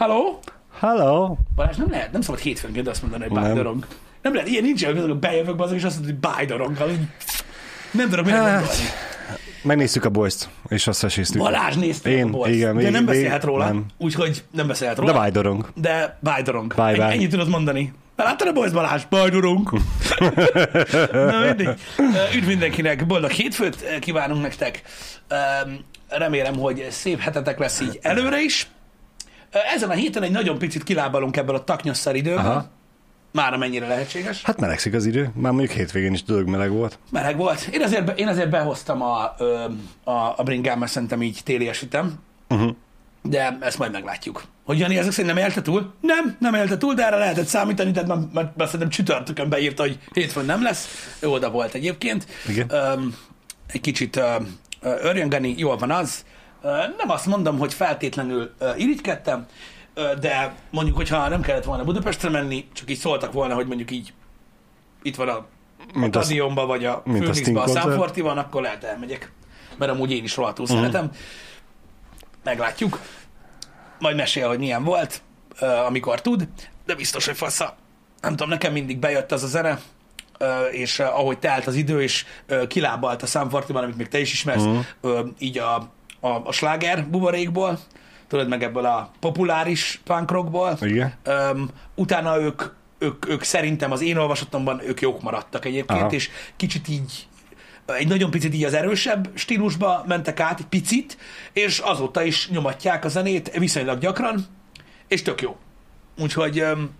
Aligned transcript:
Hello? 0.00 0.38
Hello! 0.78 1.36
Balázs, 1.54 1.76
nem 1.76 1.90
lehet, 1.90 2.12
nem 2.12 2.20
szabad 2.20 2.40
hétfőnként 2.40 2.88
azt 2.88 3.02
mondani, 3.02 3.22
hogy 3.22 3.32
Nem. 3.32 3.42
bájdorong. 3.42 3.86
Nem 4.22 4.34
lehet, 4.34 4.48
ilyen 4.48 4.62
nincs, 4.62 4.84
hogy 4.84 5.14
bejövök 5.16 5.56
be 5.56 5.62
azok, 5.62 5.76
és 5.76 5.84
azt 5.84 5.94
mondod, 5.98 6.12
hogy 6.20 6.30
bájdoronggal. 6.30 6.90
így 6.90 6.98
Nem 7.90 8.08
tudom, 8.08 8.24
mire 8.24 8.36
Hát, 8.36 8.52
gondolni. 8.58 8.82
Megnéztük 9.62 10.04
a 10.04 10.08
boys 10.08 10.34
és 10.68 10.86
azt 10.86 11.04
eséztük. 11.04 11.40
Balázs 11.40 11.74
nézte 11.76 12.10
Én, 12.10 12.26
a 12.26 12.30
boys, 12.30 12.54
igen, 12.54 12.76
de 12.76 12.90
nem 12.90 13.04
beszélhet 13.04 13.44
róla, 13.44 13.74
úgyhogy 13.98 14.44
nem 14.50 14.66
beszélhet 14.66 14.98
róla. 14.98 15.12
De 15.12 15.18
bájdorong. 15.18 15.66
De 15.74 16.18
bájdorong. 16.20 16.74
Bye, 16.74 16.92
bye. 16.92 17.02
Ennyi- 17.04 17.14
Ennyit 17.14 17.30
tudod 17.30 17.48
mondani. 17.48 17.92
Láttad 18.16 18.48
a 18.48 18.52
Boys 18.52 18.72
Balázs? 18.72 19.02
Bájdorong. 19.10 19.70
Na 21.12 21.40
mindig. 21.40 21.68
Üdv 22.36 22.46
mindenkinek, 22.46 23.06
boldog 23.06 23.30
hétfőt 23.30 23.98
kívánunk 23.98 24.42
nektek. 24.42 24.82
Remélem, 26.08 26.54
hogy 26.56 26.86
szép 26.90 27.20
hetetek 27.20 27.58
lesz 27.58 27.80
így 27.80 27.98
előre 28.02 28.40
is. 28.42 28.66
Ezen 29.50 29.90
a 29.90 29.92
héten 29.92 30.22
egy 30.22 30.30
nagyon 30.30 30.58
picit 30.58 30.82
kilábalunk 30.82 31.36
ebből 31.36 31.54
a 31.54 31.64
taknyasszar 31.64 32.16
időből. 32.16 32.38
Aha. 32.38 32.68
Már 33.32 33.52
amennyire 33.52 33.86
lehetséges. 33.86 34.42
Hát 34.42 34.60
melegszik 34.60 34.94
az 34.94 35.06
idő. 35.06 35.30
Már 35.34 35.52
mondjuk 35.52 35.72
hétvégén 35.72 36.12
is 36.12 36.24
tudok 36.24 36.46
meleg 36.46 36.70
volt. 36.70 36.98
Meleg 37.10 37.36
volt. 37.36 37.68
Én 37.72 37.82
azért, 37.82 38.18
én 38.18 38.28
azért 38.28 38.50
behoztam 38.50 39.02
a, 39.02 39.34
a, 40.04 40.34
a 40.36 40.42
bringám, 40.44 40.78
mert 40.78 40.92
szerintem 40.92 41.22
így 41.22 41.40
téliesítem. 41.44 42.14
Uh-huh. 42.48 42.70
De 43.22 43.58
ezt 43.60 43.78
majd 43.78 43.92
meglátjuk. 43.92 44.42
Hogy 44.64 44.78
Jani 44.78 44.96
ezek 44.98 45.12
szerint 45.12 45.34
nem 45.34 45.44
élte 45.44 45.62
túl? 45.62 45.94
Nem, 46.00 46.36
nem 46.38 46.54
élte 46.54 46.76
túl, 46.76 46.94
de 46.94 47.06
erre 47.06 47.16
lehetett 47.16 47.46
számítani, 47.46 47.90
tehát 47.90 48.08
már, 48.08 48.18
már, 48.32 48.52
már 48.56 48.66
szerintem 48.66 48.88
csütörtökön 48.88 49.48
beírta, 49.48 49.82
hogy 49.82 49.98
hétfőn 50.12 50.44
nem 50.44 50.62
lesz. 50.62 50.88
Ő 51.20 51.28
oda 51.28 51.50
volt 51.50 51.74
egyébként. 51.74 52.26
Igen. 52.48 52.66
Öm, 52.70 53.16
egy 53.66 53.80
kicsit 53.80 54.16
ö, 54.16 54.36
örjöngeni, 54.80 55.54
jól 55.56 55.76
van 55.76 55.90
az. 55.90 56.24
Nem 56.96 57.10
azt 57.10 57.26
mondom, 57.26 57.58
hogy 57.58 57.74
feltétlenül 57.74 58.54
irigykedtem, 58.76 59.46
de 60.20 60.54
mondjuk, 60.70 60.96
hogyha 60.96 61.28
nem 61.28 61.40
kellett 61.40 61.64
volna 61.64 61.84
Budapestre 61.84 62.28
menni, 62.28 62.68
csak 62.72 62.90
így 62.90 62.98
szóltak 62.98 63.32
volna, 63.32 63.54
hogy 63.54 63.66
mondjuk 63.66 63.90
így 63.90 64.12
itt 65.02 65.16
van 65.16 65.28
a 65.28 65.46
Mint 65.94 66.16
a 66.16 66.22
stadionba, 66.22 66.66
vagy 66.66 66.84
a 66.84 67.02
mint 67.04 67.56
a. 67.56 67.66
Sanforti 67.66 68.20
van, 68.20 68.38
akkor 68.38 68.62
lehet 68.62 68.84
elmegyek. 68.84 69.32
Mert 69.78 69.90
amúgy 69.90 70.12
én 70.12 70.24
is 70.24 70.36
rohadtul 70.36 70.64
uh-huh. 70.64 70.80
szeretem. 70.80 71.10
Meglátjuk. 72.44 73.00
Majd 73.98 74.16
mesél, 74.16 74.48
hogy 74.48 74.58
milyen 74.58 74.84
volt, 74.84 75.22
amikor 75.86 76.20
tud, 76.20 76.48
de 76.86 76.94
biztos, 76.94 77.26
hogy 77.26 77.36
fasza. 77.36 77.76
Nem 78.20 78.30
tudom, 78.30 78.48
nekem 78.48 78.72
mindig 78.72 78.98
bejött 78.98 79.32
az 79.32 79.42
a 79.42 79.46
zene, 79.46 79.78
és 80.70 80.98
ahogy 80.98 81.38
telt 81.38 81.66
az 81.66 81.74
idő, 81.74 82.02
és 82.02 82.24
kilábalt 82.68 83.22
a 83.22 83.26
Sanfortiban, 83.26 83.82
amit 83.82 83.96
még 83.96 84.08
te 84.08 84.20
is 84.20 84.32
ismersz, 84.32 84.64
uh, 85.00 85.18
így 85.38 85.58
a, 85.58 85.92
a, 86.20 86.28
a 86.28 86.52
sláger 86.52 87.06
buborékból, 87.06 87.78
tudod, 88.28 88.48
meg 88.48 88.62
ebből 88.62 88.84
a 88.84 89.10
populáris 89.20 90.00
punk 90.04 90.30
rockból. 90.30 90.78
Igen. 90.80 91.14
Um, 91.26 91.68
utána 91.94 92.40
ők, 92.40 92.62
ők, 92.98 93.28
ők 93.28 93.42
szerintem 93.42 93.92
az 93.92 94.00
én 94.00 94.16
olvasatomban 94.16 94.80
ők 94.84 95.00
jók 95.00 95.22
maradtak 95.22 95.64
egyébként, 95.64 96.00
Aha. 96.00 96.10
és 96.10 96.30
kicsit 96.56 96.88
így 96.88 97.28
egy 97.86 98.08
nagyon 98.08 98.30
picit 98.30 98.54
így 98.54 98.64
az 98.64 98.74
erősebb 98.74 99.30
stílusba 99.34 100.04
mentek 100.06 100.40
át, 100.40 100.58
egy 100.58 100.66
picit, 100.66 101.16
és 101.52 101.78
azóta 101.78 102.22
is 102.22 102.48
nyomatják 102.48 103.04
a 103.04 103.08
zenét 103.08 103.50
viszonylag 103.58 103.98
gyakran, 103.98 104.46
és 105.08 105.22
tök 105.22 105.40
jó. 105.40 105.56
Úgyhogy, 106.18 106.60
um, 106.60 106.90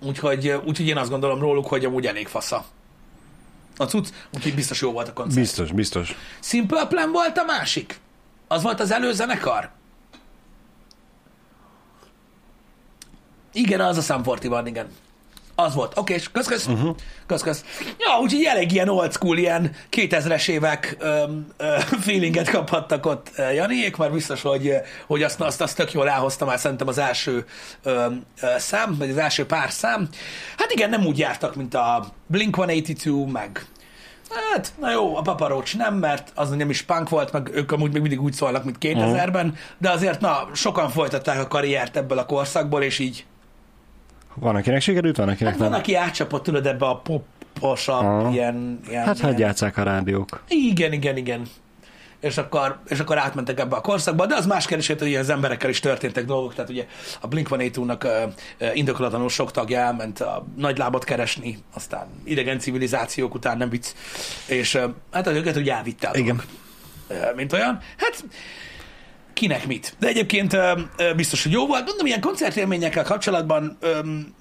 úgyhogy, 0.00 0.48
úgyhogy 0.64 0.86
én 0.86 0.96
azt 0.96 1.10
gondolom 1.10 1.40
róluk, 1.40 1.66
hogy 1.66 1.84
amúgy 1.84 2.06
elég 2.06 2.26
fasza. 2.28 2.64
A 3.76 3.84
cucc, 3.84 4.08
úgyhogy 4.34 4.54
biztos 4.54 4.80
jó 4.80 4.92
volt 4.92 5.08
a 5.08 5.12
koncert. 5.12 5.40
Biztos, 5.40 5.72
biztos. 5.72 6.16
Simple 6.40 6.86
Plan 6.86 7.12
volt 7.12 7.38
a 7.38 7.44
másik? 7.44 8.00
Az 8.48 8.62
volt 8.62 8.80
az 8.80 8.90
előzenekar? 8.90 9.70
Igen, 13.52 13.80
az 13.80 13.96
a 13.96 14.00
Sam 14.00 14.22
van, 14.22 14.66
igen. 14.66 14.88
Az 15.54 15.74
volt. 15.74 15.98
Oké, 15.98 16.14
és 16.14 16.30
kösz, 16.30 16.46
kösz. 16.46 16.66
Uh-huh. 16.66 16.96
kösz, 17.26 17.42
kösz. 17.42 17.64
Ja, 17.98 18.20
úgyhogy 18.20 18.44
elég 18.44 18.72
ilyen 18.72 18.88
old 18.88 19.12
school, 19.12 19.38
ilyen 19.38 19.74
2000-es 19.90 20.48
évek 20.48 20.96
öm, 20.98 21.46
ö, 21.56 21.76
feelinget 22.00 22.50
kaphattak 22.50 23.06
ott 23.06 23.30
Janiék, 23.54 23.96
már 23.96 24.12
biztos, 24.12 24.42
hogy, 24.42 24.72
hogy 25.06 25.22
azt, 25.22 25.40
azt, 25.40 25.60
azt 25.60 25.76
tök 25.76 25.92
jól 25.92 26.08
elhozta 26.08 26.44
már 26.44 26.58
szerintem 26.58 26.88
az 26.88 26.98
első 26.98 27.44
öm, 27.82 28.24
ö, 28.40 28.46
szám, 28.58 28.96
vagy 28.98 29.10
az 29.10 29.16
első 29.16 29.46
pár 29.46 29.70
szám. 29.70 30.08
Hát 30.56 30.72
igen, 30.72 30.90
nem 30.90 31.06
úgy 31.06 31.18
jártak, 31.18 31.54
mint 31.54 31.74
a 31.74 32.12
Blink-182, 32.32 33.32
meg 33.32 33.66
Hát, 34.52 34.72
na 34.78 34.90
jó, 34.90 35.16
a 35.16 35.22
paparocs 35.22 35.76
nem, 35.76 35.94
mert 35.94 36.32
az 36.34 36.50
nem 36.50 36.70
is 36.70 36.82
punk 36.82 37.08
volt, 37.08 37.32
meg 37.32 37.50
ők 37.52 37.72
amúgy 37.72 37.92
még 37.92 38.00
mindig 38.00 38.22
úgy 38.22 38.32
szólnak, 38.32 38.64
mint 38.64 38.76
2000-ben, 38.80 39.54
de 39.78 39.90
azért, 39.90 40.20
na, 40.20 40.48
sokan 40.52 40.90
folytatták 40.90 41.40
a 41.40 41.48
karriert 41.48 41.96
ebből 41.96 42.18
a 42.18 42.26
korszakból, 42.26 42.82
és 42.82 42.98
így, 42.98 43.24
Van, 44.34 44.56
akinek 44.56 44.80
sikerült, 44.80 45.16
van, 45.16 45.28
akinek 45.28 45.52
hát 45.52 45.60
van, 45.60 45.70
nem. 45.70 45.78
aki 45.78 45.94
átcsapott, 45.94 46.42
tudod, 46.42 46.66
ebbe 46.66 46.86
a 46.86 46.96
poposabb, 46.96 48.04
Aha. 48.04 48.30
ilyen, 48.30 48.80
ilyen, 48.88 49.04
Hát 49.04 49.18
ilyen. 49.18 49.30
hogy 49.30 49.38
játsszák 49.38 49.76
a 49.76 49.82
rádiók. 49.82 50.44
Igen, 50.48 50.92
igen, 50.92 51.16
igen. 51.16 51.42
És 52.20 52.38
akkor, 52.38 52.78
és 52.88 52.98
akkor 53.00 53.18
átmentek 53.18 53.60
ebbe 53.60 53.76
a 53.76 53.80
korszakba, 53.80 54.26
de 54.26 54.34
az 54.34 54.46
más 54.46 54.66
kérdés, 54.66 54.86
hogy 54.86 55.02
ugye 55.02 55.18
az 55.18 55.30
emberekkel 55.30 55.70
is 55.70 55.80
történtek 55.80 56.24
dolgok, 56.24 56.54
tehát 56.54 56.70
ugye 56.70 56.86
a 57.20 57.28
Blink-182-nak 57.28 58.32
uh, 58.60 58.76
indokolatlanul 58.76 59.28
sok 59.28 59.50
tagja 59.50 59.78
elment 59.78 60.20
a 60.20 60.46
nagy 60.56 60.78
lábot 60.78 61.04
keresni, 61.04 61.58
aztán 61.74 62.06
idegen 62.24 62.58
civilizációk 62.58 63.34
után 63.34 63.56
nem 63.56 63.68
vicc, 63.68 63.86
és 64.46 64.74
uh, 64.74 64.82
hát 65.12 65.26
az 65.26 65.34
őket 65.34 65.56
ugye 65.56 65.74
elvitte 65.74 66.10
Igen. 66.12 66.40
dolog, 67.08 67.30
uh, 67.30 67.36
mint 67.36 67.52
olyan. 67.52 67.78
Hát 67.96 68.24
kinek 69.32 69.66
mit. 69.66 69.96
De 69.98 70.06
egyébként 70.08 70.52
ö, 70.52 70.80
ö, 70.96 71.14
biztos, 71.14 71.42
hogy 71.42 71.52
jó 71.52 71.66
volt. 71.66 71.86
Mondom, 71.86 72.06
ilyen 72.06 72.20
koncertélményekkel 72.20 73.04
kapcsolatban 73.04 73.76
öm, 73.80 74.34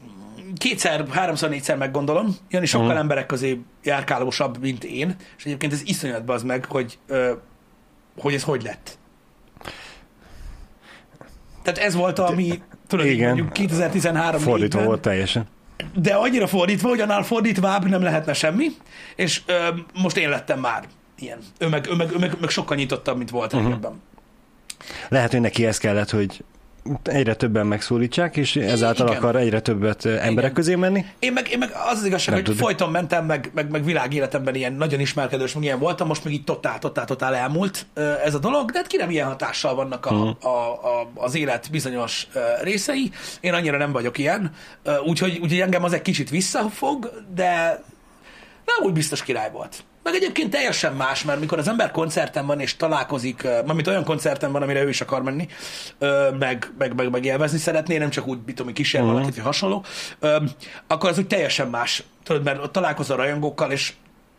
kétszer, 0.58 1.06
háromszor, 1.10 1.50
négyszer 1.50 1.78
meggondolom. 1.78 2.36
Jani 2.50 2.66
sokkal 2.66 2.88
Mhm. 2.88 2.98
emberek 2.98 3.26
közé 3.26 3.60
járkálósabb, 3.84 4.58
mint 4.62 4.84
én, 4.84 5.16
és 5.38 5.46
egyébként 5.46 5.74
ez 5.74 5.82
iszonyat 5.86 6.30
az 6.30 6.44
meg, 6.44 6.66
hogy, 6.66 6.98
ö, 7.08 7.32
hogy 8.20 8.34
ez 8.34 8.44
hogy 8.44 8.64
lett. 8.64 8.98
Tehát 11.64 11.80
ez 11.80 11.94
volt, 11.96 12.20
ami 12.20 12.62
tudod, 12.88 13.06
így 13.06 13.12
Igen. 13.12 13.26
mondjuk 13.28 13.54
2013 13.54 14.40
Fordítva 14.42 14.60
négyben, 14.68 14.86
volt 14.86 15.02
teljesen. 15.02 15.48
de 15.96 16.14
annyira 16.14 16.48
fordítva, 16.48 16.90
hogy 16.90 17.00
annál 17.02 17.24
fordítvább 17.24 17.86
nem 17.90 18.02
lehetne 18.02 18.34
semmi, 18.34 18.68
és 19.16 19.42
ö, 19.46 19.68
most 19.94 20.18
én 20.18 20.30
lettem 20.30 20.60
már 20.60 20.84
ilyen. 21.20 21.40
Ő 21.60 21.68
meg, 21.68 21.88
ő 21.90 21.96
meg, 21.96 22.12
ő 22.14 22.18
meg, 22.18 22.36
meg 22.40 22.50
sokkal 22.50 22.78
nyitottabb, 22.78 23.18
mint 23.18 23.30
volt 23.30 23.52
Mhm. 23.54 23.64
régebben. 23.64 24.02
Lehet, 25.10 25.32
hogy 25.32 25.42
neki 25.42 25.66
ez 25.66 25.78
kellett, 25.78 26.10
hogy 26.10 26.44
egyre 27.04 27.36
többen 27.36 27.68
megszólítsák, 27.68 28.38
és 28.38 28.56
ezáltal 28.56 29.08
Igen. 29.08 29.18
akar 29.20 29.36
egyre 29.36 29.60
többet 29.60 30.06
emberek 30.06 30.34
Igen. 30.34 30.54
közé 30.54 30.76
menni. 30.76 31.06
Én 31.20 31.34
meg, 31.34 31.50
én 31.52 31.58
meg 31.58 31.70
az 31.92 31.98
az 32.00 32.06
igazság, 32.06 32.28
Nem 32.28 32.36
hogy 32.36 32.44
tudni. 32.44 32.62
folyton 32.62 32.90
mentem, 32.92 33.26
meg, 33.26 33.52
meg, 33.54 33.70
meg 33.70 33.84
világéletemben 33.84 34.56
ilyen 34.56 34.74
nagyon 34.74 35.00
ismerkedős, 35.00 35.54
meg 35.54 35.64
ilyen 35.64 35.80
voltam, 35.80 36.08
most 36.08 36.24
meg 36.24 36.34
így 36.34 36.44
totál, 36.44 36.80
totál, 36.80 37.06
totál 37.06 37.36
elmúlt 37.36 37.86
ez 38.26 38.34
a 38.34 38.40
dolog, 38.40 38.72
de 38.72 38.78
hát 38.78 38.88
ki 38.88 38.98
nem 38.98 39.10
ilyen 39.10 39.28
hatással 39.28 39.76
vannak 39.76 40.06
a, 40.06 40.14
Mhm. 40.14 40.30
a, 40.48 40.72
a, 40.72 41.12
az 41.16 41.36
élet 41.36 41.68
bizonyos 41.72 42.28
részei. 42.62 43.12
Én 43.40 43.54
annyira 43.54 43.78
nem 43.78 43.92
vagyok 43.92 44.18
ilyen, 44.18 44.52
úgyhogy, 45.06 45.32
úgyhogy 45.42 45.60
engem 45.60 45.84
az 45.84 45.94
egy 45.94 46.02
kicsit 46.02 46.30
visszafog, 46.30 47.12
de 47.36 47.84
nem 48.66 48.86
úgy 48.86 48.94
biztos 48.94 49.24
király 49.24 49.52
volt. 49.52 49.84
Meg 50.04 50.14
egyébként 50.14 50.50
teljesen 50.50 50.94
más, 50.94 51.24
mert 51.24 51.40
mikor 51.40 51.58
az 51.58 51.68
ember 51.68 51.92
koncerten 51.92 52.46
van 52.46 52.60
és 52.60 52.76
találkozik, 52.76 53.44
mármint 53.44 53.88
olyan 53.88 54.04
koncerten 54.04 54.52
van, 54.52 54.62
amire 54.62 54.84
ő 54.84 54.90
is 54.90 55.02
akar 55.02 55.22
menni, 55.24 55.48
meg, 56.40 56.72
meg, 56.78 56.94
meg, 56.96 57.10
meg 57.12 57.26
élvezni 57.26 57.58
szeretné, 57.58 57.98
nem 57.98 58.10
csak 58.10 58.28
úgy, 58.28 58.38
mit 58.38 58.56
tudom, 58.56 58.66
hogy 58.66 58.74
kísér 58.76 59.02
Mhm. 59.02 59.10
valakit, 59.12 59.36
vagy 59.36 59.44
hasonló, 59.44 59.84
akkor 60.88 61.10
az 61.10 61.18
úgy 61.18 61.28
teljesen 61.28 61.68
más. 61.68 62.04
Tudod, 62.24 62.44
mert 62.44 62.64
ott 62.64 62.72
találkozol 62.72 63.18
rajongókkal, 63.18 63.72
és 63.72 63.94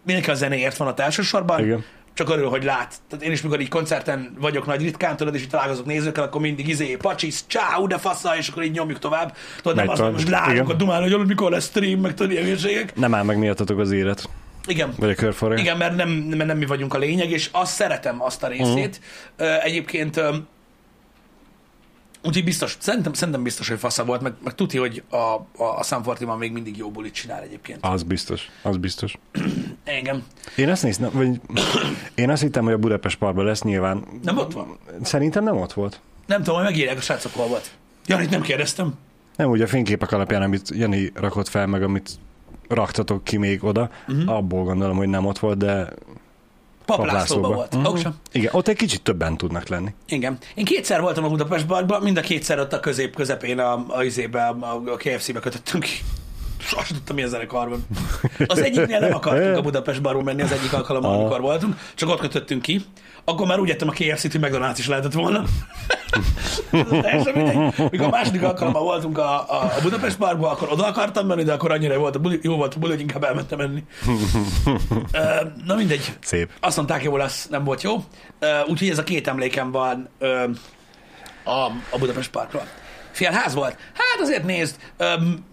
mindenki 0.06 0.30
a 0.30 0.34
zenéért 0.34 0.76
van 0.76 0.88
ott 0.88 1.00
elsősorban, 1.00 1.64
Igen. 1.64 1.84
csak 2.14 2.28
örül, 2.30 2.48
hogy 2.48 2.64
lát. 2.64 2.94
Tehát 3.08 3.24
én 3.24 3.32
is, 3.32 3.42
mikor 3.42 3.60
így 3.60 3.68
koncerten 3.68 4.34
vagyok 4.40 4.66
nagy 4.66 4.82
ritkán, 4.82 5.16
tudod, 5.16 5.34
és 5.34 5.42
így 5.42 5.48
találkozok 5.48 5.86
nézőkkel, 5.86 6.24
akkor 6.24 6.40
mindig 6.40 6.68
izé, 6.68 6.96
pacsisz, 6.96 7.44
ciao, 7.48 7.86
de 7.86 7.98
fasza, 7.98 8.36
és 8.36 8.48
akkor 8.48 8.62
így 8.62 8.72
nyomjuk 8.72 8.98
tovább. 8.98 9.36
Tudod, 9.62 9.76
nem 9.76 9.86
Megy 9.86 9.94
az, 9.94 10.00
hogy 10.00 10.08
tovább. 10.12 10.12
most 10.12 10.28
látunk 10.28 10.68
a 10.70 10.74
dumálni, 10.74 11.10
hogy 11.12 11.26
mikor 11.26 11.50
lesz 11.50 11.64
stream, 11.66 12.00
meg 12.00 12.14
tudod, 12.14 12.32
ilyen. 12.32 12.90
Nem 12.94 13.14
áll 13.14 13.22
meg 13.22 13.38
miattatok 13.38 13.78
az 13.78 13.90
élet. 13.90 14.28
Igen. 14.66 14.94
Vagy 14.98 15.10
a 15.10 15.14
körforgás. 15.14 15.60
Igen, 15.60 15.76
mert 15.76 15.96
nem, 15.96 16.08
mert 16.08 16.46
nem 16.46 16.58
mi 16.58 16.66
vagyunk 16.66 16.94
a 16.94 16.98
lényeg, 16.98 17.30
és 17.30 17.48
azt 17.52 17.74
szeretem, 17.74 18.22
azt 18.22 18.42
a 18.42 18.46
részét. 18.46 19.00
Uh-huh. 19.38 19.64
Egyébként 19.64 20.20
úgyhogy 22.22 22.44
biztos, 22.44 22.76
szerintem, 22.80 23.12
szerintem 23.12 23.42
biztos, 23.42 23.68
hogy 23.68 23.78
fasza 23.78 24.04
volt, 24.04 24.20
meg, 24.20 24.32
meg 24.44 24.54
tuti, 24.54 24.78
hogy 24.78 25.02
a, 25.10 25.16
a, 25.16 25.44
a 25.78 25.82
Sanfortiban 25.82 26.38
még 26.38 26.52
mindig 26.52 26.76
jó 26.76 26.90
bulit 26.90 27.14
csinál 27.14 27.42
egyébként. 27.42 27.78
Az 27.80 28.02
biztos, 28.02 28.50
az 28.62 28.76
biztos. 28.76 29.18
Engem. 29.84 30.24
Én 30.56 30.68
azt 30.68 30.82
néztem, 30.82 31.10
vagy 31.12 31.40
én 32.14 32.30
azt 32.30 32.42
hittem, 32.42 32.64
hogy 32.64 32.72
a 32.72 32.78
Budapest 32.78 33.18
Parkban 33.18 33.44
lesz 33.44 33.62
nyilván. 33.62 34.04
Nem 34.22 34.38
ott 34.38 34.52
van? 34.52 34.78
Szerintem 35.02 35.44
nem 35.44 35.56
ott 35.56 35.72
volt. 35.72 36.00
Nem 36.26 36.42
tudom, 36.42 36.54
hogy 36.54 36.64
megírják 36.64 36.96
a 36.96 37.00
srácok 37.00 37.34
hol 37.34 37.46
volt. 37.46 37.70
Janit 38.06 38.30
nem 38.30 38.42
kérdeztem. 38.42 38.94
Nem 39.36 39.48
úgy 39.50 39.60
a 39.60 39.66
fényképek 39.66 40.12
alapján, 40.12 40.42
amit 40.42 40.70
Jani 40.74 41.12
rakott 41.14 41.48
fel, 41.48 41.66
meg 41.66 41.82
amit 41.82 42.10
raktatok 42.68 43.24
ki 43.24 43.36
még 43.36 43.64
oda, 43.64 43.90
uh-huh. 44.08 44.36
abból 44.36 44.64
gondolom, 44.64 44.96
hogy 44.96 45.08
nem 45.08 45.26
ott 45.26 45.38
volt, 45.38 45.58
de 45.58 45.88
Paplászlóban 46.84 47.54
volt. 47.54 47.76
Oksa. 47.84 48.14
Igen, 48.32 48.50
ott 48.52 48.68
egy 48.68 48.76
kicsit 48.76 49.02
többen 49.02 49.36
tudnak 49.36 49.68
lenni. 49.68 49.94
Igen. 50.06 50.38
Én 50.54 50.64
kétszer 50.64 51.00
voltam 51.00 51.24
a 51.24 51.28
Budapest 51.28 51.66
Barban, 51.66 52.02
mind 52.02 52.16
a 52.16 52.20
kétszer 52.20 52.58
ott 52.58 52.72
a 52.72 52.80
közép 52.80 53.14
közepén 53.14 53.58
a, 53.58 53.84
a, 53.88 54.02
izébe, 54.02 54.46
a, 54.46 54.82
a 54.86 54.96
KFC-be 54.96 55.40
kötöttünk 55.40 55.82
ki. 55.84 55.92
Sosem 56.72 56.96
tudtam, 56.96 57.16
mi 57.16 57.22
a 57.22 57.26
zenekarban. 57.28 57.86
Az 58.46 58.58
egyiknél 58.62 58.98
nem 58.98 59.14
akartunk 59.14 59.56
a 59.56 59.60
Budapest 59.60 60.02
Barba 60.02 60.22
menni 60.22 60.42
az 60.42 60.52
egyik 60.52 60.72
alkalommal, 60.72 61.10
Ah. 61.12 61.18
amikor 61.18 61.40
voltunk, 61.40 61.76
csak 61.94 62.08
ott 62.08 62.20
kötöttünk 62.20 62.62
ki. 62.62 62.84
Akkor 63.24 63.46
már 63.46 63.58
úgy 63.60 63.70
ettem 63.70 63.88
a 63.88 63.92
KFC-t, 63.92 64.32
hogy 64.32 64.40
McDonald's 64.44 64.74
is 64.78 64.88
lehetett 64.88 65.12
volna. 65.12 65.42
Teljesen 67.02 67.32
mindegy. 67.34 67.90
Mikor 67.90 68.06
a 68.06 68.10
második 68.10 68.42
alkalommal 68.42 68.82
voltunk 68.82 69.18
a, 69.18 69.50
a, 69.50 69.62
a 69.64 69.80
Budapest 69.82 70.18
Barba, 70.18 70.50
akkor 70.50 70.68
oda 70.72 70.86
akartam 70.86 71.26
menni, 71.26 71.42
de 71.42 71.52
akkor 71.52 71.70
annyira 71.72 71.98
volt 71.98 72.16
a 72.16 72.18
buli, 72.18 72.38
jó 72.42 72.56
volt 72.56 72.74
a 72.74 72.78
buli, 72.78 72.90
hogy 72.92 73.00
inkább 73.00 73.24
elmentem 73.24 73.58
menni. 73.58 73.84
Na 75.66 75.74
mindegy. 75.74 76.12
Szép. 76.22 76.50
Azt 76.60 76.76
mondták, 76.76 77.02
jó 77.02 77.16
lesz, 77.16 77.46
nem 77.48 77.64
volt 77.64 77.82
jó. 77.82 78.04
Úgyhogy 78.66 78.88
ez 78.88 78.98
a 78.98 79.02
két 79.04 79.28
emlékem 79.28 79.70
van 79.70 80.08
a, 81.44 81.50
a 81.90 81.98
Budapest 81.98 82.30
Parkról. 82.30 82.66
Félház 83.10 83.54
volt? 83.54 83.76
Hát 83.92 84.20
azért 84.20 84.44
nézd, 84.44 84.76
öm, 84.96 85.44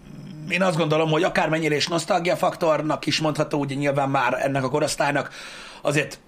én 0.50 0.62
azt 0.62 0.76
gondolom, 0.76 1.10
hogy 1.10 1.22
akármennyire 1.22 1.76
is 1.76 1.88
nosztalgia 1.88 2.36
faktornak 2.36 3.06
is 3.06 3.20
mondható, 3.20 3.58
ugye 3.58 3.74
nyilván 3.74 4.10
már 4.10 4.36
ennek 4.40 4.64
a 4.64 4.70
korosztálynak 4.70 5.30
azért 5.82 6.20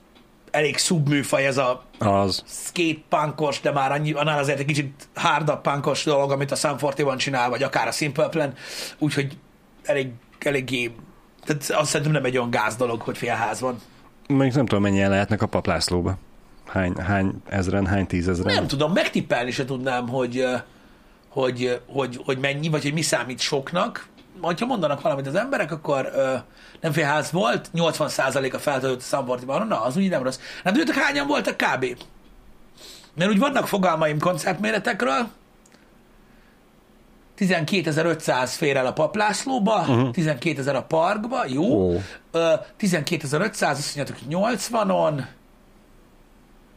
elég 0.51 0.77
szubműfaj 0.77 1.47
ez 1.47 1.59
a 1.59 1.85
Az. 1.99 2.45
skate 2.47 3.01
punkos, 3.09 3.61
de 3.61 3.73
már 3.73 3.93
annyi, 3.93 4.13
annál 4.13 4.39
azért 4.39 4.59
egy 4.59 4.67
kicsit 4.67 5.09
hardabb 5.15 5.61
punkos 5.61 6.05
dolog, 6.05 6.31
amit 6.31 6.51
a 6.51 6.55
Sam 6.55 6.77
41 6.81 7.17
csinál, 7.17 7.51
vagy 7.51 7.63
akár 7.63 7.87
a 7.87 7.91
Simple 7.91 8.29
Plan, 8.29 8.55
úgyhogy 8.99 9.39
elég, 9.85 10.09
eléggé, 10.39 10.93
tehát 11.45 11.71
azt 11.71 11.91
szerintem 11.91 12.13
nem 12.13 12.25
egy 12.25 12.37
olyan 12.37 12.51
gáz 12.51 12.77
dolog, 12.77 13.01
hogy 13.01 13.19
félház 13.19 13.61
van. 13.61 13.79
Még 14.29 14.53
nem 14.53 14.67
tudom, 14.67 14.83
mennyien 14.83 15.11
lehetnek 15.11 15.43
a 15.43 15.47
paplászlóba. 15.47 16.19
Hány, 16.67 16.97
hány 16.97 17.35
ezren, 17.49 17.87
hány 17.87 18.07
tízezren? 18.07 18.55
Nem 18.55 18.67
tudom, 18.67 18.93
megtippelni 18.93 19.51
se 19.51 19.65
tudnám, 19.65 20.09
hogy, 20.09 20.45
hogy, 21.29 21.81
hogy, 21.87 22.21
hogy 22.25 22.39
mennyi, 22.39 22.69
vagy 22.69 22.83
hogy 22.83 22.93
mi 22.93 23.03
számít 23.03 23.41
soknak. 23.41 24.07
Ha 24.41 24.67
mondanak 24.67 25.01
valamit 25.01 25.27
az 25.27 25.35
emberek, 25.35 25.73
akkor 25.73 26.11
ö, 26.15 26.35
nem 26.81 26.93
félház 26.93 27.31
volt, 27.31 27.71
80% 27.75 28.55
a 28.55 28.59
feltöltött 28.59 29.01
a 29.01 29.03
Szambortiban, 29.03 29.67
na, 29.67 29.83
az 29.83 29.97
úgy 29.97 30.09
nem 30.09 30.23
rossz. 30.23 30.39
Nem 30.65 30.75
tudjátok, 30.75 31.03
hányan 31.03 31.27
voltak 31.27 31.57
kb? 31.57 31.97
Mert 33.15 33.31
úgy 33.31 33.39
vannak 33.39 33.67
fogalmaim 33.67 34.19
koncertméretekről, 34.19 35.29
12.500 37.39 38.53
fér 38.57 38.77
el 38.77 38.87
a 38.87 38.93
paplászlóba, 38.93 39.81
uh-huh. 39.81 40.09
12.000 40.13 40.77
a 40.77 40.83
parkba, 40.83 41.45
jó. 41.47 41.65
Ó. 41.65 42.01
Ö, 42.31 42.53
12.500, 42.81 43.71
azt 43.71 43.97
mondjátok, 43.97 44.17
hogy 44.25 44.57
80-on, 44.71 45.25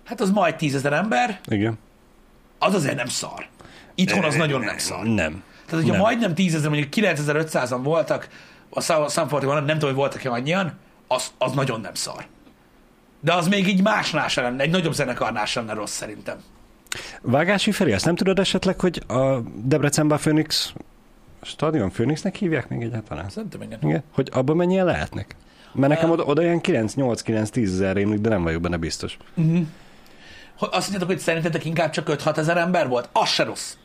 hát 0.05 0.21
az 0.21 0.31
majd 0.31 0.55
10.000 0.59 0.91
ember, 0.91 1.39
Igen. 1.47 1.77
az 2.59 2.73
azért 2.73 2.95
nem 2.95 3.07
szar. 3.07 3.47
Itthon 3.95 4.23
az 4.23 4.35
nagyon 4.35 4.61
nem 4.61 4.77
szar. 4.77 5.03
Nem. 5.03 5.43
Tehát, 5.65 5.83
hogyha 5.83 5.91
Nem. 5.91 6.01
majdnem 6.01 6.33
10 6.33 6.56
ezer, 6.56 6.69
mondjuk 6.69 6.94
9500-an 6.95 7.79
voltak, 7.83 8.27
a 8.69 9.09
Sanforti 9.09 9.45
van, 9.45 9.56
nem 9.56 9.65
tudom, 9.65 9.89
hogy 9.89 10.00
voltak-e 10.00 10.31
annyian, 10.31 10.73
az, 11.07 11.27
az 11.38 11.51
nagyon 11.51 11.81
nem 11.81 11.94
szar. 11.94 12.25
De 13.19 13.33
az 13.33 13.47
még 13.47 13.67
így 13.67 13.81
másnál 13.81 14.27
sem 14.27 14.44
lenne, 14.44 14.63
egy 14.63 14.69
nagyobb 14.69 14.94
zenekarnál 14.94 15.45
sem 15.45 15.65
lenne 15.65 15.79
rossz 15.79 15.95
szerintem. 15.95 16.38
Vágási 17.21 17.71
Feri, 17.71 17.91
azt 17.91 18.06
nem 18.06 18.15
tudod 18.15 18.39
esetleg, 18.39 18.79
hogy 18.79 19.03
a 19.07 19.39
Debrecenben 19.56 20.17
Phoenix 20.17 20.73
stadion 21.41 21.89
Phoenixnek 21.89 22.35
hívják 22.35 22.69
még 22.69 22.81
egyáltalán? 22.81 23.29
Szerintem 23.29 23.62
igen. 23.62 23.79
Igen? 23.81 24.03
Hogy 24.12 24.29
abban 24.33 24.56
mennyien 24.56 24.85
lehetnek? 24.85 25.35
Mert 25.73 25.94
nekem 25.94 26.09
oda, 26.09 26.23
oda 26.23 26.41
ilyen 26.41 26.59
9-8-9-10 26.63 27.63
ezer 27.63 27.95
rémlik, 27.95 28.19
de 28.19 28.29
nem 28.29 28.44
vagyok 28.44 28.62
benne 28.62 28.77
biztos. 28.77 29.17
Hogy 29.35 30.69
Azt 30.71 30.81
mondjátok, 30.81 31.07
hogy 31.07 31.19
szerintetek 31.19 31.65
inkább 31.65 31.89
csak 31.89 32.07
5-6 32.09 32.38
ezer 32.38 32.57
ember 32.57 32.88
volt? 32.88 33.09
Az 33.12 33.29
se 33.29 33.44
rossz. 33.44 33.75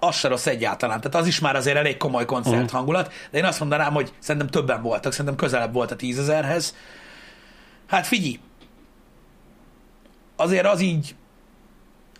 Az 0.00 0.16
se 0.16 0.28
rossz 0.28 0.46
egyáltalán. 0.46 1.00
Tehát 1.00 1.14
az 1.14 1.26
is 1.26 1.40
már 1.40 1.56
azért 1.56 1.76
elég 1.76 1.96
komoly 1.96 2.24
koncert 2.24 2.70
hangulat, 2.70 3.12
de 3.30 3.38
én 3.38 3.44
azt 3.44 3.60
mondanám, 3.60 3.92
hogy 3.92 4.12
szerintem 4.18 4.50
többen 4.50 4.82
voltak, 4.82 5.12
szerintem 5.12 5.36
közelebb 5.36 5.72
volt 5.72 5.90
a 5.90 5.96
10 5.96 6.18
ezerhez. 6.18 6.74
Hát 7.86 8.06
figyelj, 8.06 8.40
azért 10.36 10.66
az 10.66 10.80
így, 10.80 11.14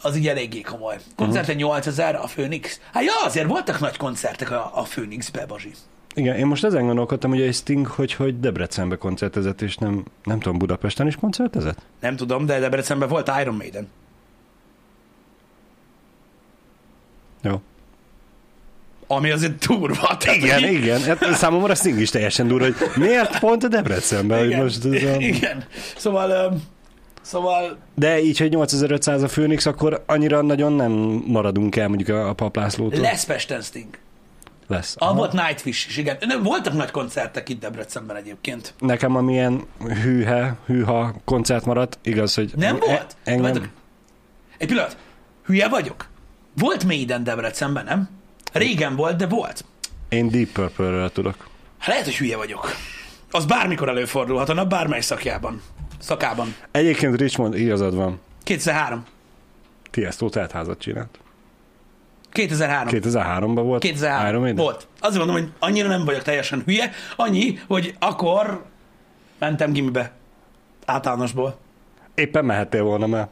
az 0.03 0.17
így 0.17 0.29
eléggé 0.29 0.61
komoly. 0.61 0.97
Koncerten 1.17 1.57
8000 1.57 2.15
a 2.15 2.25
Phoenix. 2.25 2.81
Hát 2.93 3.05
ja, 3.05 3.13
azért 3.25 3.49
voltak 3.49 3.81
nagy 3.81 3.97
koncertek 3.97 4.51
a, 4.51 4.71
a 4.75 4.83
Phoenixbe, 4.83 5.47
Bazsi. 5.47 5.73
Igen, 6.15 6.37
én 6.37 6.47
most 6.47 6.65
ezen 6.65 6.87
gondolkodtam, 6.87 7.31
hogy 7.31 7.41
egy 7.41 7.55
Sting, 7.55 7.87
hogy, 7.87 8.13
hogy 8.13 8.41
Debrecenbe 8.41 8.97
koncertezett, 8.97 9.61
és 9.61 9.77
nem, 9.77 10.05
nem 10.25 10.41
tudom, 10.41 10.59
Budapesten 10.59 11.07
is 11.07 11.17
koncertezett? 11.17 11.79
Nem 12.01 12.17
tudom, 12.17 12.47
de 12.47 12.59
Debrecenben 12.59 13.09
volt 13.09 13.31
Iron 13.41 13.55
Maiden. 13.55 13.89
Jó. 17.43 17.61
Ami 19.13 19.31
azért 19.31 19.67
durva. 19.67 20.17
Tehát, 20.17 20.37
Igen, 20.37 20.63
hogy- 20.63 20.73
igen. 20.73 21.03
Hát 21.03 21.35
számomra 21.35 21.75
Sting 21.75 22.01
is 22.01 22.11
teljesen 22.11 22.49
durva, 22.49 22.65
hogy 22.65 22.77
miért 22.97 23.39
pont 23.39 23.65
a 23.65 23.69
Debrecenben? 23.69 24.39
Hogy 24.39 24.47
Igen, 24.47 24.63
most 24.63 24.85
ez 24.85 25.03
a... 25.03 25.17
igen. 25.19 25.65
Szóval, 25.97 26.31
öm, 26.31 26.63
szóval 27.23 27.79
De 27.95 28.21
így, 28.23 28.39
hogy 28.39 28.51
8500 28.51 29.23
a 29.23 29.27
Phoenix, 29.27 29.67
akkor 29.67 30.03
annyira 30.07 30.43
nagyon 30.43 30.73
nem 30.73 30.91
maradunk 31.27 31.77
el 31.77 31.89
mondjuk 31.89 32.09
a, 32.09 32.29
a 32.29 32.33
paplászlótól. 32.33 33.01
lesz 33.01 33.25
Pesten 33.25 33.61
Sting. 33.61 33.89
Lesz. 34.69 34.95
Ah, 34.99 35.17
volt 35.17 35.33
Nightwish 35.33 35.89
is, 35.89 35.97
igen. 35.97 36.17
Nem, 36.21 36.43
voltak 36.43 36.73
nagy 36.73 36.91
koncertek 36.91 37.49
itt 37.49 37.61
Debrecenben 37.61 38.17
egyébként. 38.17 38.75
Nekem 38.79 39.17
amilyen 39.17 39.63
hűhe, 40.03 40.57
hűha 40.67 41.15
koncert 41.25 41.65
maradt, 41.65 41.99
igaz, 42.03 42.35
hogy... 42.35 42.53
Nem 42.57 42.75
e- 42.77 42.79
volt? 42.87 43.17
Engem... 43.25 43.71
Egy 44.59 44.69
pillanat. 44.69 44.97
Hülye 45.47 45.69
vagyok? 45.69 46.07
Volt 46.59 46.85
Maiden 46.85 47.25
Debrecenben, 47.25 47.85
nem? 47.85 48.09
Régen 48.53 48.97
volt, 48.97 49.17
de 49.17 49.27
volt. 49.27 49.65
Én 50.09 50.29
Deep 50.29 50.49
Purple-ről 50.49 51.13
tudok. 51.13 51.49
Lehet, 51.87 52.05
hogy 52.05 52.17
hülye 52.17 52.37
vagyok. 52.37 52.71
Az 53.31 53.45
bármikor 53.45 53.89
előfordulhat, 53.89 54.49
a 54.49 54.55
nap 54.55 54.69
bármely 54.69 55.01
szakjában. 55.01 55.63
Szakában. 55.99 56.55
Egyébként 56.71 57.17
Richmond 57.17 57.55
igazad 57.55 57.95
van. 57.95 58.21
2003. 58.43 59.05
Tiesto 59.91 60.29
teltházat 60.29 60.79
csinált. 60.79 61.19
2003. 62.31 62.89
2003-ban 62.93 63.61
volt 63.63 63.81
2003. 63.81 64.29
Iron 64.29 64.41
Maiden? 64.41 64.65
Volt. 64.65 64.87
Azért 65.01 65.25
mondom, 65.25 65.43
hogy 65.43 65.53
annyira 65.59 65.89
nem 65.89 66.05
vagyok 66.05 66.23
teljesen 66.23 66.63
hülye, 66.67 66.91
annyi, 67.17 67.59
hogy 67.67 67.95
akkor 67.99 68.65
mentem 69.39 69.73
gimibe. 69.73 70.13
Általánosból. 70.85 71.59
Éppen 72.15 72.45
mehettél 72.45 72.83
volna, 72.83 73.07
mert 73.07 73.31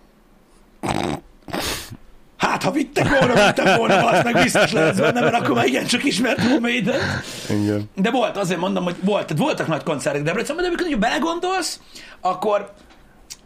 Hát, 2.38 2.62
ha 2.62 2.70
vittek 2.70 3.19
volna, 3.19 3.46
vittem 3.46 3.76
volna, 3.76 4.06
azt 4.06 4.24
meg 4.24 4.43
biztos 4.43 4.72
lesz 4.72 4.96
benne, 4.96 5.20
mert 5.20 5.34
akkor 5.34 5.55
már 5.55 5.67
igencsak 5.67 6.05
ismertem 6.05 6.53
a 6.53 6.58
Maiden. 6.58 7.01
igen. 7.48 7.91
De 7.94 8.10
volt, 8.10 8.36
azért 8.36 8.60
mondom, 8.60 8.84
hogy 8.84 8.96
volt, 9.01 9.27
tehát 9.27 9.43
voltak 9.43 9.67
nagy 9.67 9.82
koncertek 9.82 10.22
Debrecenben, 10.22 10.65
de 10.65 10.70
amikor 10.70 10.86
ugye 10.86 10.96
belegondolsz, 10.96 11.81
akkor 12.20 12.72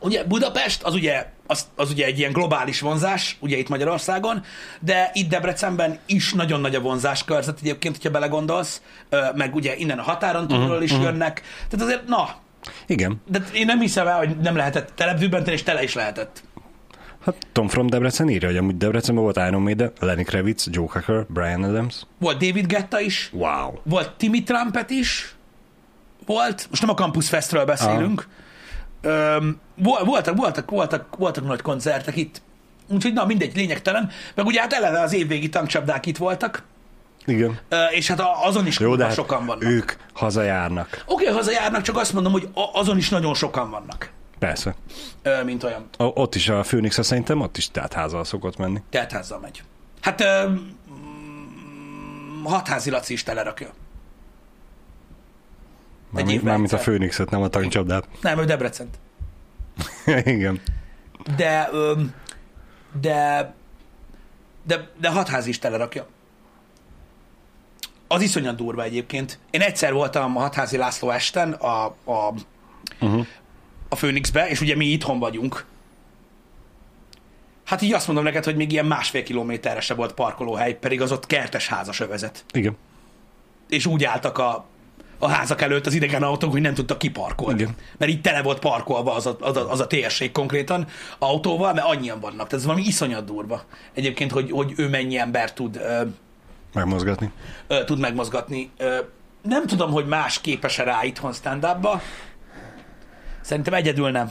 ugye 0.01 0.25
Budapest 0.25 0.83
az 0.83 0.95
ugye, 0.95 1.27
az, 1.47 1.67
az 1.77 1.91
ugye 1.91 2.05
egy 2.07 2.19
ilyen 2.19 2.33
globális 2.33 2.81
vonzás, 2.81 3.37
ugye 3.41 3.57
itt 3.57 3.69
Magyarországon, 3.69 4.45
de 4.81 5.11
itt 5.15 5.29
Debrecenben 5.29 5.99
is 6.07 6.33
nagyon 6.33 6.61
nagy 6.61 6.75
a 6.75 6.81
vonzás 6.81 7.25
körzet 7.25 7.59
egyébként, 7.61 7.97
hogyha 7.97 8.11
belegondolsz, 8.11 8.83
meg 9.35 9.55
ugye 9.55 9.77
innen 9.77 9.99
a 9.99 10.03
határon 10.03 10.49
túlról 10.49 10.83
is 10.83 10.93
jönnek, 10.93 11.43
tehát 11.69 11.87
azért, 11.87 12.09
na, 12.09 12.29
Igen. 12.87 13.23
de 13.27 13.43
én 13.53 13.67
nem 13.67 13.81
hiszem 13.81 14.07
el, 14.07 14.17
hogy 14.17 14.37
nem 14.37 14.57
lehetett 14.57 14.93
telepdübbenteni, 14.95 15.57
és 15.57 15.63
tele 15.63 15.83
is 15.83 15.95
lehetett. 15.95 16.43
Hát 17.25 17.35
Tom 17.53 17.69
from 17.69 17.87
Debrecen 17.87 18.29
írja, 18.29 18.49
hogy 18.49 18.57
amúgy 18.57 18.77
Debrecenben 18.77 19.25
volt 19.25 19.37
Iron 19.37 19.63
Maiden, 19.63 19.93
Lenny 20.01 20.25
Kravitz, 20.25 20.69
Joe 20.71 20.87
Cocker, 20.87 21.25
Brian 21.29 21.63
Adams. 21.63 22.03
Volt 22.19 22.39
David 22.39 22.67
Getta 22.67 23.01
is, 23.01 23.31
Wow. 23.33 23.73
Volt 23.83 24.11
Timmy 24.17 24.43
Trumpet 24.43 24.91
is, 24.91 25.35
volt, 26.27 26.67
most 26.71 26.83
nem 26.83 26.91
a 26.91 26.95
Campus 26.95 27.29
Festről 27.29 27.65
beszélünk, 27.65 28.29
Öm, 29.03 29.61
vol- 29.75 30.05
voltak, 30.05 30.37
voltak, 30.37 30.71
voltak, 30.71 31.17
voltak 31.17 31.45
nagy 31.47 31.61
koncertek 31.63 32.17
itt, 32.17 32.43
úgyhogy 32.89 33.13
na 33.13 33.25
mindegy, 33.25 33.57
lényegtelen, 33.57 34.11
meg 34.35 34.47
ugye 34.47 34.61
hát 34.61 34.73
eleve 34.73 35.01
az 35.01 35.13
évvégi 35.13 35.49
tankcsapdák 35.49 36.07
itt 36.07 36.17
voltak, 36.17 36.63
Igen. 37.27 37.59
és 37.91 38.09
hát 38.09 38.21
azon 38.45 38.67
is 38.67 38.79
Jó, 38.79 38.97
de 38.97 39.05
hát 39.05 39.15
sokan 39.15 39.47
vannak. 39.47 39.65
ők 39.65 39.93
hazajárnak. 40.13 41.05
Oké, 41.07 41.23
okay, 41.25 41.37
hazajárnak, 41.37 41.83
csak 41.83 41.97
azt 41.97 42.13
mondom, 42.13 42.33
hogy 42.33 42.49
azon 42.73 42.97
is 42.97 43.09
nagyon 43.09 43.35
sokan 43.35 43.71
vannak, 43.71 44.11
Persze. 44.47 44.75
ö, 45.23 45.45
mint 45.45 45.63
olyan. 45.63 45.89
O- 45.99 46.17
ott 46.17 46.35
is 46.35 46.49
a 46.49 46.61
Phoenix, 46.61 47.05
szerintem 47.05 47.41
ott 47.41 47.57
is 47.57 47.71
teltházal 47.71 48.25
szokott 48.25 48.57
menni. 48.57 48.83
Teltházzal 48.91 49.39
megy. 49.39 49.63
Hát 50.01 50.21
ö, 50.21 50.49
mm, 50.49 52.45
hatházi 52.45 52.91
Laci 52.91 53.13
is 53.13 53.23
telerakja. 53.23 53.71
Mármint, 56.11 56.43
mármint 56.43 56.73
a. 56.73 56.77
Phoenixet, 56.77 57.31
nem 57.31 57.43
a 57.43 57.49
tankcsapdát. 57.49 58.09
Nem, 58.21 58.39
ő 58.39 58.45
Debrecent. 58.45 58.99
Igen. 60.25 60.61
de, 61.37 61.69
öm, 61.73 62.15
de, 63.01 63.55
de, 64.63 64.91
de 65.01 65.09
hatház 65.11 65.47
is 65.47 65.59
telerakja. 65.59 66.07
Az 68.09 68.23
iszonyat 68.23 68.57
durva 68.57 68.83
egyébként. 68.83 69.39
Én 69.51 69.61
egyszer 69.61 69.93
voltam 69.93 70.37
a 70.37 70.41
hatházi 70.41 70.77
László 70.77 71.11
esten, 71.11 71.53
a, 71.53 71.85
a, 72.05 72.35
Uh-huh. 73.01 73.27
A 73.93 73.95
Phoenixbe, 73.95 74.49
és 74.49 74.61
ugye 74.61 74.77
mi 74.77 74.85
itthon 74.87 75.19
vagyunk, 75.19 75.65
hát 77.65 77.83
így 77.83 77.93
azt 77.93 78.07
mondom 78.07 78.25
neked, 78.25 78.45
hogy 78.45 78.57
még 78.57 78.73
ilyen 78.73 78.87
másfél 78.87 79.23
kilométerre 79.23 79.81
se 79.81 79.95
volt 79.95 80.13
parkolóhely, 80.13 80.75
pedig 80.79 81.01
az 81.01 81.13
ott 81.13 81.27
kertes 81.27 81.69
házas 81.69 82.01
övezet. 82.01 82.45
Igen. 82.53 82.77
És 83.69 83.87
úgy 83.87 84.05
álltak 84.05 84.39
a, 84.39 84.65
a 85.19 85.29
házak 85.29 85.61
előtt 85.61 85.87
az 85.87 85.95
idegen 85.95 86.23
autók, 86.23 86.51
hogy 86.53 86.61
nem 86.61 86.75
tudtak 86.75 86.99
kiparkolni. 86.99 87.61
Igen. 87.61 87.75
Mert 87.97 88.11
így 88.11 88.21
tele 88.21 88.43
volt 88.43 88.59
parkolva 88.59 89.15
az 89.15 89.27
a, 89.27 89.37
az, 89.41 89.57
a, 89.57 89.71
az 89.71 89.81
a 89.81 89.87
térség 89.87 90.33
konkrétan 90.33 90.87
autóval, 91.19 91.73
mert 91.73 91.87
annyian 91.87 92.21
vannak. 92.21 92.37
Tehát 92.37 92.53
ez 92.53 92.65
valami 92.65 92.83
iszonyat 92.83 93.25
durva. 93.25 93.63
Egyébként, 93.95 94.31
hogy, 94.31 94.51
hogy 94.51 94.73
ő 94.77 94.89
mennyi 94.89 95.19
ember 95.19 95.53
tud 95.53 95.77
ö, 95.77 96.03
Megmozgatni. 96.73 97.31
ö, 97.67 97.85
tud 97.85 97.99
megmozgatni. 97.99 98.71
Ö, 98.77 98.99
nem 99.43 99.67
tudom, 99.67 99.91
hogy 99.91 100.07
más 100.07 100.41
képes-e 100.41 100.83
rá 100.83 101.05
itthon 101.05 101.33
stand 101.33 101.65
Szerintem 103.43 103.75
egyedül 103.75 104.11
nem. 104.11 104.31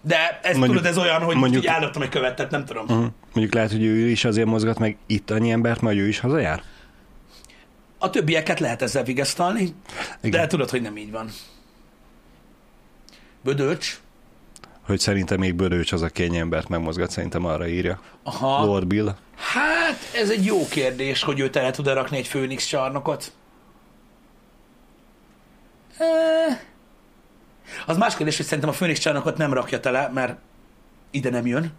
De 0.00 0.40
ez 0.42 0.56
Mondjuk- 0.56 0.78
tudod, 0.82 0.90
ez 0.98 0.98
olyan, 0.98 1.22
hogy 1.22 1.36
mondjuk, 1.36 1.62
így 1.62 1.68
állottam 1.68 2.02
egy 2.02 2.08
követet, 2.08 2.50
nem 2.50 2.64
tudom. 2.64 2.82
Uh-huh. 2.84 3.06
Mondjuk 3.32 3.54
lehet, 3.54 3.70
hogy 3.70 3.82
ő 3.84 4.08
is 4.08 4.24
azért 4.24 4.46
mozgat 4.46 4.78
meg 4.78 4.96
itt 5.06 5.30
annyi 5.30 5.50
embert, 5.50 5.80
majd 5.80 5.98
ő 5.98 6.08
is 6.08 6.18
hazajár? 6.18 6.62
A 7.98 8.10
többieket 8.10 8.60
lehet 8.60 8.82
ezzel 8.82 9.04
vigasztalni, 9.04 9.74
Igen. 10.22 10.40
de 10.40 10.46
tudod, 10.46 10.70
hogy 10.70 10.82
nem 10.82 10.96
így 10.96 11.10
van. 11.10 11.28
Bödölcs. 13.44 14.00
Hogy 14.86 14.98
szerintem 14.98 15.38
még 15.38 15.54
Bödőcs 15.54 15.92
az, 15.92 16.02
aki 16.02 16.22
ennyi 16.22 16.38
embert 16.38 16.68
megmozgat, 16.68 17.10
szerintem 17.10 17.44
arra 17.44 17.68
írja. 17.68 18.00
Aha. 18.22 18.64
Lord 18.64 18.86
Bill. 18.86 19.14
Hát, 19.36 19.98
ez 20.14 20.30
egy 20.30 20.44
jó 20.44 20.68
kérdés, 20.68 21.22
hogy 21.22 21.40
ő 21.40 21.50
tele 21.50 21.70
tud 21.70 21.86
rakni 21.86 22.16
egy 22.16 22.26
Főnix 22.26 22.64
csarnokot. 22.66 23.32
Az 27.86 27.96
más 27.96 28.16
kérdés, 28.16 28.36
hogy 28.36 28.46
szerintem 28.46 28.68
a 28.68 28.72
Főnix 28.72 28.98
csarnokot 28.98 29.36
nem 29.36 29.52
rakja 29.52 29.80
tele, 29.80 30.10
mert 30.14 30.38
ide 31.10 31.30
nem 31.30 31.46
jön. 31.46 31.72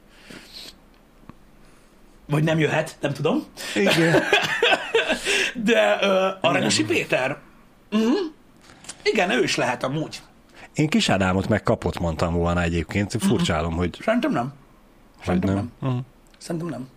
Vagy 2.26 2.44
nem 2.44 2.60
jöhet, 2.60 2.98
nem 3.00 3.14
tudom. 3.14 3.44
Igen. 3.76 4.22
De 5.56 5.96
uh, 5.96 6.38
Aranyosi 6.42 6.86
Péter? 6.86 7.38
Uh-huh. 7.92 8.18
Igen, 9.04 9.32
ő 9.32 9.44
is 9.44 9.56
lehet 9.56 9.84
amúgy. 9.84 10.22
Én 10.74 10.90
kis 10.90 11.10
Ádámot 11.10 11.48
meg 11.48 11.64
kapott 11.64 12.00
mondtam 12.00 12.34
volna 12.34 12.62
egyébként. 12.62 13.16
Furcsálom, 13.20 13.76
hogy, 13.76 13.98
Szerintem 14.02 14.32
nem. 14.32 14.54
Szerintem 15.26 15.54
nem. 15.54 15.72
nem. 15.80 15.90
Uh-huh. 15.90 16.06
Szerintem 16.38 16.70
nem. 16.70 16.88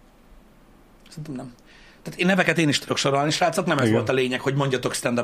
Szerintem 1.08 1.34
nem. 1.34 1.54
Tehát 2.02 2.20
én 2.20 2.26
neveket 2.26 2.58
én 2.58 2.68
is 2.68 2.78
tudok 2.78 2.96
sorolni, 2.96 3.30
srácok, 3.30 3.66
nem 3.66 3.78
ez 3.78 3.84
Igen. 3.84 3.96
volt 3.96 4.08
a 4.08 4.12
lényeg, 4.12 4.40
hogy 4.40 4.54
mondjatok 4.54 4.94
stand 4.94 5.18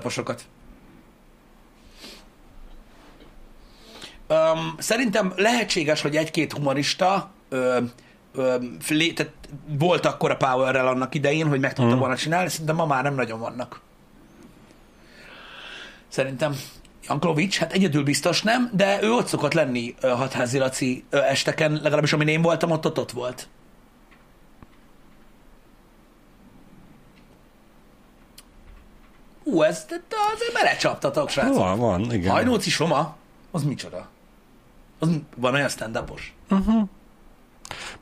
Um, 4.33 4.75
szerintem 4.79 5.33
lehetséges, 5.37 6.01
hogy 6.03 6.17
egy-két 6.17 6.53
humorista 6.53 7.31
ö, 7.49 7.79
ö, 8.35 8.57
flé, 8.81 9.13
tehát 9.13 9.33
volt 9.79 10.07
akkor 10.07 10.31
a 10.31 10.37
powerrel 10.37 10.87
annak 10.87 11.15
idején, 11.15 11.49
hogy 11.49 11.61
meg 11.61 11.73
tudta 11.73 11.91
Mhm. 11.91 11.99
volna 11.99 12.17
csinálni, 12.17 12.49
szerintem 12.49 12.77
ma 12.77 12.87
már 12.87 13.03
nem 13.03 13.15
nagyon 13.15 13.39
vannak. 13.41 13.81
Szerintem 16.09 16.57
Janklovics, 17.09 17.59
hát 17.59 17.73
egyedül 17.73 18.03
biztos 18.03 18.43
nem, 18.43 18.71
de 18.73 19.03
ő 19.03 19.13
ott 19.13 19.27
szokott 19.27 19.53
lenni 19.53 19.95
ö, 20.01 20.09
hatházi 20.09 20.59
Laci 20.59 21.05
ö, 21.11 21.19
esteken, 21.19 21.73
legalábbis 21.83 22.13
amin 22.13 22.29
én 22.29 22.43
voltam, 22.43 22.71
ott 22.71 22.87
ott, 22.87 22.99
ott 22.99 23.11
volt. 23.13 23.49
Hú, 29.45 29.63
ez 29.63 29.85
de 29.89 29.97
azért 30.35 30.53
belecsaptatok, 30.53 31.29
srácok. 31.29 31.55
Van, 31.57 31.79
van, 31.79 32.13
igen. 32.13 32.31
Hajnóci 32.31 32.71
Soma? 32.71 33.17
Az 33.51 33.63
micsoda? 33.63 34.09
Az 35.03 35.21
van 35.37 35.55
olyan 35.55 35.69
stand 35.69 36.05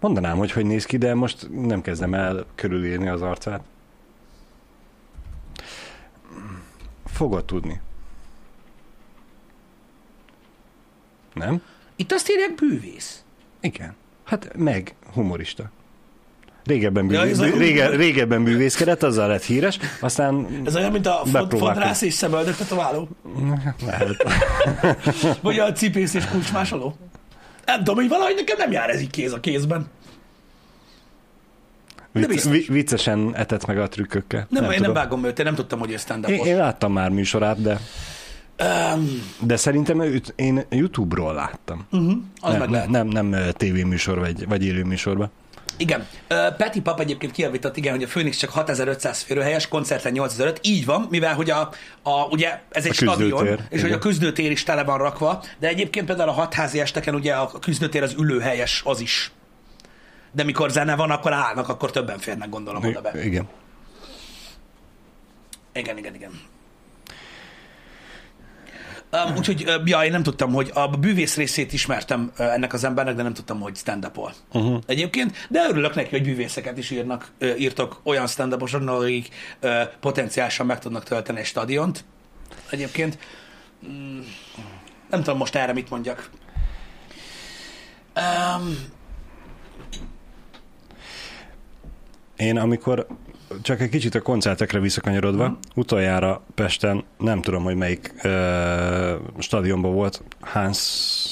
Mondanám, 0.01 0.37
hogy 0.37 0.53
hogy 0.53 0.67
néz 0.67 0.85
ki, 0.85 0.97
de 0.97 1.15
most 1.15 1.49
nem 1.51 1.81
kezdem 1.81 2.15
el 2.15 2.47
körülírni 2.55 3.09
az 3.09 3.23
arcát. 3.23 3.63
Fogod 7.05 7.45
tudni. 7.45 7.81
Nem? 11.35 11.63
Itt 11.97 12.13
azt 12.13 12.31
írják 12.31 12.55
bűvész. 12.55 13.25
Igen. 13.61 13.95
Hát 14.25 14.57
meg 14.57 14.95
humorista. 15.13 15.71
Régebben, 16.65 17.11
Ja, 17.11 17.21
bűvé... 17.21 17.31
ez 17.31 17.39
a- 17.39 17.43
bű... 17.45 17.59
rége... 17.59 17.89
régebben 17.89 18.45
bűvészkedett, 18.45 19.03
azzal 19.03 19.29
lett 19.29 19.43
híres, 19.43 19.79
aztán 20.01 20.47
Ez 20.65 20.77
olyan, 20.77 20.93
mint 20.93 21.07
a 21.07 21.23
fodrász 21.49 22.03
és 22.03 22.15
szemöldök 22.15 22.57
tetováló. 22.57 23.09
lehet. 23.87 24.25
Vagy 25.43 25.59
a 25.59 25.73
cipész 25.73 26.15
és 26.15 26.25
kulcsmásoló. 26.27 26.97
Nem 27.67 27.79
tudom, 27.79 27.95
hogy 27.95 28.09
valahogy 28.09 28.35
nekem 28.37 28.57
nem 28.59 28.73
jár 28.73 28.91
ez 28.91 29.01
így 29.01 29.11
kéz 29.11 29.33
a 29.33 29.41
kézben. 29.41 29.87
Vicc... 32.13 32.45
vi- 32.45 32.67
viccesen 32.67 33.37
etett 33.37 33.67
meg 33.67 33.79
a 33.79 33.89
trükkökkel. 33.89 34.47
Nem, 34.51 34.63
nem 34.63 34.73
én 34.73 34.81
nem 34.81 34.93
vágom 34.93 35.25
őt, 35.25 35.39
én 35.39 35.45
nem 35.45 35.55
tudtam, 35.55 35.79
hogy 35.79 35.93
ő 35.93 35.97
stand 35.97 36.29
én, 36.29 36.45
én 36.45 36.57
láttam 36.57 36.93
már 36.93 37.11
műsorát, 37.11 37.63
de, 37.63 37.81
um, 38.95 39.23
de 39.41 39.57
szerintem 39.57 40.01
őt 40.01 40.33
én 40.37 40.65
YouTube-ról 40.71 41.35
láttam. 41.35 41.87
uh-huh, 41.93 42.13
az 42.41 42.51
nem, 42.51 42.59
meg 42.61 42.71
lehet. 42.71 42.89
nem, 42.89 43.07
nem, 43.07 43.27
nem 43.27 43.43
tévéműsor 43.53 44.19
vagy, 44.19 44.49
vagy 44.49 44.65
élőműsorban. 44.65 45.31
Igen. 45.77 46.07
Peti 46.57 46.81
Pap 46.81 47.01
egyébként 47.01 47.33
kijavított, 47.33 47.77
igen, 47.77 47.93
hogy 47.93 48.03
a 48.03 48.07
Phoenix 48.07 48.37
csak 48.37 48.51
6500 48.51 49.21
férőhelyes, 49.23 49.69
koncerten 49.69 50.13
8005. 50.13 50.59
Így 50.63 50.85
van, 50.85 51.07
mivel 51.11 51.35
hogy 51.35 51.51
a, 51.51 51.71
a 52.03 52.25
ugye 52.31 52.61
ez 52.71 52.85
egy 52.85 52.91
A 52.91 52.95
stadion, 52.95 53.39
küzdőtér, 53.39 53.65
és 53.69 53.81
hogy 53.81 53.89
igen. 53.89 53.99
a 53.99 53.99
küzdőtér 53.99 54.51
is 54.51 54.63
tele 54.63 54.85
van 54.85 54.99
rakva, 54.99 55.43
de 55.59 55.69
egyébként 55.69 56.07
például 56.07 56.29
a 56.29 56.33
hatházi 56.33 56.81
esteken 56.81 57.15
ugye 57.15 57.35
a 57.35 57.51
küzdőtér 57.61 58.03
az 58.03 58.15
ülőhelyes, 58.19 58.83
az 58.85 59.01
is. 59.01 59.33
De 60.33 60.45
mikor 60.45 60.71
zene 60.71 60.97
van, 60.97 61.11
akkor 61.11 61.33
állnak, 61.33 61.69
akkor 61.69 61.91
többen 61.91 62.19
férnek, 62.19 62.49
gondolom 62.49 62.85
oda 62.85 63.01
be. 63.01 63.25
Igen. 63.25 63.49
Igen, 65.73 65.99
igen, 65.99 66.15
igen. 66.15 66.41
Um, 69.13 69.37
úgyhogy, 69.37 69.67
ja, 69.85 70.05
én 70.05 70.11
nem 70.11 70.23
tudtam, 70.23 70.53
hogy 70.53 70.71
a 70.75 70.89
bűvész 70.89 71.37
részét 71.37 71.73
ismertem 71.73 72.33
ennek 72.37 72.73
az 72.73 72.85
embernek, 72.85 73.15
de 73.15 73.23
nem 73.23 73.35
tudtam, 73.35 73.61
hogy 73.61 73.77
stand 73.77 74.05
up 74.05 74.33
uh-huh. 74.53 74.81
Egyébként, 74.87 75.47
de 75.49 75.67
örülök 75.69 75.95
neki, 75.95 76.11
hogy 76.11 76.23
bűvészeket 76.23 76.79
is 76.79 76.91
írnak, 76.91 77.33
ö, 77.39 77.55
írtok 77.55 78.01
olyan 78.03 78.27
stand 78.27 78.57
akik 78.87 79.29
ö, 79.61 79.83
potenciálisan 80.01 80.67
meg 80.67 80.79
tudnak 80.79 81.05
tölteni 81.05 81.39
egy 81.39 81.45
stadiont. 81.45 82.05
Egyébként, 82.71 83.19
mm, 83.89 84.21
nem 85.11 85.23
tudom 85.23 85.39
most 85.39 85.55
erre 85.55 85.73
mit 85.73 85.91
mondjak. 85.91 86.31
Um, 88.17 88.77
Én 92.37 92.59
amikor 92.59 93.07
csak 93.63 93.81
egy 93.81 93.89
kicsit 93.89 94.15
a 94.15 94.21
koncertekre 94.21 94.79
visszakanyarodva, 94.81 95.45
Mhm. 95.45 95.55
utoljára 95.75 96.43
Pesten, 96.55 97.05
nem 97.19 97.41
tudom, 97.43 97.63
hogy 97.63 97.77
melyik 97.77 98.13
uh, 98.25 98.31
stadionban 99.39 99.93
volt, 99.93 100.23
Hans, 100.41 100.79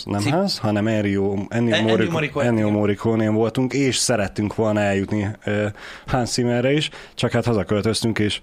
nem 0.05 0.21
Cip- 0.21 0.33
Hans, 0.33 0.59
hanem 0.59 0.87
Ennio, 0.87 1.47
Ennio, 1.49 1.75
Ennio 1.75 1.89
Morrico- 1.89 2.13
Morricone. 2.13 2.47
Ennio 2.47 2.71
Morricone 2.71 3.29
voltunk, 3.31 3.73
és 3.73 3.97
szerettünk 3.97 4.55
volna 4.55 4.81
eljutni 4.81 5.29
uh, 5.47 5.65
Hans 6.07 6.31
Zimmerre 6.31 6.73
is, 6.73 6.91
csak 7.15 7.31
hát 7.31 7.45
hazaköltöztünk, 7.45 8.19
és 8.19 8.41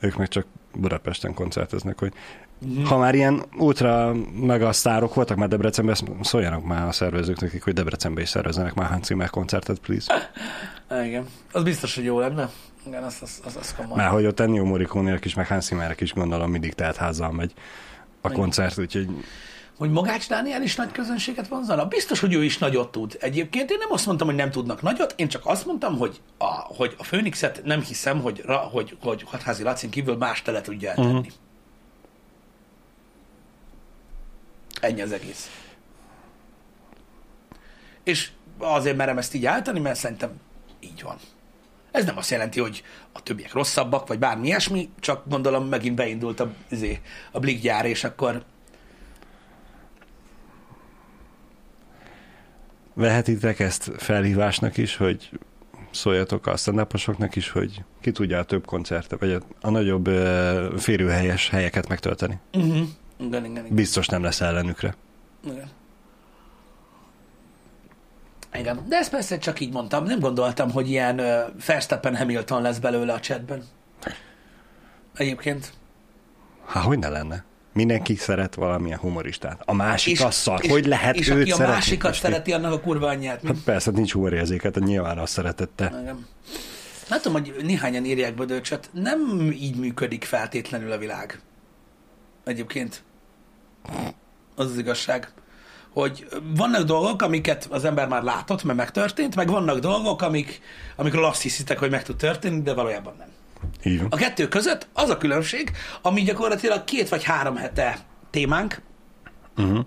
ők 0.00 0.16
meg 0.16 0.28
csak 0.28 0.46
Budapesten 0.74 1.34
koncerteznek, 1.34 1.98
hogy 1.98 2.12
Mhm. 2.60 2.84
ha 2.84 2.98
már 2.98 3.14
ilyen 3.14 3.44
ultra 3.58 4.14
mega 4.40 4.72
sztárok 4.72 5.14
voltak 5.14 5.36
már 5.36 5.48
Debrecenben, 5.48 5.94
ezt 5.94 6.04
szóljanak 6.22 6.64
már 6.64 6.86
a 6.86 6.92
szervezők 6.92 7.40
nekik, 7.40 7.62
hogy 7.64 7.72
Debrecenben 7.72 8.22
is 8.22 8.28
szervezzenek 8.28 8.74
már 8.74 8.88
Hans 8.88 9.06
Zimmer 9.06 9.30
koncertet, 9.30 9.78
please. 9.78 10.30
igen, 11.06 11.26
az 11.52 11.62
biztos, 11.62 11.94
hogy 11.94 12.04
jó 12.04 12.18
lenne. 12.20 12.48
Igen, 12.86 13.02
az, 13.02 13.18
az, 13.22 13.40
az, 13.44 13.56
az 13.56 13.74
komoly. 13.74 13.96
Már 13.96 14.08
hogy 14.08 14.26
ott 14.26 14.40
Ennio 14.40 14.64
morricone 14.64 15.18
is, 15.22 15.34
meg 15.34 15.46
Hans 15.46 15.64
Zimmerek 15.64 16.00
is 16.00 16.12
gondolom 16.12 16.50
mindig 16.50 16.74
telt 16.74 16.96
házzal 16.96 17.32
megy 17.32 17.52
a 18.20 18.28
Igen. 18.28 18.40
koncert, 18.40 18.78
úgyhogy 18.78 19.08
Hogy 19.78 19.90
Magács 19.90 20.28
Dániel 20.28 20.62
is 20.62 20.76
nagy 20.76 20.92
közönséget 20.92 21.48
vonzana? 21.48 21.86
Biztos, 21.86 22.20
hogy 22.20 22.34
ő 22.34 22.44
is 22.44 22.58
nagyot 22.58 22.90
tud. 22.90 23.16
Egyébként 23.20 23.70
én 23.70 23.78
nem 23.78 23.92
azt 23.92 24.06
mondtam, 24.06 24.26
hogy 24.26 24.36
nem 24.36 24.50
tudnak 24.50 24.82
nagyot, 24.82 25.14
én 25.16 25.28
csak 25.28 25.46
azt 25.46 25.66
mondtam, 25.66 25.98
hogy 25.98 26.20
a, 26.38 26.52
hogy 26.54 26.94
a 26.98 27.04
Főnixet 27.04 27.64
nem 27.64 27.82
hiszem, 27.82 28.20
hogy, 28.20 28.42
ra, 28.44 28.56
hogy, 28.56 28.96
hogy 29.00 29.22
Hatházi 29.22 29.62
Lacin 29.62 29.90
kívül 29.90 30.16
más 30.16 30.42
tele 30.42 30.60
tudja 30.60 30.88
eltenni. 30.88 31.08
Uh-huh. 31.08 31.32
Ennyi 34.80 35.00
az 35.00 35.12
egész. 35.12 35.50
És 38.04 38.30
azért 38.58 38.96
merem 38.96 39.18
ezt 39.18 39.34
így 39.34 39.46
állítani, 39.46 39.80
mert 39.80 39.98
szerintem 39.98 40.30
így 40.80 41.02
van. 41.02 41.16
Ez 41.90 42.04
nem 42.04 42.16
azt 42.16 42.30
jelenti, 42.30 42.60
hogy 42.60 42.82
a 43.12 43.22
többiek 43.22 43.52
rosszabbak, 43.52 44.06
vagy 44.08 44.18
bármi 44.18 44.46
ilyesmi, 44.46 44.90
csak 45.00 45.28
gondolom 45.28 45.68
megint 45.68 45.96
beindult 45.96 46.40
a, 46.40 46.52
izé, 46.68 47.00
a 47.32 47.38
Blik 47.38 47.60
gyár, 47.60 47.86
és 47.86 48.04
akkor 48.04 48.44
vehetitek 52.98 53.60
ezt 53.60 53.90
felhívásnak 53.96 54.76
is, 54.76 54.96
hogy 54.96 55.30
szóljatok 55.90 56.46
a 56.46 56.56
stand 56.56 56.86
is, 57.34 57.50
hogy 57.50 57.84
ki 58.00 58.12
tudja 58.12 58.38
a 58.38 58.44
több 58.44 58.66
koncertet, 58.66 59.20
vagy 59.20 59.42
a, 59.60 59.70
nagyobb 59.70 60.08
uh, 60.08 60.76
férőhelyes 60.76 61.48
helyeket 61.48 61.88
megtölteni. 61.88 62.38
Uh-huh. 62.54 62.88
Igen, 63.16 63.44
igen, 63.44 63.64
igen. 63.64 63.74
biztos 63.74 64.06
nem 64.06 64.22
lesz 64.22 64.40
ellenükre. 64.40 64.94
Igen. 65.44 65.70
Igen, 68.54 68.84
de 68.88 68.96
ezt 68.96 69.10
persze 69.10 69.38
csak 69.38 69.60
így 69.60 69.72
mondtam. 69.72 70.04
Nem 70.04 70.18
gondoltam, 70.18 70.70
hogy 70.70 70.90
ilyen 70.90 71.20
uh, 71.20 71.26
Verstappen 71.66 72.16
Hamilton 72.16 72.62
lesz 72.62 72.78
belőle 72.78 73.12
a 73.12 73.20
chatben. 73.20 73.62
Egyébként. 75.14 75.72
Hát 76.66 76.84
hogy 76.84 76.98
ne 76.98 77.08
lenne? 77.08 77.44
Mindenki 77.78 78.14
szeret 78.14 78.54
valamilyen 78.54 78.98
humoristát. 78.98 79.62
A 79.64 79.72
másik 79.72 80.12
és, 80.12 80.20
az 80.20 80.34
szar. 80.34 80.64
És, 80.64 80.70
hogy 80.70 80.86
lehet 80.86 81.16
és 81.16 81.28
őt 81.28 81.40
aki 81.40 81.50
a 81.50 81.54
szeretni? 81.54 81.74
másikat 81.74 82.10
Most 82.10 82.20
szereti, 82.20 82.52
annak 82.52 82.72
a 82.72 82.80
kurva 82.80 83.06
anyját. 83.06 83.40
Hát 83.46 83.56
persze, 83.64 83.90
nincs 83.90 84.12
humorérzéket, 84.12 84.74
hát 84.74 84.84
nyilván 84.84 85.18
azt 85.18 85.32
szeretette. 85.32 85.98
Igen. 86.02 86.26
Látom, 87.08 87.32
hogy 87.32 87.54
néhányan 87.62 88.04
írják 88.04 88.34
Bödöcsöt. 88.34 88.90
Nem 88.92 89.50
így 89.52 89.76
működik 89.76 90.24
feltétlenül 90.24 90.92
a 90.92 90.98
világ. 90.98 91.40
Egyébként. 92.44 93.02
Az 94.54 94.70
az 94.70 94.78
igazság. 94.78 95.32
Hogy 95.92 96.26
vannak 96.56 96.82
dolgok, 96.82 97.22
amiket 97.22 97.66
az 97.70 97.84
ember 97.84 98.08
már 98.08 98.22
látott, 98.22 98.64
mert 98.64 98.78
megtörtént, 98.78 99.36
meg 99.36 99.48
vannak 99.48 99.78
dolgok, 99.78 100.22
amik, 100.22 100.60
amikről 100.96 101.24
azt 101.24 101.42
hiszitek, 101.42 101.78
hogy 101.78 101.90
meg 101.90 102.02
tud 102.02 102.16
történni, 102.16 102.62
de 102.62 102.74
valójában 102.74 103.14
nem. 103.18 103.28
Így 103.84 103.98
van. 103.98 104.06
A 104.10 104.16
kettő 104.16 104.48
között 104.48 104.86
az 104.92 105.10
a 105.10 105.16
különbség, 105.16 105.72
ami 106.02 106.22
gyakorlatilag 106.22 106.84
két 106.84 107.08
vagy 107.08 107.24
három 107.24 107.56
hete 107.56 107.98
témánk, 108.30 108.80
Uh-huh. 109.56 109.84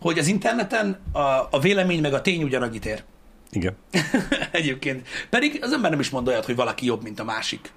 hogy 0.00 0.18
az 0.18 0.26
interneten 0.26 0.98
a, 1.12 1.18
a 1.50 1.58
vélemény 1.60 2.00
meg 2.00 2.14
a 2.14 2.20
tény 2.20 2.42
ugyanannyit 2.42 2.86
ér. 2.86 3.02
Igen. 3.50 3.76
Egyébként. 4.50 5.08
Pedig 5.30 5.58
az 5.62 5.72
ember 5.72 5.90
nem 5.90 6.00
is 6.00 6.10
mond 6.10 6.28
olyat, 6.28 6.44
hogy 6.44 6.56
valaki 6.56 6.86
jobb, 6.86 7.02
mint 7.02 7.20
a 7.20 7.24
másik. 7.24 7.72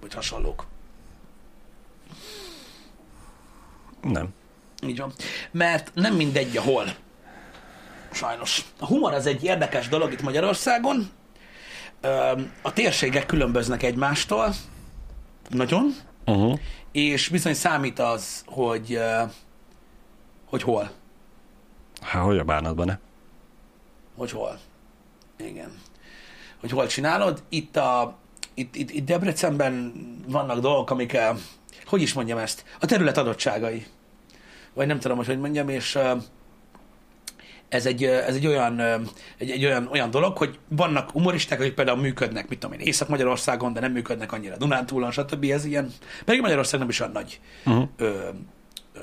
Vagy 0.00 0.14
hasonlók. 0.14 0.66
Nem. 4.02 4.28
Így 4.86 4.98
van. 4.98 5.12
Mert 5.50 5.90
nem 5.94 6.14
mindegy 6.14 6.56
a 6.56 6.62
hol. 6.62 6.84
Sajnos. 8.12 8.64
A 8.78 8.86
humor 8.86 9.14
az 9.14 9.26
egy 9.26 9.44
érdekes 9.44 9.88
dolog 9.88 10.12
itt 10.12 10.22
Magyarországon. 10.22 11.10
A 12.62 12.72
térségek 12.72 13.26
különböznek 13.26 13.82
egymástól. 13.82 14.54
Nagyon. 15.48 15.94
Uh-huh. 16.26 16.58
És 16.92 17.28
bizony 17.28 17.54
számít 17.54 17.98
az, 17.98 18.42
hogy, 18.46 19.00
hogy 20.44 20.62
hol. 20.62 20.90
Hát 22.00 22.24
hogy 22.24 22.38
a 22.38 22.44
bánatban 22.44 22.86
ne? 22.86 22.98
Hogy 24.16 24.30
hol. 24.30 24.58
Igen. 25.36 25.72
Hogy 26.60 26.70
hol 26.70 26.86
csinálod. 26.86 27.42
Itt, 27.48 27.76
a, 27.76 28.16
itt, 28.54 28.76
itt, 28.76 28.90
itt 28.90 29.04
Debrecenben 29.04 29.92
vannak 30.26 30.58
dolgok, 30.58 30.90
amik, 30.90 31.18
hogy 31.84 32.02
is 32.02 32.12
mondjam 32.12 32.38
ezt, 32.38 32.64
a 32.80 32.86
terület 32.86 33.16
adottságai. 33.16 33.86
Vagy 34.74 34.86
nem 34.86 35.00
tudom, 35.00 35.16
hogy 35.16 35.26
hogy 35.26 35.40
mondjam, 35.40 35.68
és 35.68 35.98
ez 37.70 37.86
egy, 37.86 38.04
ez 38.04 38.34
egy, 38.34 38.46
olyan, 38.46 38.80
egy, 39.38 39.50
egy 39.50 39.64
olyan, 39.64 39.88
olyan 39.92 40.10
dolog, 40.10 40.36
hogy 40.36 40.58
vannak 40.68 41.10
humoristák, 41.10 41.60
akik 41.60 41.74
például 41.74 42.00
működnek, 42.00 42.48
mit 42.48 42.58
tudom 42.58 42.78
én, 42.78 42.86
Észak-Magyarországon, 42.86 43.72
de 43.72 43.80
nem 43.80 43.92
működnek 43.92 44.32
annyira 44.32 44.56
Dunántúlon, 44.56 45.10
stb. 45.10 45.44
Ez 45.44 45.64
ilyen, 45.64 45.92
pedig 46.24 46.40
Magyarország 46.40 46.80
nem 46.80 46.88
is 46.88 47.00
olyan 47.00 47.12
nagy 47.12 47.40
Uh-huh. 47.64 47.88
ö, 47.96 48.28
ö, 48.94 49.00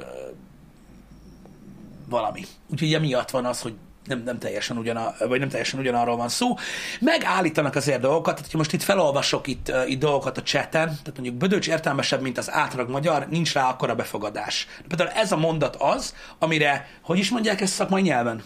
valami. 2.09 2.45
Úgyhogy 2.71 2.93
emiatt 2.93 3.29
van 3.29 3.45
az, 3.45 3.61
hogy 3.61 3.73
nem, 4.07 4.21
nem 4.23 4.39
teljesen 4.39 4.77
ugyana, 4.77 5.13
vagy 5.27 5.39
nem 5.39 5.49
teljesen 5.49 5.79
ugyanarról 5.79 6.17
van 6.17 6.29
szó. 6.29 6.55
Megállítanak 6.99 7.75
azért 7.75 7.99
dolgokat, 8.01 8.25
tehát 8.25 8.41
hogyha 8.41 8.57
most 8.57 8.73
itt 8.73 8.83
felolvasok 8.83 9.47
itt, 9.47 9.71
itt 9.87 9.99
dolgokat 9.99 10.37
a 10.37 10.41
chaten, 10.41 10.87
tehát 10.87 11.13
mondjuk 11.13 11.35
Bödöcs 11.35 11.67
értelmesebb, 11.67 12.21
mint 12.21 12.37
az 12.37 12.51
átlag 12.51 12.89
magyar, 12.89 13.27
nincs 13.29 13.53
rá 13.53 13.69
akkora 13.69 13.95
befogadás. 13.95 14.67
De 14.87 14.95
például 14.95 15.19
ez 15.19 15.31
a 15.31 15.37
mondat 15.37 15.75
az, 15.75 16.15
amire, 16.39 16.87
hogy 17.01 17.17
is 17.17 17.29
mondják 17.29 17.61
ezt 17.61 17.73
szakmai 17.73 18.01
nyelven? 18.01 18.43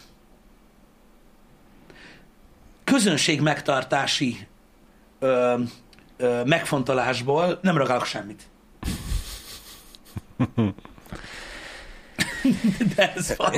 Közönség 2.91 3.41
megtartási 3.41 4.47
ö, 5.19 5.59
ö, 6.17 6.43
megfontolásból 6.43 7.59
nem 7.61 7.77
ragadok 7.77 8.05
semmit. 8.05 8.49
De 12.95 13.13
ez 13.13 13.35
van. 13.37 13.53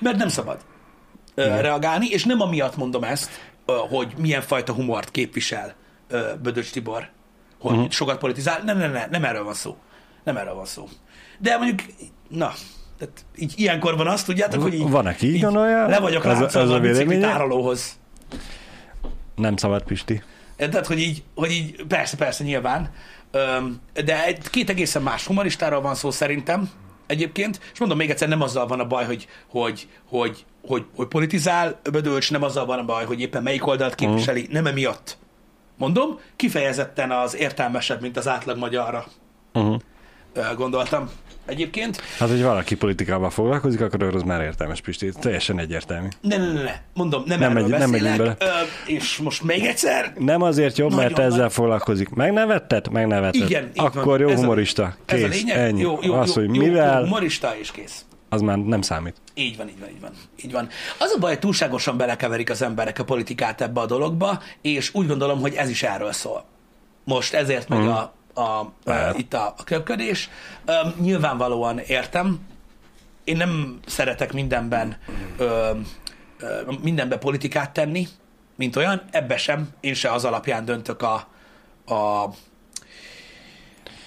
Mert 0.00 0.16
nem 0.16 0.28
szabad 0.28 0.60
ö, 1.34 1.60
reagálni, 1.60 2.06
és 2.06 2.24
nem 2.24 2.40
amiatt 2.40 2.76
mondom 2.76 3.04
ezt, 3.04 3.30
hogy 3.66 4.12
milyen 4.16 4.42
fajta 4.42 4.72
humort 4.72 5.10
képvisel 5.10 5.74
Bödöcs 6.42 6.70
Tibor, 6.70 7.10
hogy 7.60 7.74
uh-huh. 7.74 7.90
sokat 7.90 8.18
politizál. 8.18 8.62
Nem, 8.64 8.78
nem, 8.78 8.92
nem, 8.92 9.10
nem 9.10 9.24
erről 9.24 9.44
van 9.44 9.54
szó. 9.54 9.76
Nem 10.24 10.36
erről 10.36 10.54
van 10.54 10.66
szó. 10.66 10.88
De 11.38 11.56
mondjuk, 11.56 11.80
na, 12.28 12.52
tehát 13.00 13.24
így, 13.36 13.52
ilyenkor 13.56 13.96
van 13.96 14.06
azt, 14.06 14.26
tudjátok, 14.26 14.62
hogy 14.62 14.74
így, 14.74 14.90
Van, 14.90 15.06
aki 15.06 15.34
így 15.34 15.42
gondolja, 15.42 15.86
le 15.86 15.98
vagyok 15.98 16.24
ez 16.24 16.40
ez 16.40 16.68
a 16.68 16.78
véleménye? 16.78 17.20
tárolóhoz. 17.20 17.98
Nem 19.34 19.56
szabad, 19.56 19.82
Pisti. 19.82 20.22
Tehát, 20.56 20.86
hogy 20.86 20.98
így, 20.98 21.22
hogy 21.34 21.50
így 21.50 21.84
persze, 21.88 22.16
persze, 22.16 22.44
nyilván. 22.44 22.90
De 24.04 24.24
egy 24.24 24.50
két 24.50 24.70
egészen 24.70 25.02
más 25.02 25.26
humoristáról 25.26 25.80
van 25.80 25.94
szó 25.94 26.10
szerintem 26.10 26.70
egyébként, 27.06 27.60
és 27.72 27.78
mondom 27.78 27.98
még 27.98 28.10
egyszer, 28.10 28.28
nem 28.28 28.42
azzal 28.42 28.66
van 28.66 28.80
a 28.80 28.86
baj, 28.86 29.04
hogy, 29.04 29.26
hogy, 29.48 29.88
hogy, 30.08 30.44
hogy, 30.66 30.84
hogy 30.96 31.06
politizál 31.06 31.80
Bödölcs, 31.90 32.30
nem 32.30 32.42
azzal 32.42 32.66
van 32.66 32.78
a 32.78 32.84
baj, 32.84 33.04
hogy 33.04 33.20
éppen 33.20 33.42
melyik 33.42 33.66
oldalt 33.66 33.94
képviseli, 33.94 34.46
nem 34.50 34.66
emiatt. 34.66 35.18
Mondom, 35.78 36.18
kifejezetten 36.36 37.10
az 37.10 37.36
értelmesebb, 37.36 38.00
mint 38.00 38.16
az 38.16 38.28
átlag 38.28 38.58
magyarra 38.58 39.04
Uh-huh. 39.52 39.80
gondoltam 40.56 41.10
egyébként. 41.50 42.00
Hát, 42.18 42.28
hogy 42.28 42.42
valaki 42.42 42.76
politikával 42.76 43.30
foglalkozik, 43.30 43.80
akkor 43.80 44.02
az 44.02 44.22
már 44.22 44.40
értelmes, 44.40 44.80
Pisti. 44.80 45.12
Teljesen 45.20 45.58
egyértelmű. 45.58 46.08
Ne, 46.20 46.36
ne, 46.36 46.52
ne, 46.52 46.62
ne. 46.62 46.74
mondom, 46.94 47.22
nem, 47.26 47.38
Nem 47.40 47.50
erről 47.56 47.68
megy- 47.68 47.78
nem 47.78 47.90
beszélek. 47.90 48.18
megyünk 48.18 48.36
Ö, 48.42 48.46
és 48.86 49.16
most 49.16 49.42
még 49.42 49.64
egyszer, 49.64 50.12
Nem 50.18 50.42
azért 50.42 50.78
jobb, 50.78 50.94
mert 50.94 51.10
Nagyon 51.10 51.26
ezzel 51.30 51.40
nagy- 51.42 51.52
foglalkozik. 51.52 52.08
Megnevetted? 52.08 52.90
Megnevetted. 52.90 53.48
Igen, 53.50 53.70
Akkor 53.76 54.20
jó 54.20 54.28
Ez 54.28 54.38
a- 54.38 54.40
humorista. 54.40 54.94
Kész, 55.06 55.18
ez 55.22 55.24
a 55.24 55.28
lényeg. 55.28 55.56
ennyi. 55.56 55.80
Jó, 55.80 55.98
jó, 56.02 56.14
az, 56.14 56.28
jó, 56.28 56.34
hogy 56.42 56.54
jó, 56.54 56.62
mivel, 56.62 56.98
Jó, 56.98 57.04
humorista 57.04 57.56
és 57.60 57.70
kész. 57.70 58.04
az 58.28 58.40
már 58.40 58.56
nem 58.58 58.82
számít. 58.82 59.16
Így 59.34 59.56
van, 59.56 59.68
így 59.68 59.80
van, 59.80 59.88
így 59.88 60.00
van. 60.00 60.10
Így 60.44 60.52
van. 60.52 60.68
Az 60.98 61.12
a 61.16 61.18
baj, 61.18 61.30
hogy 61.30 61.38
túlságosan 61.38 61.96
belekeverik 61.96 62.50
az 62.50 62.62
emberek 62.62 62.98
a 62.98 63.04
politikát 63.04 63.60
ebbe 63.60 63.80
a 63.80 63.86
dologba, 63.86 64.42
és 64.62 64.90
úgy 64.94 65.06
gondolom, 65.06 65.40
hogy 65.40 65.54
ez 65.54 65.68
is 65.70 65.82
erről 65.82 66.12
szól. 66.12 66.44
Most 67.04 67.34
ezért 67.34 67.68
megy 67.68 67.78
Mhm. 67.78 67.88
a, 67.88 68.12
a, 68.34 68.62
Lehet. 68.84 69.18
itt 69.18 69.34
a, 69.34 69.54
a 69.58 69.64
köpködés. 69.64 70.30
Um, 70.66 70.94
nyilvánvalóan 71.00 71.78
értem. 71.78 72.40
Én 73.24 73.36
nem 73.36 73.78
szeretek 73.86 74.32
mindenben 74.32 74.96
ö, 75.36 75.70
ö, 76.38 76.72
mindenbe 76.82 77.16
politikát 77.18 77.72
tenni, 77.72 78.08
mint 78.56 78.76
olyan, 78.76 79.02
ebbe 79.10 79.36
sem. 79.36 79.68
Én 79.80 79.94
se 79.94 80.12
az 80.12 80.24
alapján 80.24 80.64
döntök 80.64 81.02
a, 81.02 81.14
a 81.94 82.28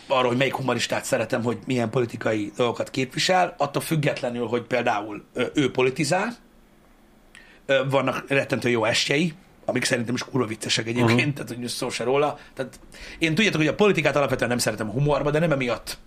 arról, 0.08 0.28
hogy 0.28 0.38
melyik 0.38 0.56
humoristát 0.56 1.06
szeretem, 1.06 1.44
hogy 1.44 1.58
milyen 1.66 1.90
politikai 1.90 2.52
dolgokat 2.56 2.90
képvisel, 2.90 3.56
attól 3.58 3.82
függetlenül, 3.82 4.48
hogy 4.48 4.62
például 4.62 5.24
ő 5.54 5.72
politizál, 5.72 6.36
vannak 7.90 8.24
rettentő 8.28 8.70
jó 8.70 8.86
estjei, 8.86 9.34
amik 9.66 9.84
szerintem 9.84 10.16
is 10.16 10.24
kurva 10.24 10.48
viccesek 10.48 10.88
egyébként, 10.88 11.20
uh-huh. 11.20 11.34
tehát 11.34 11.56
hogy 11.56 11.68
szó 11.68 11.90
se 11.90 12.04
róla. 12.04 12.38
Tehát 12.54 12.80
én 13.20 13.36
tudjátok, 13.36 13.60
hogy 13.60 13.70
a 13.70 13.76
politikát 13.76 14.16
alapvetően 14.16 14.50
nem 14.50 14.58
szeretem 14.58 14.90
humorba, 14.90 15.32
de 15.32 15.40
nem 15.40 15.52
emiatt 15.52 15.98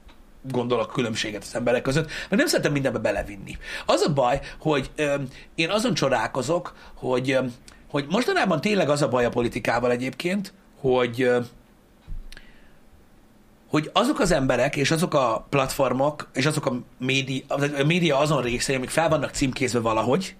gondolok 0.51 0.93
különbséget 0.93 1.43
az 1.43 1.55
emberek 1.55 1.83
között, 1.83 2.07
mert 2.07 2.37
nem 2.37 2.47
szeretem 2.47 2.73
mindenbe 2.73 2.99
belevinni. 2.99 3.57
Az 3.87 4.01
a 4.01 4.13
baj, 4.13 4.41
hogy 4.59 4.91
ö, 4.97 5.15
én 5.55 5.71
azon 5.71 5.95
csodálkozok, 5.95 6.75
hogy, 6.95 7.31
ö, 7.31 7.45
hogy 7.91 8.07
mostanában 8.09 8.61
tényleg 8.61 8.89
az 8.89 9.03
a 9.03 9.09
baj 9.09 9.25
a 9.25 9.29
politikával 9.29 9.91
egyébként, 9.91 10.53
hogy 10.81 11.23
ö, 11.23 11.41
hogy 13.71 13.91
azok 13.93 14.21
az 14.21 14.31
emberek, 14.31 14.77
és 14.77 14.91
azok 14.91 15.15
a 15.15 15.47
platformok, 15.49 16.29
és 16.33 16.47
azok 16.47 16.67
a 16.67 16.77
média, 16.99 17.45
a 17.79 17.85
média 17.85 18.19
azon 18.19 18.43
részei, 18.43 18.75
amik 18.75 18.91
fel 18.91 19.09
vannak 19.09 19.31
címkézve 19.31 19.81
valahogy, 19.81 20.37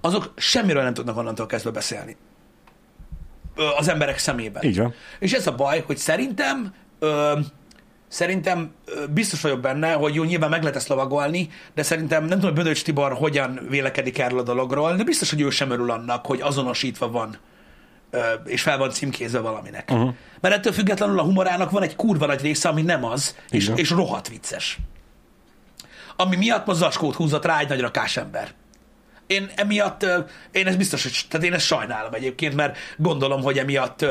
azok 0.00 0.32
semmiről 0.36 0.82
nem 0.82 0.94
tudnak 0.94 1.16
onnantól 1.16 1.46
kezdve 1.46 1.70
beszélni. 1.70 2.16
Az 3.78 3.88
emberek 3.88 4.18
szemében. 4.18 4.62
Így 4.62 4.78
van. 4.78 4.94
És 5.18 5.32
ez 5.32 5.46
a 5.46 5.54
baj, 5.54 5.82
hogy 5.86 5.96
szerintem 5.96 6.74
ö, 6.98 7.38
szerintem 8.08 8.72
biztos 9.10 9.40
vagyok 9.40 9.60
benne, 9.60 9.92
hogy 9.92 10.14
jó, 10.14 10.24
nyilván 10.24 10.50
meg 10.50 10.60
lehet 10.60 10.76
ezt 10.76 10.88
lovagolni, 10.88 11.48
de 11.74 11.82
szerintem 11.82 12.20
nem 12.20 12.38
tudom, 12.38 12.54
hogy 12.54 12.62
Bödöcs 12.62 12.82
Tibor 12.82 13.12
hogyan 13.12 13.60
vélekedik 13.68 14.18
erről 14.18 14.38
a 14.38 14.42
dologról, 14.42 14.96
de 14.96 15.04
biztos, 15.04 15.30
hogy 15.30 15.40
ő 15.40 15.50
sem 15.50 15.70
örül 15.70 15.90
annak, 15.90 16.26
hogy 16.26 16.40
azonosítva 16.40 17.10
van 17.10 17.36
és 18.44 18.62
fel 18.62 18.78
van 18.78 18.90
címkézve 18.90 19.38
valaminek. 19.38 19.90
Uh-huh. 19.90 20.14
Mert 20.40 20.54
ettől 20.54 20.72
függetlenül 20.72 21.18
a 21.18 21.22
humorának 21.22 21.70
van 21.70 21.82
egy 21.82 21.96
kurva 21.96 22.26
nagy 22.26 22.40
része, 22.40 22.68
ami 22.68 22.82
nem 22.82 23.04
az, 23.04 23.36
és, 23.50 23.70
és 23.74 23.90
rohadt 23.90 24.28
vicces. 24.28 24.78
Ami 26.16 26.36
miatt 26.36 26.66
ma 26.66 26.72
zacskót 26.72 27.14
húzott 27.14 27.44
rá 27.44 27.58
egy 27.58 27.68
nagy 27.68 27.80
rakás 27.80 28.16
ember. 28.16 28.54
Én 29.32 29.50
emiatt, 29.54 30.06
én 30.50 30.66
ezt 30.66 30.78
biztos, 30.78 31.02
hogy, 31.02 31.20
tehát 31.28 31.46
én 31.46 31.52
ezt 31.52 31.66
sajnálom 31.66 32.14
egyébként, 32.14 32.54
mert 32.54 32.78
gondolom, 32.96 33.42
hogy 33.42 33.58
emiatt 33.58 34.04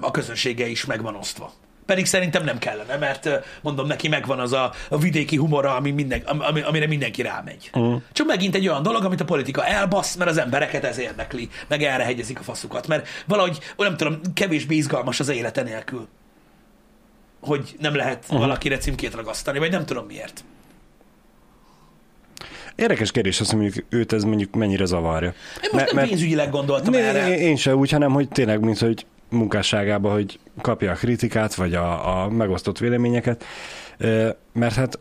a 0.00 0.10
közönsége 0.10 0.66
is 0.66 0.84
meg 0.84 1.02
van 1.02 1.14
osztva. 1.14 1.52
Pedig 1.86 2.06
szerintem 2.06 2.44
nem 2.44 2.58
kellene, 2.58 2.96
mert 2.96 3.28
mondom, 3.62 3.86
neki 3.86 4.08
megvan 4.08 4.38
az 4.38 4.52
a, 4.52 4.72
a 4.88 4.98
vidéki 4.98 5.36
humora, 5.36 5.74
ami 5.74 5.90
minden, 5.90 6.20
ami, 6.20 6.60
amire 6.60 6.86
mindenki 6.86 7.22
rámegy. 7.22 7.70
Uh-huh. 7.72 8.02
Csak 8.12 8.26
megint 8.26 8.54
egy 8.54 8.68
olyan 8.68 8.82
dolog, 8.82 9.04
amit 9.04 9.20
a 9.20 9.24
politika 9.24 9.64
elbasz, 9.64 10.14
mert 10.14 10.30
az 10.30 10.38
embereket 10.38 10.84
ez 10.84 10.98
érdekli, 10.98 11.48
meg 11.68 11.82
erre 11.82 12.04
hegyezik 12.04 12.38
a 12.38 12.42
faszukat, 12.42 12.86
mert 12.86 13.08
valahogy, 13.26 13.58
nem 13.76 13.96
tudom, 13.96 14.20
kevésbé 14.34 14.74
izgalmas 14.74 15.20
az 15.20 15.28
élete 15.28 15.62
nélkül, 15.62 16.08
hogy 17.40 17.76
nem 17.78 17.94
lehet 17.94 18.22
uh-huh. 18.24 18.38
valakire 18.38 18.78
címkét 18.78 19.14
ragasztani, 19.14 19.58
vagy 19.58 19.70
nem 19.70 19.86
tudom 19.86 20.06
miért. 20.06 20.44
Érdekes 22.76 23.10
kérdés 23.10 23.40
az, 23.40 23.50
hogy 23.50 23.58
mondjuk 23.58 23.84
őt 23.88 24.12
ez 24.12 24.22
mondjuk 24.24 24.54
mennyire 24.54 24.84
zavarja. 24.84 25.34
Én 25.62 25.70
most 25.72 25.92
nem 25.92 26.06
pénzügyileg 26.08 26.50
gondoltam 26.50 26.92
Né- 26.92 27.02
erre. 27.02 27.38
Én 27.38 27.56
sem 27.56 27.78
úgy, 27.78 27.90
hanem 27.90 28.12
hogy 28.12 28.28
tényleg, 28.28 28.60
mint 28.60 28.78
hogy 28.78 29.06
munkásságában, 29.30 30.12
hogy 30.12 30.38
kapja 30.60 30.90
a 30.90 30.94
kritikát, 30.94 31.54
vagy 31.54 31.74
a, 31.74 32.22
a 32.22 32.28
megosztott 32.28 32.78
véleményeket, 32.78 33.44
mert 34.52 34.74
hát 34.74 34.98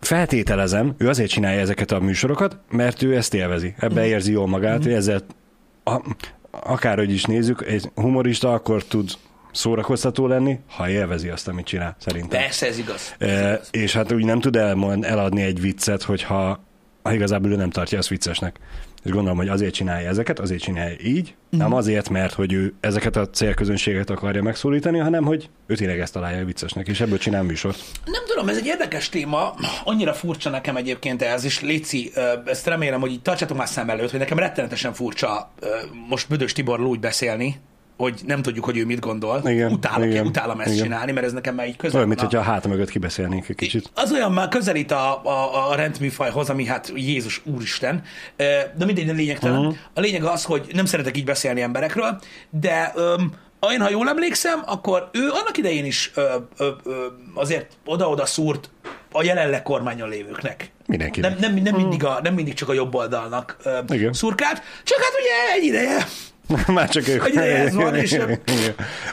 feltételezem, 0.00 0.94
ő 0.98 1.08
azért 1.08 1.30
csinálja 1.30 1.60
ezeket 1.60 1.90
a 1.90 2.00
műsorokat, 2.00 2.58
mert 2.70 3.02
ő 3.02 3.16
ezt 3.16 3.34
élvezi. 3.34 3.74
Ebben 3.78 4.02
Mhm. 4.04 4.12
érzi 4.12 4.32
jól 4.32 4.46
magát, 4.46 4.82
hogy 4.82 4.92
ezzel 4.92 5.20
a, 5.84 6.00
akárhogy 6.50 7.12
is 7.12 7.24
nézzük, 7.24 7.64
egy 7.66 7.90
humorista 7.94 8.52
akkor 8.52 8.84
tud 8.84 9.10
szórakoztató 9.52 10.26
lenni, 10.26 10.58
ha 10.68 10.88
élvezi 10.88 11.28
azt, 11.28 11.48
amit 11.48 11.66
csinál, 11.66 11.96
szerintem. 11.98 12.40
Persze, 12.40 12.66
ez 12.66 12.78
igaz. 12.78 13.14
E, 13.18 13.60
és 13.70 13.92
hát 13.92 14.12
úgy 14.12 14.24
nem 14.24 14.40
tud 14.40 14.56
el, 14.56 14.98
eladni 15.00 15.42
egy 15.42 15.60
viccet, 15.60 16.02
hogyha 16.02 16.34
ha 16.34 16.64
igazából 17.14 17.50
ő 17.50 17.56
nem 17.56 17.70
tartja 17.70 17.98
azt 17.98 18.08
viccesnek. 18.08 18.58
És 19.04 19.10
gondolom, 19.12 19.36
hogy 19.36 19.48
azért 19.48 19.74
csinálja 19.74 20.08
ezeket, 20.08 20.38
azért 20.38 20.62
csinálja 20.62 20.96
így, 21.02 21.34
mm. 21.56 21.58
nem 21.58 21.72
azért, 21.72 22.08
mert 22.08 22.32
hogy 22.32 22.52
ő 22.52 22.74
ezeket 22.80 23.16
a 23.16 23.30
célközönséget 23.30 24.10
akarja 24.10 24.42
megszólítani, 24.42 24.98
hanem 24.98 25.24
hogy 25.24 25.50
ő 25.66 25.74
tényleg 25.74 26.00
ezt 26.00 26.12
találja 26.12 26.44
viccesnek, 26.44 26.88
és 26.88 27.00
ebből 27.00 27.18
csinál 27.18 27.42
műsort. 27.42 27.78
Nem 28.04 28.22
tudom, 28.26 28.48
ez 28.48 28.56
egy 28.56 28.66
érdekes 28.66 29.08
téma, 29.08 29.54
annyira 29.84 30.12
furcsa 30.12 30.50
nekem 30.50 30.76
egyébként 30.76 31.22
ez, 31.22 31.44
és 31.44 31.60
Léci, 31.60 32.12
ezt 32.44 32.66
remélem, 32.66 33.00
hogy 33.00 33.10
így 33.10 33.22
tartsatok 33.22 33.56
már 33.56 33.68
szem 33.68 33.90
előtt, 33.90 34.10
hogy 34.10 34.20
nekem 34.20 34.38
rettenetesen 34.38 34.92
furcsa 34.92 35.52
most 36.08 36.28
Bödös 36.28 36.52
Tiborról 36.52 36.86
úgy 36.86 37.00
beszélni, 37.00 37.60
hogy 37.96 38.20
nem 38.26 38.42
tudjuk, 38.42 38.64
hogy 38.64 38.78
ő 38.78 38.84
mit 38.84 39.00
gondol. 39.00 39.42
Igen, 39.44 39.72
utálok, 39.72 40.06
igen, 40.06 40.26
utálom 40.26 40.60
ezt 40.60 40.72
igen. 40.72 40.82
csinálni, 40.82 41.12
mert 41.12 41.26
ez 41.26 41.32
nekem 41.32 41.54
már 41.54 41.66
így 41.66 41.76
közel 41.76 41.96
Olyan, 41.96 42.08
mint 42.08 42.20
hogyha 42.20 42.38
a 42.38 42.42
háta 42.42 42.68
mögött 42.68 42.90
kibeszélnénk 42.90 43.48
egy 43.48 43.56
kicsit. 43.56 43.90
Az 43.94 44.12
olyan 44.12 44.32
már 44.32 44.48
közelít 44.48 44.90
a, 44.90 45.24
a, 45.24 45.70
a 45.70 45.74
rendműfajhoz, 45.74 46.50
ami 46.50 46.64
hát 46.64 46.92
Jézus 46.94 47.42
Úristen, 47.44 48.02
de 48.76 48.84
mindegy, 48.84 49.06
nem 49.06 49.16
lényegtelen. 49.16 49.56
Mhm. 49.56 49.66
Uh-huh. 49.66 49.80
A 49.94 50.00
lényeg 50.00 50.24
az, 50.24 50.44
hogy 50.44 50.70
nem 50.72 50.84
szeretek 50.84 51.16
így 51.16 51.24
beszélni 51.24 51.60
emberekről, 51.60 52.20
de 52.50 52.92
öm, 52.94 53.32
én, 53.72 53.80
ha 53.80 53.90
jól 53.90 54.08
emlékszem, 54.08 54.62
akkor 54.66 55.08
ő 55.12 55.20
annak 55.20 55.56
idején 55.56 55.84
is 55.84 56.10
ö, 56.14 56.34
ö, 56.56 56.68
ö, 56.84 57.06
azért 57.34 57.66
oda-oda 57.84 58.26
szúrt 58.26 58.70
a 59.12 59.22
jelenleg 59.22 59.62
kormányon 59.62 60.08
lévőknek. 60.08 60.70
Mindenkinek. 60.86 61.38
Nem, 61.38 61.54
nem, 61.54 61.62
nem, 61.62 61.74
mindig 61.74 62.04
a, 62.04 62.18
nem 62.22 62.34
mindig 62.34 62.54
csak 62.54 62.68
a 62.68 62.72
jobb 62.72 62.94
oldalnak 62.94 63.56
ö, 63.62 63.78
szurkált, 64.10 64.62
csak 64.82 64.98
hát 64.98 65.12
ugye 65.20 65.54
egy 65.56 65.64
ideje. 65.64 66.06
Már 66.66 66.88
csak 66.88 67.08
ők. 67.08 67.22
Hogy 67.22 67.36
ez 67.36 67.74
van, 67.74 67.94
és- 67.94 68.18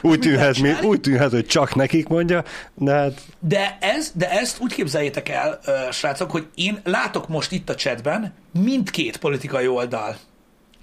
úgy, 0.02 0.18
tűnhet, 0.18 0.58
mi, 0.58 0.72
úgy 0.82 1.00
tűnhet, 1.00 1.30
hogy 1.30 1.46
csak 1.46 1.74
nekik 1.74 2.08
mondja, 2.08 2.44
de 2.74 2.92
hát 2.92 3.20
De, 3.38 3.78
ez, 3.80 4.12
de 4.14 4.30
ezt 4.30 4.60
úgy 4.60 4.74
képzeljétek 4.74 5.28
el, 5.28 5.60
srácok, 5.92 6.30
hogy 6.30 6.46
én 6.54 6.80
látok 6.84 7.28
most 7.28 7.52
itt 7.52 7.70
a 7.70 7.74
chatben 7.74 8.34
mindkét 8.60 9.16
politikai 9.16 9.66
oldal 9.66 10.16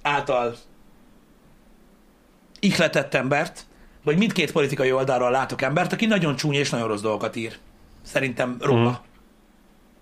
által 0.02 0.56
ihletett 2.60 3.14
embert, 3.14 3.66
vagy 4.04 4.18
mindkét 4.18 4.52
politikai 4.52 4.92
oldalról 4.92 5.32
látok 5.32 5.62
embert, 5.62 5.94
aki 5.94 6.06
nagyon 6.06 6.36
csúnya 6.36 6.60
és 6.60 6.70
nagyon 6.70 6.88
rossz 6.88 7.02
dolgokat 7.02 7.36
ír. 7.36 7.58
Szerintem 8.04 8.58
róla. 8.60 8.90
Mhm. 8.90 9.00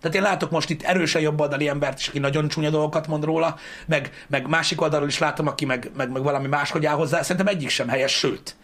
Tehát 0.02 0.16
én 0.16 0.22
látok 0.22 0.52
most 0.52 0.70
itt 0.70 0.84
erősen 0.84 1.22
jobboldali 1.22 1.68
embert 1.68 2.00
is, 2.00 2.08
aki 2.08 2.20
nagyon 2.20 2.48
csúnya 2.48 2.70
dolgokat 2.70 3.08
mond 3.08 3.24
róla, 3.24 3.56
meg, 3.86 4.26
meg 4.28 4.48
másik 4.48 4.82
oldalról 4.82 5.08
is 5.08 5.18
látom, 5.18 5.48
aki 5.48 5.66
meg, 5.66 5.92
meg, 5.96 6.12
meg 6.12 6.24
valami 6.24 6.48
máshogy 6.48 6.86
áll 6.86 6.96
hozzá. 6.96 7.22
Szerintem 7.22 7.48
egyik 7.48 7.70
sem 7.70 7.88
helyes, 7.88 8.12
sőt, 8.12 8.56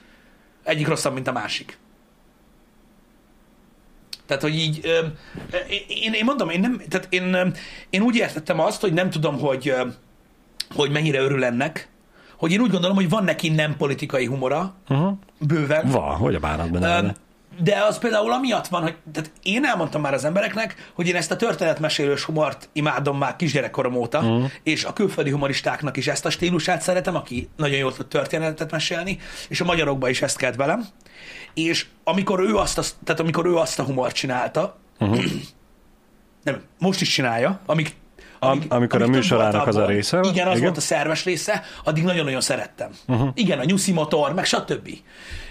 egyik 0.64 0.88
rosszabb, 0.88 1.14
mint 1.14 1.28
a 1.28 1.32
másik. 1.32 1.78
Tehát, 4.26 4.44
hogy 4.44 4.56
így, 4.56 4.80
ö, 4.84 5.00
én, 5.88 6.14
én 6.14 6.24
mondom, 6.24 6.50
én 6.50 6.60
nem, 6.60 6.82
tehát 6.90 7.08
én, 7.10 7.54
én 7.90 8.02
úgy 8.02 8.16
értettem 8.16 8.60
azt, 8.60 8.82
hogy 8.82 8.94
nem 8.94 9.10
tudom, 9.10 9.40
hogy, 9.40 9.74
hogy 10.76 10.92
mennyire 10.92 11.20
örül 11.20 11.44
ennek, 11.44 11.90
hogy 12.38 12.52
én 12.52 12.60
úgy 12.60 12.72
gondolom, 12.72 12.96
hogy 12.96 13.10
van 13.10 13.24
neki 13.24 13.50
nem 13.50 13.78
politikai 13.78 14.26
humora, 14.26 14.76
uh-huh. 14.90 15.18
bőven. 15.40 15.90
van, 15.90 16.16
hogy 16.16 16.36
a 16.36 16.40
bánatban. 16.40 17.16
De 17.60 17.84
az 17.90 17.98
például 17.98 18.32
amiatt 18.32 18.68
van, 18.68 18.82
hogy 18.82 18.96
tehát 19.14 19.32
én 19.44 19.66
elmondtam 19.66 20.02
már 20.02 20.14
az 20.14 20.26
embereknek, 20.26 20.92
hogy 20.94 21.08
én 21.08 21.16
ezt 21.16 21.32
a 21.32 21.36
történetmesélős 21.36 22.24
humort 22.24 22.70
imádom 22.74 23.18
már 23.18 23.36
kisgyerekkorom 23.36 23.96
óta, 23.96 24.20
uh-huh. 24.20 24.52
és 24.64 24.84
a 24.84 24.94
külföldi 24.94 25.30
humoristáknak 25.30 25.98
is 25.98 26.08
ezt 26.08 26.26
a 26.26 26.30
stílusát 26.30 26.82
szeretem, 26.82 27.16
aki 27.16 27.50
nagyon 27.56 27.78
jól 27.78 27.94
tud 27.94 28.08
történetet 28.08 28.72
mesélni, 28.72 29.20
és 29.50 29.62
a 29.62 29.66
magyarokban 29.66 30.10
is 30.10 30.22
ezt 30.22 30.38
kelt 30.38 30.56
velem. 30.56 30.86
És 31.54 31.86
amikor 32.04 32.40
ő 32.40 32.56
azt 32.56 32.78
a, 32.78 32.84
tehát 33.04 33.22
amikor 33.22 33.46
ő 33.46 33.56
azt 33.56 33.80
a 33.80 33.84
humort 33.84 34.16
csinálta, 34.16 34.78
uh-huh. 35.00 35.24
nem, 36.44 36.62
most 36.80 37.02
is 37.02 37.10
csinálja, 37.10 37.60
amíg 37.66 37.96
Am- 38.40 38.66
amikor 38.68 39.02
a 39.02 39.08
műsorának 39.08 39.68
az 39.68 39.76
a 39.76 39.86
része? 39.86 40.20
Igen, 40.24 40.48
az 40.48 40.54
Igen. 40.54 40.64
volt 40.64 40.78
a 40.78 40.82
szerves 40.82 41.24
része, 41.24 41.64
addig 41.84 42.04
nagyon-nagyon 42.04 42.42
szerettem. 42.42 42.90
Uh-huh. 43.08 43.30
Igen, 43.34 43.60
a 43.60 43.64
nyuszi 43.64 43.92
motor, 43.92 44.34
meg 44.34 44.46
stb. 44.46 44.90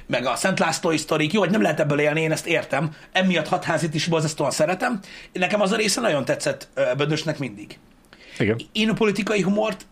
Meg 0.07 0.27
a 0.27 0.37
Szent 0.37 0.59
Lászlói 0.59 0.97
sztorik, 0.97 1.33
jó, 1.33 1.41
hogy 1.41 1.51
nem 1.51 1.63
lehet 1.63 1.81
ebből 1.81 2.01
élni, 2.01 2.21
én 2.21 2.33
ezt 2.33 2.47
értem. 2.47 2.91
Emiatt 3.13 3.49
hatházit 3.49 3.95
is 3.95 4.07
borzasztóan 4.07 4.51
szeretem. 4.51 5.01
Nekem 5.33 5.61
az 5.61 5.73
a 5.73 5.77
része 5.77 6.01
nagyon 6.01 6.25
tetszett 6.25 6.69
Bödösnek 6.97 7.39
mindig. 7.39 7.79
Igen. 8.39 8.61
Én 8.73 8.89
a 8.89 8.95
politikai 8.95 9.43
humort 9.43 9.87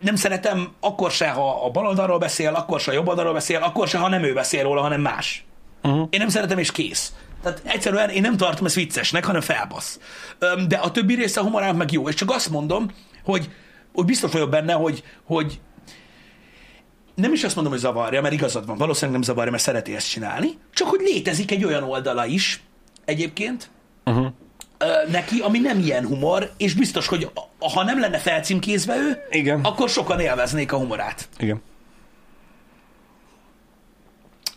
nem 0.00 0.16
szeretem 0.16 0.72
akkor 0.80 1.10
se, 1.10 1.28
ha 1.28 1.64
a 1.64 1.70
baloldalról 1.70 2.18
beszél, 2.18 2.54
akkor 2.54 2.80
se 2.80 2.90
a 2.90 2.94
jobb 2.94 3.08
oldalról 3.08 3.32
beszél, 3.32 3.62
akkor 3.62 3.88
se, 3.88 3.98
ha 3.98 4.08
nem 4.08 4.22
ő 4.22 4.32
beszél 4.32 4.62
róla, 4.62 4.80
hanem 4.80 5.00
más. 5.00 5.44
Uh-huh. 5.82 6.08
Én 6.10 6.20
nem 6.20 6.28
szeretem, 6.28 6.58
és 6.58 6.72
kész. 6.72 7.12
Tehát 7.42 7.60
egyszerűen 7.64 8.10
én 8.10 8.20
nem 8.20 8.36
tartom 8.36 8.66
ezt 8.66 8.74
viccesnek, 8.74 9.24
hanem 9.24 9.40
felbasz. 9.40 10.00
De 10.68 10.76
a 10.76 10.90
többi 10.90 11.14
része 11.14 11.40
a 11.40 11.42
humorának 11.42 11.76
meg 11.76 11.92
jó. 11.92 12.08
És 12.08 12.14
csak 12.14 12.30
azt 12.30 12.50
mondom, 12.50 12.90
hogy, 13.24 13.50
hogy 13.94 14.04
biztos 14.04 14.32
vagyok 14.32 14.50
benne, 14.50 14.72
hogy, 14.72 15.02
hogy 15.24 15.60
nem 17.20 17.32
is 17.32 17.44
azt 17.44 17.54
mondom, 17.54 17.72
hogy 17.72 17.82
zavarja, 17.82 18.20
mert 18.20 18.34
igazad 18.34 18.66
van, 18.66 18.76
valószínűleg 18.76 19.12
nem 19.12 19.22
zavarja, 19.28 19.50
mert 19.50 19.62
szereti 19.62 19.94
ezt 19.94 20.10
csinálni, 20.10 20.58
csak 20.74 20.88
hogy 20.88 21.00
létezik 21.00 21.50
egy 21.50 21.64
olyan 21.64 21.82
oldala 21.82 22.26
is 22.26 22.62
egyébként, 23.04 23.70
Uh-huh. 24.04 24.26
neki, 25.10 25.40
ami 25.40 25.58
nem 25.58 25.78
ilyen 25.78 26.06
humor, 26.06 26.50
és 26.56 26.74
biztos, 26.74 27.06
hogy 27.06 27.30
ha 27.74 27.84
nem 27.84 28.00
lenne 28.00 28.18
felcímkézve 28.18 28.96
ő, 28.96 29.18
Igen. 29.30 29.60
akkor 29.62 29.88
sokan 29.88 30.20
élveznék 30.20 30.72
a 30.72 30.76
humorát. 30.76 31.28
Igen. 31.38 31.62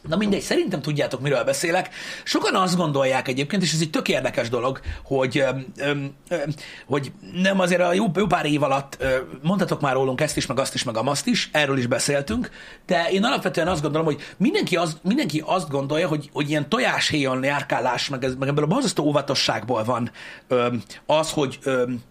Na 0.08 0.16
mindegy, 0.16 0.42
szerintem 0.42 0.82
tudjátok, 0.82 1.22
miről 1.22 1.44
beszélek. 1.44 1.89
Sokan 2.24 2.56
azt 2.56 2.76
gondolják 2.76 3.28
egyébként, 3.28 3.63
és 3.63 3.74
ez 3.74 3.82
egy 3.82 3.89
tök 3.89 4.08
érdekes 4.08 4.50
dolog, 4.50 4.80
hogy, 5.04 5.38
öm, 5.38 5.66
öm, 5.78 6.13
öm, 6.30 6.54
hogy 6.86 7.12
nem 7.34 7.60
azért 7.60 7.82
a 7.82 7.94
jó, 7.94 8.06
jó 8.16 8.26
pár 8.26 8.46
év 8.46 8.63
alatt 8.63 8.98
ö, 9.00 9.18
mondhatok 9.42 9.82
már 9.82 9.94
rólunk 9.94 10.22
ezt 10.22 10.38
is, 10.38 10.46
meg 10.46 10.60
azt 10.60 10.74
is, 10.74 10.84
meg 10.84 10.98
azt 10.98 11.28
is, 11.28 11.50
erről 11.52 11.78
is 11.78 11.88
beszéltünk, 11.88 12.50
de 12.86 13.10
én 13.10 13.24
alapvetően 13.24 13.68
azt 13.68 13.82
gondolom, 13.82 14.06
hogy 14.06 14.22
mindenki, 14.38 14.76
az, 14.76 14.98
mindenki 15.04 15.44
azt 15.46 15.70
gondolja, 15.70 16.08
hogy, 16.08 16.30
hogy 16.34 16.50
ilyen 16.50 16.70
tojáshéjon 16.70 17.44
járkálás, 17.44 18.10
meg, 18.10 18.24
ez, 18.24 18.36
meg 18.36 18.48
ebből 18.48 18.63
a 18.63 18.68
borzasztó 18.68 19.04
óvatosságból 19.04 19.84
van 19.84 20.12
öm, 20.48 20.84
az, 21.06 21.32
hogy, 21.32 21.60
öm, 21.63 22.02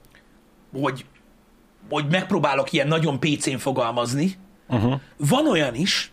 hogy, 0.81 1.05
hogy 1.91 2.07
megpróbálok 2.11 2.73
ilyen 2.73 2.89
nagyon 2.89 3.21
pécén 3.21 3.59
fogalmazni. 3.59 4.37
Uh-huh. 4.69 5.01
Van 5.17 5.49
olyan 5.49 5.75
is, 5.75 6.13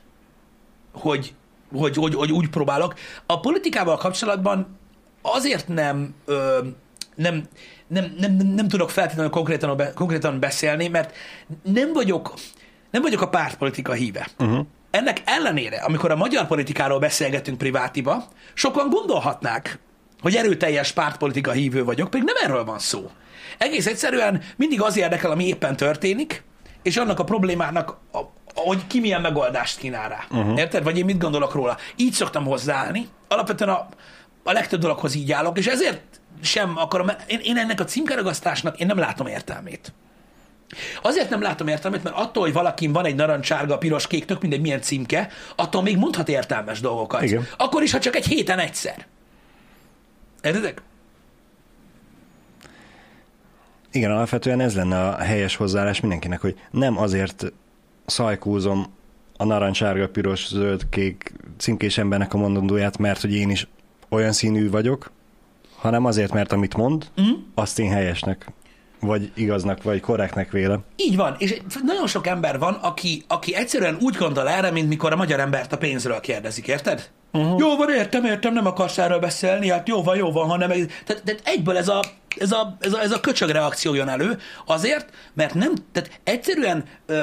hogy, 0.93 1.33
hogy, 1.73 1.95
hogy, 1.95 2.15
hogy 2.15 2.31
úgy 2.31 2.49
próbálok. 2.49 2.93
A 3.25 3.39
politikával 3.39 3.97
kapcsolatban 3.97 4.77
azért 5.21 5.67
nem, 5.67 6.15
ö, 6.25 6.59
nem, 7.15 7.43
nem, 7.87 8.15
nem, 8.19 8.35
nem, 8.35 8.47
nem 8.47 8.67
tudok 8.67 8.89
feltétlenül 8.89 9.31
konkrétan, 9.31 9.77
be, 9.77 9.93
konkrétan 9.93 10.39
beszélni, 10.39 10.87
mert 10.87 11.15
nem 11.63 11.93
vagyok, 11.93 12.33
nem 12.91 13.01
vagyok 13.01 13.21
a 13.21 13.29
pártpolitika 13.29 13.93
híve. 13.93 14.27
Uh-huh. 14.39 14.65
Ennek 14.91 15.21
ellenére, 15.25 15.77
amikor 15.77 16.11
a 16.11 16.15
magyar 16.15 16.47
politikáról 16.47 16.99
beszélgetünk 16.99 17.57
privátiba, 17.57 18.27
sokan 18.53 18.89
gondolhatnák, 18.89 19.79
hogy 20.21 20.35
erőteljes 20.35 20.91
pártpolitika 20.91 21.51
hívő 21.51 21.83
vagyok, 21.83 22.09
pedig 22.09 22.25
nem 22.25 22.35
erről 22.43 22.65
van 22.65 22.79
szó. 22.79 23.09
Egész 23.57 23.87
egyszerűen 23.87 24.41
mindig 24.55 24.81
az 24.81 24.97
érdekel, 24.97 25.31
ami 25.31 25.47
éppen 25.47 25.75
történik, 25.75 26.43
és 26.83 26.97
annak 26.97 27.19
a 27.19 27.23
problémának, 27.23 27.97
a, 28.11 28.19
hogy 28.59 28.87
ki 28.87 28.99
milyen 28.99 29.21
megoldást 29.21 29.77
kínál 29.77 30.09
rá. 30.09 30.25
Uh-huh. 30.39 30.57
Érted? 30.57 30.83
Vagy 30.83 30.97
én 30.97 31.05
mit 31.05 31.17
gondolok 31.19 31.53
róla. 31.53 31.77
Így 31.95 32.13
szoktam 32.13 32.45
hozzáállni. 32.45 33.07
Alapvetően 33.27 33.69
a, 33.69 33.87
a 34.43 34.51
legtöbb 34.51 34.79
dologhoz 34.79 35.15
így 35.15 35.31
állok, 35.31 35.57
és 35.57 35.67
ezért 35.67 36.01
sem 36.41 36.77
akarom, 36.77 37.11
én, 37.27 37.39
én 37.43 37.57
ennek 37.57 37.79
a 37.79 37.83
címkeragasztásnak 37.83 38.79
én 38.79 38.87
nem 38.87 38.97
látom 38.97 39.27
értelmét. 39.27 39.93
Azért 41.01 41.29
nem 41.29 41.41
látom 41.41 41.67
értelmet, 41.67 42.03
mert 42.03 42.15
attól, 42.15 42.43
hogy 42.43 42.53
valakin 42.53 42.91
van 42.91 43.05
egy 43.05 43.15
narancsárga, 43.15 43.77
piros, 43.77 44.07
kék, 44.07 44.25
tök 44.25 44.41
mindegy 44.41 44.61
milyen 44.61 44.81
címke, 44.81 45.29
attól 45.55 45.81
még 45.81 45.97
mondhat 45.97 46.29
értelmes 46.29 46.79
dolgokat. 46.79 47.21
Igen. 47.21 47.47
Akkor 47.57 47.83
is, 47.83 47.91
ha 47.91 47.99
csak 47.99 48.15
egy 48.15 48.25
héten 48.25 48.59
egyszer. 48.59 49.05
Értedek? 50.41 50.81
Igen, 53.91 54.11
alapvetően 54.11 54.59
ez 54.59 54.75
lenne 54.75 55.07
a 55.07 55.17
helyes 55.17 55.55
hozzáállás 55.55 55.99
mindenkinek, 55.99 56.41
hogy 56.41 56.59
nem 56.71 56.97
azért 56.97 57.45
szajkúzom 58.09 58.85
a 59.37 59.45
narancsárga, 59.45 60.09
piros, 60.09 60.47
zöld, 60.47 60.89
kék 60.89 61.33
címkés 61.57 61.97
embernek 61.97 62.33
a 62.33 62.37
mondandóját, 62.37 62.97
mert 62.97 63.21
hogy 63.21 63.33
én 63.33 63.49
is 63.49 63.67
olyan 64.09 64.31
színű 64.31 64.69
vagyok, 64.69 65.11
hanem 65.75 66.05
azért, 66.05 66.33
mert 66.33 66.51
amit 66.51 66.77
mond, 66.77 67.05
mm. 67.21 67.31
azt 67.55 67.79
én 67.79 67.91
helyesnek, 67.91 68.45
vagy 68.99 69.31
igaznak, 69.33 69.83
vagy 69.83 69.99
korrektnek 69.99 70.51
vélem. 70.51 70.83
Így 70.95 71.15
van, 71.15 71.35
és 71.37 71.61
nagyon 71.83 72.07
sok 72.07 72.27
ember 72.27 72.59
van, 72.59 72.73
aki, 72.73 73.23
aki 73.27 73.55
egyszerűen 73.55 73.97
úgy 74.01 74.15
gondol 74.15 74.49
erre, 74.49 74.71
mint 74.71 74.87
mikor 74.87 75.11
a 75.11 75.15
magyar 75.15 75.39
embert 75.39 75.73
a 75.73 75.77
pénzről 75.77 76.19
kérdezik, 76.19 76.67
érted? 76.67 77.09
Uh-huh. 77.31 77.59
Jó 77.59 77.75
van, 77.75 77.89
értem, 77.89 78.25
értem, 78.25 78.53
nem 78.53 78.65
akarsz 78.65 78.97
erről 78.97 79.19
beszélni, 79.19 79.69
hát 79.69 79.87
jó 79.87 80.03
van, 80.03 80.17
jó 80.17 80.31
van, 80.31 80.47
hanem 80.47 80.69
tehát, 80.69 81.23
tehát 81.23 81.41
egyből 81.43 81.77
ez 81.77 81.87
a, 81.87 82.03
ez, 82.37 82.51
a, 82.51 82.77
ez, 82.79 82.93
a, 82.93 83.01
ez 83.01 83.11
a 83.11 83.19
köcsög 83.19 83.49
reakció 83.49 83.93
jön 83.93 84.07
elő, 84.07 84.37
azért, 84.65 85.09
mert 85.33 85.53
nem, 85.53 85.73
tehát 85.91 86.19
egyszerűen 86.23 86.83
uh, 87.07 87.17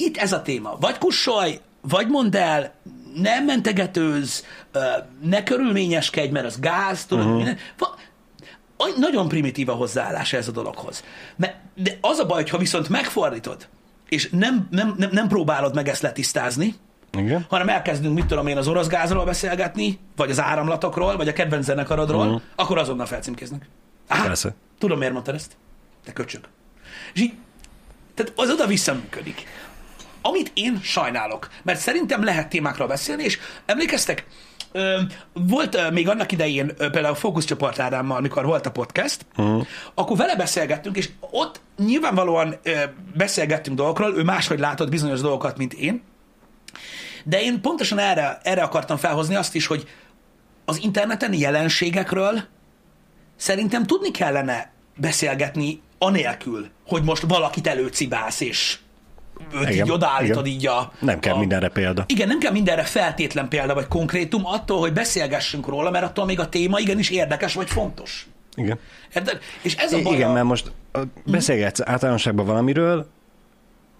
itt 0.00 0.16
ez 0.16 0.32
a 0.32 0.42
téma, 0.42 0.76
vagy 0.80 0.98
kussolj, 0.98 1.60
vagy 1.80 2.08
mondd 2.08 2.36
el, 2.36 2.74
nem 3.14 3.44
mentegetőz, 3.44 4.44
ne 5.22 5.42
körülményeskedj, 5.42 6.30
mert 6.32 6.46
az 6.46 6.60
gáz, 6.60 7.04
tudod, 7.04 7.24
uh-huh. 7.24 7.36
minden. 7.36 7.58
Nagyon 8.96 9.28
primitív 9.28 9.68
a 9.68 9.72
hozzáállás 9.72 10.32
ez 10.32 10.48
a 10.48 10.52
dologhoz. 10.52 11.04
De 11.74 11.98
az 12.00 12.18
a 12.18 12.26
baj, 12.26 12.46
ha 12.46 12.58
viszont 12.58 12.88
megfordítod, 12.88 13.68
és 14.08 14.28
nem, 14.30 14.68
nem, 14.70 14.94
nem, 14.98 15.10
nem 15.12 15.28
próbálod 15.28 15.74
meg 15.74 15.88
ezt 15.88 16.02
letisztázni, 16.02 16.74
Igen. 17.12 17.46
hanem 17.48 17.68
elkezdünk, 17.68 18.14
mit 18.14 18.26
tudom 18.26 18.46
én, 18.46 18.56
az 18.56 18.68
orosz 18.68 18.86
gázról 18.86 19.24
beszélgetni, 19.24 19.98
vagy 20.16 20.30
az 20.30 20.40
áramlatokról, 20.40 21.16
vagy 21.16 21.28
a 21.28 21.32
kedvenc 21.32 21.64
zenekarodról, 21.64 22.26
uh-huh. 22.26 22.40
akkor 22.56 22.78
azonnal 22.78 23.06
felcímkéznek. 23.06 23.68
Aha, 24.08 24.26
Persze. 24.26 24.54
tudom, 24.78 24.98
miért 24.98 25.12
mondtad 25.12 25.34
ezt? 25.34 25.56
Te 26.04 26.12
köcsög. 26.12 26.40
És 27.14 27.20
így, 27.20 27.32
tehát 28.14 28.32
az 28.36 28.50
oda 28.50 28.66
visszaműködik. 28.66 29.46
Amit 30.22 30.50
én 30.54 30.80
sajnálok, 30.82 31.48
mert 31.62 31.80
szerintem 31.80 32.24
lehet 32.24 32.48
témákról 32.48 32.86
beszélni, 32.86 33.24
és 33.24 33.38
emlékeztek, 33.66 34.26
volt 35.32 35.90
még 35.90 36.08
annak 36.08 36.32
idején 36.32 36.76
például 36.76 37.14
fókuszcsoport 37.14 37.78
Ádámmal, 37.78 38.16
amikor 38.16 38.44
volt 38.44 38.66
a 38.66 38.70
podcast, 38.70 39.26
uh-huh. 39.36 39.66
akkor 39.94 40.16
vele 40.16 40.36
beszélgettünk, 40.36 40.96
és 40.96 41.08
ott 41.20 41.60
nyilvánvalóan 41.76 42.60
beszélgettünk 43.16 43.76
dolgokról, 43.76 44.16
ő 44.16 44.22
máshogy 44.22 44.58
látott 44.58 44.90
bizonyos 44.90 45.20
dolgokat, 45.20 45.56
mint 45.56 45.72
én, 45.72 46.02
de 47.24 47.42
én 47.42 47.60
pontosan 47.60 47.98
erre, 47.98 48.40
erre 48.42 48.62
akartam 48.62 48.96
felhozni 48.96 49.34
azt 49.34 49.54
is, 49.54 49.66
hogy 49.66 49.88
az 50.64 50.82
interneten 50.82 51.32
jelenségekről 51.34 52.40
szerintem 53.36 53.86
tudni 53.86 54.10
kellene 54.10 54.72
beszélgetni 54.96 55.80
anélkül, 55.98 56.68
hogy 56.86 57.02
most 57.02 57.22
valakit 57.22 57.66
előcibálsz, 57.66 58.40
és 58.40 58.78
őt 59.54 59.68
Igen, 59.68 59.84
így 59.86 59.90
odaállítod 59.92 60.46
igen. 60.46 60.58
így 60.58 60.66
a... 60.66 60.92
Nem 61.00 61.18
kell 61.20 61.34
a, 61.34 61.38
mindenre 61.38 61.68
példa. 61.68 62.04
Igen, 62.06 62.28
nem 62.28 62.38
kell 62.38 62.52
mindenre 62.52 62.82
feltétlen 62.82 63.48
példa 63.48 63.74
vagy 63.74 63.88
konkrétum, 63.88 64.46
attól, 64.46 64.78
hogy 64.78 64.92
beszélgessünk 64.92 65.66
róla, 65.66 65.90
mert 65.90 66.04
attól 66.04 66.24
még 66.24 66.40
a 66.40 66.48
téma 66.48 66.78
igenis 66.78 67.10
érdekes 67.10 67.54
vagy 67.54 67.70
fontos. 67.70 68.26
Igen. 68.54 68.78
Érted? 69.14 69.38
És 69.62 69.74
ez 69.74 69.92
a 69.92 70.02
baj. 70.02 70.14
Igen, 70.14 70.30
a- 70.30 70.32
mert 70.32 70.46
most 70.46 70.72
beszélgetsz 71.24 71.80
általánosságban 71.84 72.46
valamiről, 72.46 73.06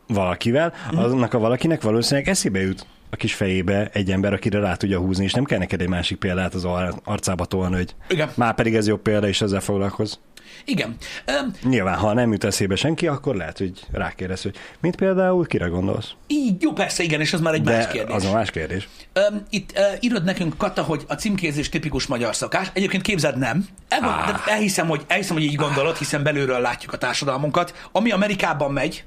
valakivel, 0.06 0.72
annak 0.94 1.34
a 1.34 1.38
valakinek 1.38 1.82
valószínűleg 1.82 2.28
eszébe 2.28 2.60
jut 2.60 2.86
a 3.10 3.16
kis 3.16 3.34
fejébe 3.34 3.88
egy 3.92 4.10
ember, 4.10 4.32
akire 4.32 4.58
rá 4.58 4.74
tudja 4.74 4.98
húzni, 4.98 5.24
és 5.24 5.32
nem 5.32 5.44
kell 5.44 5.58
neked 5.58 5.80
egy 5.80 5.88
másik 5.88 6.18
példát 6.18 6.54
az 6.54 6.64
ar- 6.64 7.00
arcába 7.04 7.44
tolni, 7.44 7.74
hogy 7.76 7.94
Igen. 8.08 8.30
már 8.34 8.54
pedig 8.54 8.74
ez 8.74 8.86
jobb 8.86 9.02
példa, 9.02 9.28
és 9.28 9.40
ezzel 9.40 9.60
foglalkoz. 9.60 10.20
Igen. 10.64 10.96
Öm, 11.24 11.52
Nyilván, 11.62 11.96
ha 11.98 12.12
nem 12.12 12.32
jut 12.32 12.44
eszébe 12.44 12.76
senki, 12.76 13.06
akkor 13.06 13.36
lehet, 13.36 13.58
hogy 13.58 13.80
rákérdez, 13.92 14.42
hogy 14.42 14.56
mint 14.80 14.96
például 14.96 15.46
kire 15.46 15.66
gondolsz. 15.66 16.10
így, 16.26 16.62
jó, 16.62 16.72
persze, 16.72 17.02
igen, 17.02 17.20
és 17.20 17.32
az 17.32 17.40
már 17.40 17.54
egy 17.54 17.62
De 17.62 17.76
más 17.76 17.86
kérdés. 17.86 18.14
az 18.14 18.24
a 18.24 18.32
más 18.32 18.50
kérdés. 18.50 18.88
Öm, 19.12 19.42
itt 19.50 19.72
uh, 19.78 19.84
írod 20.00 20.24
nekünk, 20.24 20.56
Kata, 20.56 20.82
hogy 20.82 21.04
a 21.08 21.14
címkézés 21.14 21.68
tipikus 21.68 22.06
magyar 22.06 22.34
szakás. 22.36 22.70
Egyébként 22.72 23.02
képzeld, 23.02 23.38
nem. 23.38 23.66
El. 23.88 24.00
Ah. 24.02 24.48
elhiszem, 24.48 24.88
hogy, 24.88 25.04
elhiszem, 25.06 25.36
hogy 25.36 25.44
így 25.44 25.54
gondolod, 25.54 25.96
hiszen 25.96 26.22
belülről 26.22 26.60
látjuk 26.60 26.92
a 26.92 26.98
társadalmunkat. 26.98 27.88
Ami 27.92 28.10
Amerikában 28.10 28.72
megy, 28.72 29.04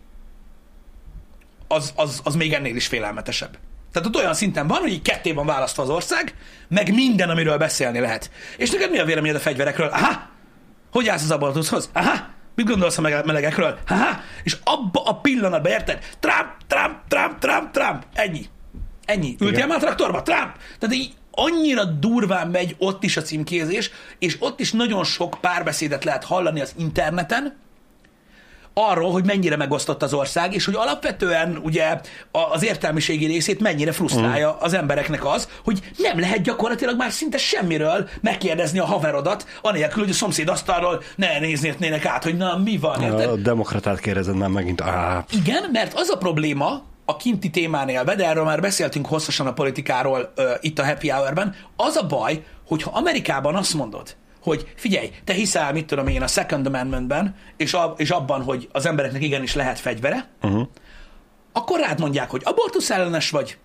az, 1.67 1.93
az, 1.95 2.21
az 2.23 2.35
még 2.35 2.53
ennél 2.53 2.75
is 2.75 2.87
félelmetesebb. 2.87 3.57
Tehát 3.93 4.07
ott 4.07 4.15
olyan 4.15 4.33
szinten 4.33 4.67
van, 4.67 4.79
hogy 4.79 4.91
így 4.91 5.01
ketté 5.01 5.31
van 5.31 5.45
választva 5.45 5.83
az 5.83 5.89
ország, 5.89 6.35
meg 6.67 6.93
minden, 6.93 7.29
amiről 7.29 7.57
beszélni 7.57 7.99
lehet. 7.99 8.31
És 8.57 8.71
neked 8.71 8.91
mi 8.91 8.99
a 8.99 9.05
véleményed 9.05 9.35
a 9.35 9.39
fegyverekről? 9.39 9.87
Aha! 9.87 10.29
Hogy 10.91 11.07
állsz 11.07 11.23
az 11.23 11.31
abortuszhoz? 11.31 11.89
Aha! 11.93 12.31
Mit 12.55 12.65
gondolsz 12.65 12.97
a 12.97 13.01
mele- 13.01 13.25
melegekről? 13.25 13.77
Aha! 13.87 14.19
És 14.43 14.57
abba 14.63 15.03
a 15.03 15.15
pillanatban, 15.15 15.71
érted? 15.71 16.03
Trump, 16.19 16.47
Trump, 16.67 16.97
Trump, 17.07 17.39
Trump, 17.39 17.71
Trump. 17.71 18.03
Ennyi. 18.13 18.45
Ennyi. 19.05 19.35
Ültél 19.39 19.67
már 19.67 19.77
a 19.77 19.81
traktorba? 19.81 20.21
Trump! 20.21 20.55
Tehát 20.79 20.95
így 20.95 21.13
annyira 21.31 21.83
durván 21.85 22.47
megy 22.47 22.75
ott 22.77 23.03
is 23.03 23.17
a 23.17 23.21
címkézés, 23.21 23.91
és 24.19 24.35
ott 24.39 24.59
is 24.59 24.71
nagyon 24.71 25.03
sok 25.03 25.37
párbeszédet 25.41 26.03
lehet 26.03 26.23
hallani 26.23 26.61
az 26.61 26.73
interneten, 26.77 27.57
arról, 28.73 29.11
hogy 29.11 29.25
mennyire 29.25 29.55
megosztott 29.55 30.03
az 30.03 30.13
ország, 30.13 30.53
és 30.53 30.65
hogy 30.65 30.75
alapvetően 30.77 31.59
ugye 31.63 31.99
az 32.31 32.63
értelmiségi 32.63 33.25
részét 33.25 33.59
mennyire 33.59 33.91
frusztrálja 33.91 34.49
Mm. 34.49 34.63
az 34.63 34.73
embereknek 34.73 35.25
az, 35.25 35.47
hogy 35.63 35.79
nem 35.97 36.19
lehet 36.19 36.41
gyakorlatilag 36.41 36.97
már 36.97 37.11
szinte 37.11 37.37
semmiről 37.37 38.09
megkérdezni 38.21 38.79
a 38.79 38.85
haverodat, 38.85 39.45
anélkül, 39.61 40.01
hogy 40.03 40.11
a 40.11 40.15
szomszéd 40.15 40.47
asztalról 40.49 41.01
ne 41.15 41.39
néznének 41.39 42.05
át, 42.05 42.23
hogy 42.23 42.37
na 42.37 42.57
mi 42.57 42.77
van, 42.77 43.01
érted? 43.01 43.29
A 43.29 43.35
demokratát 43.35 43.99
kérdezed 43.99 44.35
már 44.35 44.49
megint. 44.49 44.81
Á, 44.81 45.25
Igen, 45.31 45.69
mert 45.71 45.93
az 45.93 46.09
a 46.09 46.17
probléma 46.17 46.81
a 47.05 47.15
kinti 47.17 47.49
témán 47.49 47.89
élve, 47.89 48.15
de 48.15 48.27
erről 48.27 48.43
már 48.43 48.61
beszéltünk 48.61 49.05
hosszasan 49.05 49.47
a 49.47 49.53
politikáról 49.53 50.31
ö, 50.35 50.51
itt 50.61 50.79
a 50.79 50.85
Happy 50.85 51.09
Hour-ben, 51.09 51.55
az 51.75 51.95
a 51.95 52.05
baj, 52.07 52.43
hogyha 52.67 52.91
Amerikában 52.93 53.55
azt 53.55 53.73
mondod, 53.73 54.15
hogy 54.43 54.71
figyelj, 54.75 55.11
te 55.23 55.33
hiszel, 55.33 55.73
mit 55.73 55.85
tudom 55.85 56.07
én, 56.07 56.21
a 56.21 56.27
Second 56.27 56.65
Amendmentben, 56.65 57.35
és, 57.57 57.73
a, 57.73 57.93
és 57.97 58.09
abban, 58.09 58.43
hogy 58.43 58.69
az 58.71 58.85
embereknek 58.85 59.23
igenis 59.23 59.55
lehet 59.55 59.79
fegyvere, 59.79 60.27
uh-huh. 60.41 60.67
akkor 61.51 61.79
rád 61.79 61.99
mondják, 61.99 62.29
hogy 62.29 62.41
abortusz 62.45 62.89
ellenes 62.89 63.29
vagy, 63.29 63.57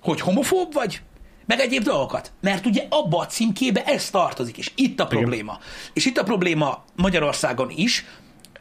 hogy 0.00 0.20
homofób 0.20 0.72
vagy, 0.72 1.00
meg 1.46 1.60
egyéb 1.60 1.82
dolgokat. 1.82 2.32
Mert 2.40 2.66
ugye 2.66 2.86
abba 2.88 3.18
a 3.18 3.26
címkébe 3.26 3.84
ez 3.84 4.10
tartozik, 4.10 4.58
és 4.58 4.72
itt 4.74 5.00
a 5.00 5.06
probléma. 5.06 5.58
És 5.92 6.06
itt 6.06 6.18
a 6.18 6.22
probléma 6.22 6.84
Magyarországon 6.96 7.70
is, 7.70 8.04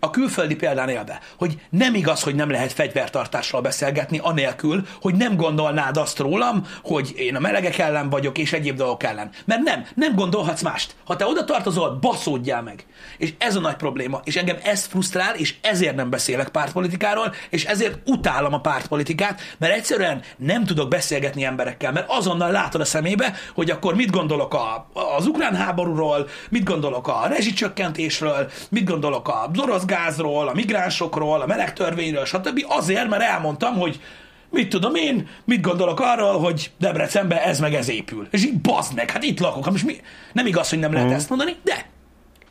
a 0.03 0.09
külföldi 0.09 0.55
példán 0.55 0.89
élve, 0.89 1.19
hogy 1.37 1.61
nem 1.69 1.95
igaz, 1.95 2.21
hogy 2.21 2.35
nem 2.35 2.49
lehet 2.49 2.73
fegyvertartásról 2.73 3.61
beszélgetni, 3.61 4.19
anélkül, 4.21 4.87
hogy 5.01 5.15
nem 5.15 5.35
gondolnád 5.35 5.97
azt 5.97 6.19
rólam, 6.19 6.67
hogy 6.83 7.13
én 7.15 7.35
a 7.35 7.39
melegek 7.39 7.77
ellen 7.77 8.09
vagyok, 8.09 8.37
és 8.37 8.53
egyéb 8.53 8.75
dolgok 8.75 9.03
ellen. 9.03 9.29
Mert 9.45 9.61
nem, 9.61 9.85
nem 9.95 10.15
gondolhatsz 10.15 10.61
mást. 10.61 10.95
Ha 11.05 11.15
te 11.15 11.25
oda 11.25 11.43
tartozol, 11.43 11.97
baszódjál 12.01 12.61
meg. 12.61 12.85
És 13.17 13.33
ez 13.37 13.55
a 13.55 13.59
nagy 13.59 13.75
probléma. 13.75 14.21
És 14.23 14.35
engem 14.35 14.57
ez 14.63 14.85
frusztrál, 14.85 15.35
és 15.35 15.55
ezért 15.61 15.95
nem 15.95 16.09
beszélek 16.09 16.49
pártpolitikáról, 16.49 17.33
és 17.49 17.65
ezért 17.65 17.97
utálom 18.05 18.53
a 18.53 18.61
pártpolitikát, 18.61 19.41
mert 19.57 19.73
egyszerűen 19.73 20.21
nem 20.37 20.65
tudok 20.65 20.89
beszélgetni 20.89 21.43
emberekkel, 21.43 21.91
mert 21.91 22.09
azonnal 22.09 22.51
látod 22.51 22.81
a 22.81 22.85
szemébe, 22.85 23.33
hogy 23.53 23.69
akkor 23.69 23.95
mit 23.95 24.11
gondolok 24.11 24.53
a, 24.53 24.87
az 25.17 25.25
ukrán 25.25 25.55
háborúról, 25.55 26.27
mit 26.49 26.63
gondolok 26.63 27.07
a 27.07 27.27
rezsicsökkentésről, 27.27 28.51
mit 28.69 28.85
gondolok 28.85 29.27
az 29.27 29.59
orosz 29.59 29.85
gázról, 29.93 30.47
a 30.47 30.53
migránsokról, 30.53 31.41
a 31.41 31.45
melegtörvényről, 31.45 32.25
stb. 32.25 32.65
Azért, 32.67 33.09
mert 33.09 33.23
elmondtam, 33.23 33.73
hogy 33.75 34.01
mit 34.49 34.69
tudom 34.69 34.95
én, 34.95 35.27
mit 35.45 35.61
gondolok 35.61 35.99
arról, 35.99 36.39
hogy 36.39 36.71
Debrecenben 36.79 37.37
ez 37.37 37.59
meg 37.59 37.73
ez 37.73 37.89
épül. 37.89 38.27
És 38.31 38.45
így 38.45 38.61
bazd 38.61 38.93
meg, 38.95 39.11
hát 39.11 39.23
itt 39.23 39.39
lakok, 39.39 39.63
hát 39.63 39.71
most 39.71 39.85
mi? 39.85 40.01
Nem 40.33 40.45
igaz, 40.45 40.69
hogy 40.69 40.79
nem 40.79 40.93
lehet 40.93 41.11
ezt 41.11 41.29
mondani, 41.29 41.55
de 41.63 41.85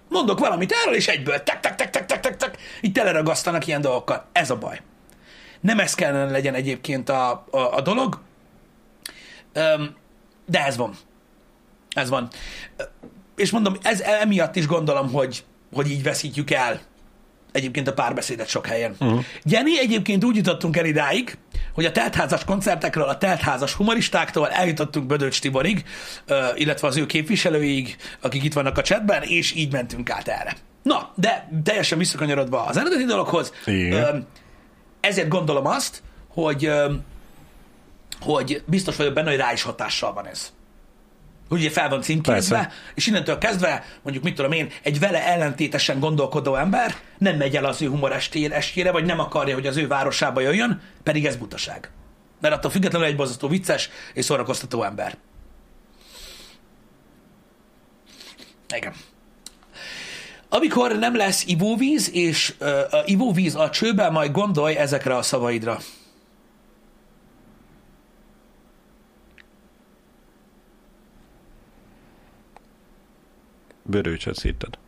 mondok 0.09 0.39
valamit 0.39 0.75
erről, 0.83 0.95
és 0.95 1.09
egyből 1.09 1.43
tek, 1.43 1.61
tek, 1.61 1.75
tek, 1.75 1.91
tek, 1.91 2.07
tek, 2.07 2.21
tek, 2.21 2.37
tek, 2.37 2.57
így 2.81 2.93
teleragasztanak 2.93 3.67
ilyen 3.67 3.81
dolgokkal. 3.81 4.27
Ez 4.33 4.51
a 4.51 4.57
baj. 4.57 4.81
Nem 5.61 5.79
ez 5.79 5.95
kellene 5.95 6.31
legyen 6.31 6.55
egyébként 6.55 7.09
a, 7.09 7.47
a, 7.51 7.59
a 7.59 7.81
dolog, 7.81 8.21
Öm, 9.53 9.95
de 10.47 10.65
ez 10.65 10.77
van. 10.77 10.95
Ez 11.91 12.09
van. 12.09 12.29
És 13.37 13.51
mondom, 13.51 13.77
ez 13.83 14.01
emiatt 14.01 14.57
is 14.57 14.67
gondolom, 14.67 15.13
hogy, 15.13 15.45
hogy 15.73 15.91
így 15.91 16.03
veszítjük 16.03 16.51
el 16.51 16.81
egyébként 17.53 17.89
a 17.89 17.93
párbeszédet 17.93 18.49
sok 18.49 18.67
helyen. 18.67 18.95
Uh-huh. 19.01 19.25
Jenny, 19.45 19.79
egyébként 19.79 20.25
úgy 20.25 20.37
jutottunk 20.37 20.77
el 20.77 20.85
idáig, 20.85 21.39
hogy 21.75 21.85
a 21.85 21.93
teltházas 21.93 22.45
koncertekről, 22.45 23.09
a 23.09 23.19
teltházas 23.19 23.73
humoristáktól 23.73 24.49
eljutottunk 24.49 25.07
Bödöcs 25.07 25.41
Tiborig, 25.41 25.85
illetve 26.55 26.89
az 26.89 26.97
ő 26.97 27.07
képviselőig, 27.07 27.97
akik 28.21 28.45
itt 28.45 28.53
vannak 28.53 28.79
a 28.79 28.83
chatben, 28.83 29.23
és 29.23 29.55
így 29.55 29.73
mentünk 29.73 30.11
át 30.11 30.29
erre. 30.29 30.57
Na, 30.83 31.13
de 31.15 31.49
teljesen 31.63 31.99
visszakanyarodva 31.99 32.65
az 32.65 32.77
eredeti 32.77 33.05
dologhoz. 33.05 33.53
Igen. 33.67 34.27
Ezért 35.01 35.29
gondolom 35.29 35.67
azt, 35.67 36.03
hogy, 36.29 36.71
hogy 38.21 38.63
biztos 38.67 38.97
vagyok 38.97 39.15
benne, 39.15 39.29
hogy 39.29 39.39
rá 39.39 39.53
is 39.53 39.63
hatással 39.63 40.13
van 40.13 40.27
ez. 40.27 40.53
Ugye 41.49 41.71
fel 41.71 41.89
van 41.89 42.03
címkézve, 42.03 42.57
Persze. 42.57 42.73
és 42.95 43.07
innentől 43.07 43.39
kezdve, 43.39 43.85
mondjuk 44.03 44.25
mit 44.25 44.35
tudom 44.35 44.53
én, 44.53 44.69
egy 44.83 44.99
vele 44.99 45.27
ellentétesen 45.27 46.01
gondolkodó 46.01 46.55
ember 46.55 46.95
nem 47.19 47.37
megy 47.37 47.57
el 47.57 47.65
az 47.65 47.83
ő 47.83 47.89
humor 47.89 48.13
estére, 48.13 48.55
estjére, 48.55 48.91
vagy 48.91 49.05
nem 49.05 49.19
akarja, 49.19 49.55
hogy 49.55 49.67
az 49.67 49.77
ő 49.77 49.87
városába 49.87 50.41
jöjjön, 50.41 50.81
pedig 51.03 51.27
ez 51.27 51.37
butaság. 51.37 51.91
Mert 52.41 52.55
attól 52.55 52.71
függetlenül 52.71 53.07
egy 53.07 53.17
bozasztó 53.17 53.49
vicces 53.49 53.91
és 54.15 54.25
szórakoztató 54.25 54.83
ember. 54.83 55.17
Igen. 58.77 58.93
Amikor 60.49 60.99
nem 60.99 61.17
lesz 61.17 61.45
ivóvíz, 61.47 62.11
és 62.13 62.55
uh, 62.61 62.69
a 62.69 63.03
ivóvíz 63.05 63.55
a 63.55 63.71
csőben, 63.71 64.13
majd 64.13 64.33
gondolj 64.33 64.75
ezekre 64.75 65.17
a 65.17 65.23
szavaidra. 65.23 65.79
Bőrőcsöt 73.83 74.35
szíttad. 74.35 74.79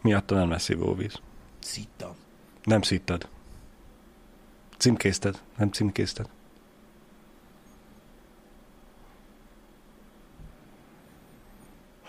Miatta 0.00 0.34
nem 0.34 0.50
lesz 0.50 0.68
ivóvíz. 0.68 1.20
Szittam. 1.58 2.14
Nem 2.62 2.82
szíttad. 2.82 3.28
Címkézted. 4.76 5.42
Nem 5.56 5.70
címkézted. 5.70 6.28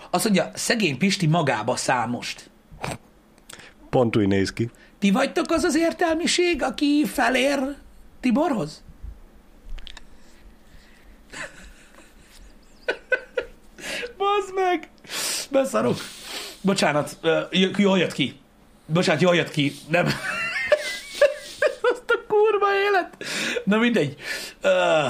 Azt 0.09 0.23
mondja, 0.23 0.51
szegény 0.53 0.97
Pisti 0.97 1.27
magába 1.27 1.75
számost. 1.75 2.49
Pont 3.89 4.15
úgy 4.15 4.27
néz 4.27 4.53
ki. 4.53 4.71
Ti 4.99 5.11
vagytok 5.11 5.51
az 5.51 5.63
az 5.63 5.75
értelmiség, 5.75 6.61
aki 6.61 7.05
felér 7.05 7.75
Tiborhoz? 8.19 8.83
Bazd 14.17 14.53
meg! 14.53 14.89
Beszarok. 15.51 15.97
Bocsánat, 16.65 17.17
j- 17.51 17.77
jól 17.77 17.97
jött 17.97 18.13
ki. 18.13 18.39
Bocsánat, 18.85 19.21
jól 19.21 19.35
jött 19.35 19.51
ki. 19.51 19.75
Nem. 19.87 20.05
Azt 21.91 22.03
a 22.07 22.19
kurva 22.27 22.67
élet. 22.87 23.09
Na 23.63 23.77
mindegy. 23.77 24.15
Ö, 24.61 25.07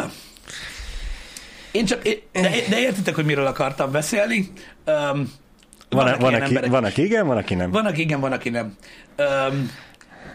Én 1.71 1.85
csak, 1.85 2.05
én- 2.07 2.21
de, 2.31 2.49
de 2.69 2.79
értitek, 2.79 3.15
hogy 3.15 3.25
miről 3.25 3.45
akartam 3.45 3.91
beszélni. 3.91 4.51
Um, 4.85 5.33
Van, 5.89 6.15
van, 6.19 6.33
aki, 6.33 6.53
van, 6.67 6.83
aki 6.83 7.03
igen, 7.03 7.27
van, 7.27 7.37
aki 7.37 7.53
nem. 7.55 7.71
van, 7.71 7.85
aki 7.85 8.01
igen, 8.01 8.19
van, 8.19 8.31
aki 8.31 8.49
nem. 8.49 8.77
Um, 9.17 9.71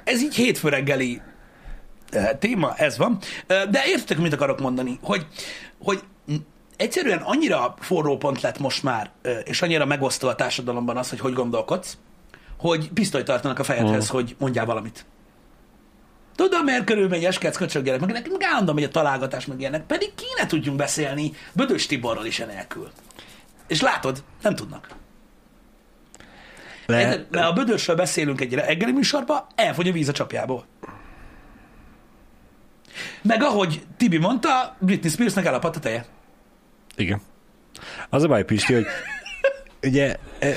ez 0.05 0.23
így 0.23 0.35
hétfő 0.35 0.69
reggeli 0.69 1.21
uh, 2.15 2.31
téma, 2.39 2.75
ez 2.77 2.97
van. 2.99 3.19
Uh, 3.49 3.71
de 3.71 3.83
értitek, 3.87 4.19
mit 4.19 4.33
akarok 4.33 4.61
mondani? 4.61 4.99
Hogy, 5.03 5.27
hogy 5.83 6.01
egyszerűen 6.81 7.19
annyira 7.19 7.75
forró 7.79 8.17
pont 8.17 8.41
lett 8.41 8.59
most 8.59 8.83
már, 8.83 9.11
és 9.45 9.63
annyira 9.63 9.87
megosztó 9.87 10.29
a 10.29 10.35
társadalomban 10.35 10.97
az, 10.97 11.09
hogy 11.11 11.21
hogy 11.21 11.33
gondolkodsz, 11.33 11.99
hogy 12.59 12.91
pisztolyt 12.91 13.25
tartanak 13.25 13.59
a 13.59 13.65
fejedhez, 13.65 14.11
Mm. 14.11 14.15
hogy 14.15 14.37
mondjál 14.39 14.67
valamit. 14.67 15.05
Tudom, 16.35 16.65
miért 16.65 16.85
körülmegy, 16.85 17.25
eskedsz, 17.25 17.57
köcsögjelek, 17.57 18.01
meg 18.01 18.11
nekünk 18.11 18.45
állandóan 18.45 18.75
megy 18.75 18.85
a 18.85 18.89
találgatás, 18.89 19.47
meg 19.47 19.61
ilyenek, 19.61 19.87
pedig 19.87 20.15
kéne 20.15 20.47
tudjunk 20.47 20.79
beszélni 20.79 21.33
Bödös 21.53 21.87
Tiborról 21.87 22.25
is 22.25 22.41
enélkül. 22.41 22.91
És 23.67 23.81
látod, 23.81 24.23
nem 24.43 24.55
tudnak. 24.55 24.89
Le? 26.87 27.07
Mert 27.07 27.45
ha 27.45 27.53
Bödösről 27.53 27.97
beszélünk 27.97 28.41
egy 28.41 28.55
reggeli 28.55 28.93
műsorban, 28.93 29.47
elfogy 29.55 29.89
a 29.89 29.93
víz 29.93 30.09
a 30.09 30.13
csapjából. 30.13 30.65
Meg 33.23 33.43
ahogy 33.43 33.83
Tibi 33.97 34.19
mondta, 34.19 34.77
Britney 34.79 35.11
Spearsnek 35.11 35.45
elapadt 35.45 35.77
a 35.77 35.81
teje. 35.81 36.07
Igen. 37.01 37.21
Az 38.09 38.23
a 38.23 38.29
baj, 38.29 38.45
Pisti, 38.45 38.73
hogy 38.73 38.85
ugye 39.83 40.17
e, 40.39 40.55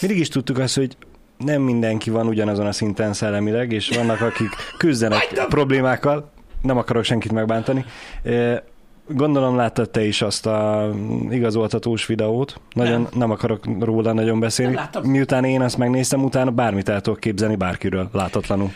mindig 0.00 0.18
is 0.20 0.28
tudtuk 0.28 0.58
azt, 0.58 0.74
hogy 0.74 0.96
nem 1.38 1.62
mindenki 1.62 2.10
van 2.10 2.26
ugyanazon 2.26 2.66
a 2.66 2.72
szinten 2.72 3.12
szellemileg, 3.12 3.72
és 3.72 3.88
vannak, 3.88 4.20
akik 4.20 4.48
küzdenek 4.78 5.44
problémákkal, 5.48 6.32
nem 6.62 6.76
akarok 6.76 7.04
senkit 7.04 7.32
megbántani. 7.32 7.84
E, 8.22 8.64
Gondolom 9.08 9.56
láttad 9.56 9.90
te 9.90 10.04
is 10.04 10.22
azt 10.22 10.46
a 10.46 10.90
igazoltatós 11.30 12.06
videót. 12.06 12.60
Nagyon 12.72 13.00
nem, 13.00 13.10
Nem. 13.14 13.30
akarok 13.30 13.64
róla 13.80 14.12
nagyon 14.12 14.40
beszélni. 14.40 14.78
Miután 15.02 15.44
én 15.44 15.60
azt 15.60 15.78
megnéztem, 15.78 16.24
utána 16.24 16.50
bármit 16.50 16.88
el 16.88 17.00
tudok 17.00 17.20
képzelni 17.20 17.56
bárkiről, 17.56 18.08
látatlanul. 18.12 18.70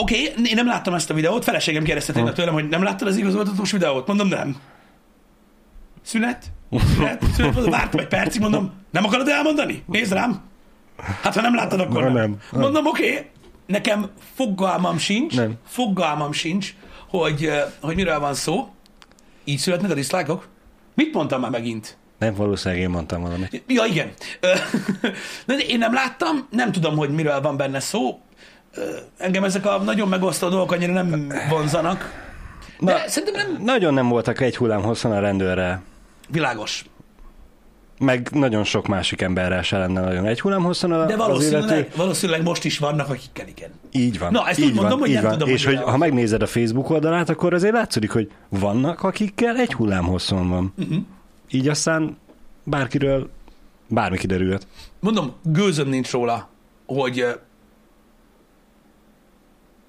Oké, 0.00 0.28
okay, 0.30 0.44
én 0.44 0.54
nem 0.54 0.66
láttam 0.66 0.94
ezt 0.94 1.10
a 1.10 1.14
videót, 1.14 1.44
feleségem 1.44 1.84
kérdezte 1.84 2.12
tényleg 2.12 2.34
tőlem, 2.34 2.54
hogy 2.54 2.68
nem 2.68 2.82
láttad 2.82 3.08
az 3.08 3.16
igazoltatós 3.16 3.72
videót? 3.72 4.06
Mondom, 4.06 4.28
nem. 4.28 4.56
Szünet? 6.02 6.44
Szünet? 6.94 7.22
Szünet? 7.34 7.64
Vártam 7.64 8.00
egy 8.00 8.08
percig, 8.08 8.40
mondom, 8.40 8.72
nem 8.90 9.04
akarod 9.04 9.28
elmondani? 9.28 9.82
Nézd 9.86 10.12
rám. 10.12 10.40
Hát, 11.22 11.34
ha 11.34 11.40
nem 11.40 11.54
láttad, 11.54 11.80
akkor 11.80 12.02
Na, 12.02 12.08
nem. 12.08 12.14
nem. 12.52 12.60
Mondom, 12.60 12.86
oké, 12.86 13.08
okay. 13.10 13.26
nekem 13.66 14.10
fogalmam 14.34 14.98
sincs, 14.98 15.36
Nem. 15.36 15.54
fogalmam 15.66 16.32
sincs, 16.32 16.74
hogy, 17.08 17.50
hogy 17.80 17.94
miről 17.94 18.20
van 18.20 18.34
szó. 18.34 18.68
Így 19.44 19.58
születnek 19.58 19.90
a 19.90 19.94
diszlájkok? 19.94 20.48
Mit 20.94 21.14
mondtam 21.14 21.40
már 21.40 21.50
megint? 21.50 21.96
Nem, 22.18 22.34
valószínűleg 22.34 22.82
én 22.82 22.90
mondtam 22.90 23.22
valamit. 23.22 23.62
Ja, 23.66 23.84
igen. 23.84 24.10
De 25.46 25.54
én 25.54 25.78
nem 25.78 25.92
láttam, 25.92 26.46
nem 26.50 26.72
tudom, 26.72 26.96
hogy 26.96 27.10
miről 27.10 27.40
van 27.40 27.56
benne 27.56 27.80
szó. 27.80 28.20
Engem 29.18 29.44
ezek 29.44 29.66
a 29.66 29.78
nagyon 29.78 30.08
megosztó 30.08 30.48
dolgok 30.48 30.72
annyira 30.72 30.92
nem 30.92 31.32
vonzanak. 31.48 32.30
De 32.78 32.92
Na, 32.92 32.98
szerintem 33.08 33.46
nem 33.46 33.62
Nagyon 33.64 33.94
nem 33.94 34.08
voltak 34.08 34.40
egy 34.40 34.56
hullám 34.56 34.82
hosszan 34.82 35.12
a 35.12 35.20
rendőrrel. 35.20 35.82
Világos. 36.32 36.84
meg 37.98 38.28
nagyon 38.32 38.64
sok 38.64 38.86
másik 38.86 39.20
emberrel 39.20 39.62
se 39.62 39.78
lenne 39.78 40.00
nagyon 40.00 40.26
egy 40.26 40.40
hullám 40.40 40.62
hosszan 40.62 40.92
a, 40.92 41.06
De 41.06 41.12
az 41.12 41.18
valószínűleg, 41.18 41.62
illető. 41.68 41.92
valószínűleg 41.96 42.42
most 42.42 42.64
is 42.64 42.78
vannak, 42.78 43.08
akikkel 43.08 43.48
igen. 43.48 43.70
Így 43.92 44.18
van. 44.18 44.32
Na, 44.32 44.48
ezt 44.48 44.58
így 44.58 44.64
úgy 44.64 44.74
mondom, 44.74 44.90
van, 44.90 44.98
hogy 45.00 45.08
így 45.08 45.14
nem 45.14 45.24
van. 45.24 45.32
tudom, 45.32 45.48
És 45.48 45.64
hogy 45.64 45.76
hogy 45.76 45.84
ha 45.84 45.96
megnézed 45.96 46.42
a 46.42 46.46
Facebook 46.46 46.90
oldalát, 46.90 47.28
akkor 47.28 47.54
azért 47.54 47.72
látszik, 47.72 48.10
hogy 48.10 48.30
vannak, 48.48 49.02
akikkel 49.02 49.56
egy 49.56 49.72
hullám 49.72 50.04
hosszon 50.04 50.48
van. 50.48 50.72
Uh-huh. 50.78 50.98
Így 51.50 51.68
aztán 51.68 52.16
bárkiről 52.64 53.30
bármi 53.88 54.18
kiderülhet. 54.18 54.66
Mondom, 55.00 55.32
gőzöm 55.42 55.88
nincs 55.88 56.10
róla, 56.10 56.48
hogy, 56.86 57.26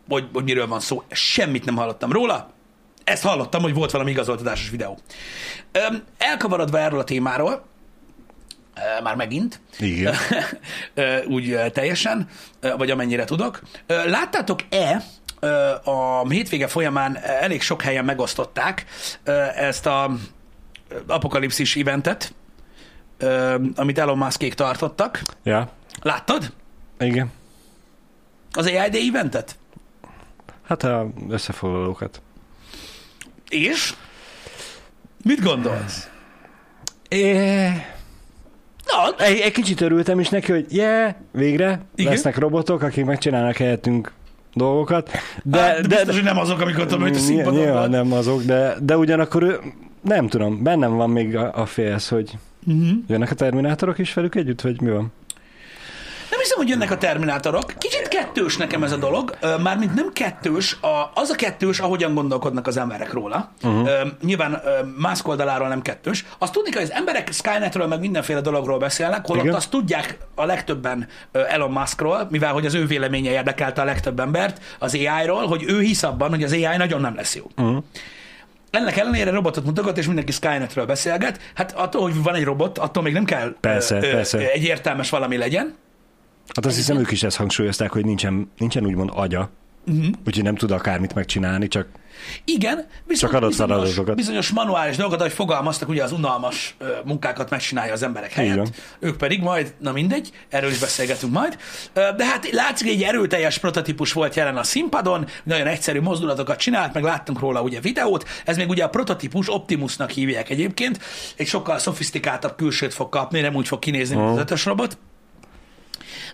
hogy, 0.10 0.28
hogy 0.34 0.44
miről 0.44 0.68
van 0.68 0.80
szó. 0.80 1.04
Semmit 1.10 1.66
nem 1.66 1.76
hallottam 1.76 2.12
róla. 2.12 2.53
Ezt 3.04 3.24
hallottam, 3.24 3.62
hogy 3.62 3.74
volt 3.74 3.92
valami 3.92 4.12
igazoltatásos 4.12 4.70
videó. 4.70 4.98
Elkavarodva 6.18 6.80
erről 6.80 7.00
a 7.00 7.04
témáról, 7.04 7.66
már 9.04 9.16
megint, 9.16 9.60
Igen. 9.80 10.16
Úgy 11.36 11.60
teljesen, 11.74 12.30
vagy 12.78 12.92
amennyire 12.92 13.24
tudok. 13.24 13.62
Láttátok-e 13.88 15.04
a 15.84 16.30
hétvége 16.30 16.68
folyamán 16.68 17.18
elég 17.18 17.62
sok 17.62 17.82
helyen 17.82 18.06
megosztották 18.06 18.86
ezt 19.56 19.86
a 19.86 20.12
apokalipszis 21.08 21.76
eventet, 21.76 22.34
amit 23.76 23.98
Elon 23.98 24.18
Muskék 24.18 24.54
tartottak. 24.54 25.22
Ja, 25.44 25.70
Láttad? 26.02 26.54
igen. 27.00 27.32
Az 28.52 28.66
AI 28.66 28.90
Day 28.90 29.08
eventet? 29.08 29.56
Hát 30.68 30.84
a 30.84 31.08
összefoglalókat. 31.30 32.22
És? 33.50 33.94
Mit 35.24 35.42
gondolsz? 35.42 36.10
É, 37.10 37.68
Na, 38.86 39.24
egy, 39.26 39.40
egy 39.40 39.52
kicsit 39.52 39.82
örültem 39.82 40.20
is 40.20 40.30
neki, 40.30 40.52
hogy 40.52 40.66
yeah, 40.70 41.14
végre 41.32 41.82
Igen. 41.96 42.12
Lesznek 42.12 42.38
robotok, 42.38 42.82
akik 42.82 43.06
megcsinálnak 43.06 43.56
helyettünk 43.58 44.12
dolgokat. 44.54 45.12
de, 45.12 45.20
De, 45.44 45.62
hát, 45.62 45.76
de, 45.76 45.88
de, 45.88 45.96
biztos, 45.96 46.16
hogy 46.16 46.24
nem 46.24 46.38
azok, 46.38 46.62
amik 46.62 46.78
ott 46.80 46.92
hogy 46.92 47.16
a 47.16 47.20
színpadon 47.20 47.60
Nyilván 47.60 47.90
nem 47.90 48.12
azok, 48.14 48.44
de, 48.44 48.76
de 48.82 48.98
ugyanakkor 48.98 49.44
ő, 49.44 49.60
nem 50.02 50.28
tudom, 50.28 50.64
bennem 50.64 50.96
van 50.96 51.10
még 51.10 51.36
a, 51.36 51.52
a 51.56 51.66
félsz, 51.66 52.10
hogy 52.10 52.38
Uh-huh. 52.66 52.90
jönnek 53.08 53.32
a 53.32 53.36
terminátorok 53.36 53.98
is 53.98 54.14
velük 54.14 54.36
együtt, 54.36 54.62
vagy 54.62 54.82
mi 54.82 54.90
van? 54.90 55.12
Nem 56.34 56.42
hiszem, 56.42 56.58
hogy 56.58 56.70
jönnek 56.70 56.92
a 56.92 56.98
terminátorok. 56.98 57.74
Kicsit 57.78 58.08
kettős 58.08 58.58
nekem 58.58 58.84
ez 58.84 58.92
a 58.92 58.98
dolog. 58.98 59.38
Ö, 59.42 59.58
Mármint 59.58 59.94
nem 59.94 60.14
kettős, 60.14 60.78
a, 60.82 61.12
az 61.14 61.30
a 61.30 61.36
kettős, 61.36 61.80
ahogyan 61.80 62.14
gondolkodnak 62.14 62.68
az 62.68 62.78
emberek 62.78 63.14
róla. 63.14 63.52
Uh-huh. 63.64 63.90
Nyilván 64.22 64.62
ö, 64.66 64.70
Musk 64.98 65.28
oldaláról 65.28 65.68
nem 65.68 65.82
kettős. 65.82 66.26
Azt 66.38 66.54
tudni 66.54 66.70
kell, 66.70 66.82
hogy 66.82 66.90
az 66.92 66.98
emberek 66.98 67.32
Skynetről, 67.32 67.88
meg 67.88 68.00
mindenféle 68.00 68.42
dologról 68.42 68.78
beszélnek, 68.78 69.26
holott 69.26 69.44
Igen. 69.44 69.56
azt 69.56 69.70
tudják 69.70 70.18
a 70.36 70.46
legtöbben 70.46 71.08
ö, 71.32 71.42
Elon 71.48 71.72
Muskról, 71.72 72.28
mivel 72.30 72.54
hogy 72.54 72.66
az 72.66 72.74
ő 72.74 72.86
véleménye 72.86 73.32
érdekelte 73.32 73.82
a 73.82 73.86
legtöbb 73.86 74.20
embert 74.20 74.62
az 74.80 74.94
AI-ról, 74.94 75.48
hogy 75.48 75.64
ő 75.68 75.80
hisz 75.80 76.04
abban, 76.04 76.30
hogy 76.30 76.44
az 76.44 76.52
AI 76.52 76.78
nagyon 76.78 77.02
nem 77.02 77.16
lesz 77.16 77.36
jó. 77.36 77.46
Uh-huh. 77.58 77.84
Ennek 78.72 78.98
ellenére 78.98 79.32
robotot 79.32 79.66
mutogat, 79.66 79.98
és 79.98 80.06
mindenki 80.06 80.32
Skynetről 80.32 80.86
beszélget. 80.86 81.40
Hát 81.56 81.72
attól, 81.72 82.02
hogy 82.02 82.24
van 82.24 82.36
egy 82.36 82.44
robot, 82.44 82.78
attól 82.78 83.04
még 83.04 83.14
nem 83.14 83.26
kell 83.26 83.56
Persze, 83.60 83.98
persze. 84.00 84.52
egy 84.52 84.64
értelmes 84.64 85.10
valami 85.10 85.38
legyen. 85.38 85.76
Hát 86.56 86.66
azt 86.66 86.76
hiszem 86.76 86.98
ők 86.98 87.12
is 87.12 87.24
ezt 87.24 87.38
hangsúlyozták, 87.38 87.92
hogy 87.92 88.06
nincsen, 88.06 88.52
nincsen 88.58 88.86
úgymond 88.86 89.10
agya, 89.14 89.50
Uh-huh. 89.88 90.06
Úgyhogy 90.28 90.44
nem 90.44 90.56
tud 90.56 90.72
akármit 90.72 91.14
megcsinálni, 91.14 91.68
csak 91.68 91.88
Igen, 92.46 92.86
viszont 93.06 93.32
Csak 93.34 93.42
adott 93.42 93.50
bizonyos, 93.50 93.76
feladatokat. 93.76 94.16
bizonyos 94.16 94.50
manuális 94.50 94.96
dolgokat, 94.96 95.20
ahogy 95.20 95.34
fogalmaztak, 95.34 95.90
ugye 95.90 96.04
az 96.04 96.12
unalmas 96.12 96.76
ö, 96.78 96.86
munkákat 97.06 97.50
megcsinálja 97.50 97.94
az 97.94 98.04
emberek 98.04 98.32
helyett, 98.32 98.58
van. 98.58 98.68
ők 99.00 99.18
pedig 99.18 99.42
majd, 99.42 99.74
na 99.80 99.92
mindegy, 99.92 100.32
erről 100.50 100.70
is 100.70 100.78
beszélgetünk 100.80 101.34
majd. 101.34 101.58
Ö, 101.94 102.02
De 102.18 102.26
hát 102.26 102.52
látszik, 102.52 102.88
egy 102.88 103.02
erőteljes 103.04 103.58
prototípus 103.58 104.14
volt 104.14 104.36
jelen 104.36 104.58
a 104.58 104.64
színpadon, 104.64 105.26
nagyon 105.44 105.68
egyszerű 105.68 106.02
mozdulatokat 106.02 106.58
csinált, 106.58 106.94
meg 106.94 107.04
láttunk 107.04 107.40
róla 107.40 107.62
ugye 107.62 107.80
videót, 107.80 108.28
ez 108.46 108.58
még 108.58 108.70
ugye 108.70 108.84
a 108.84 108.90
prototípus 108.90 109.54
Optimusnak 109.54 110.10
hívják 110.10 110.50
egyébként, 110.50 111.00
egy 111.36 111.48
sokkal 111.48 111.78
szofisztikáltabb 111.78 112.56
külsőt 112.56 112.94
fog 112.94 113.10
kapni, 113.10 113.40
nem 113.40 113.56
úgy 113.56 113.68
fog 113.68 113.80
kinézni, 113.80 114.16
mint 114.16 114.30
az 114.30 114.38
ötös 114.38 114.66
robot. 114.66 114.98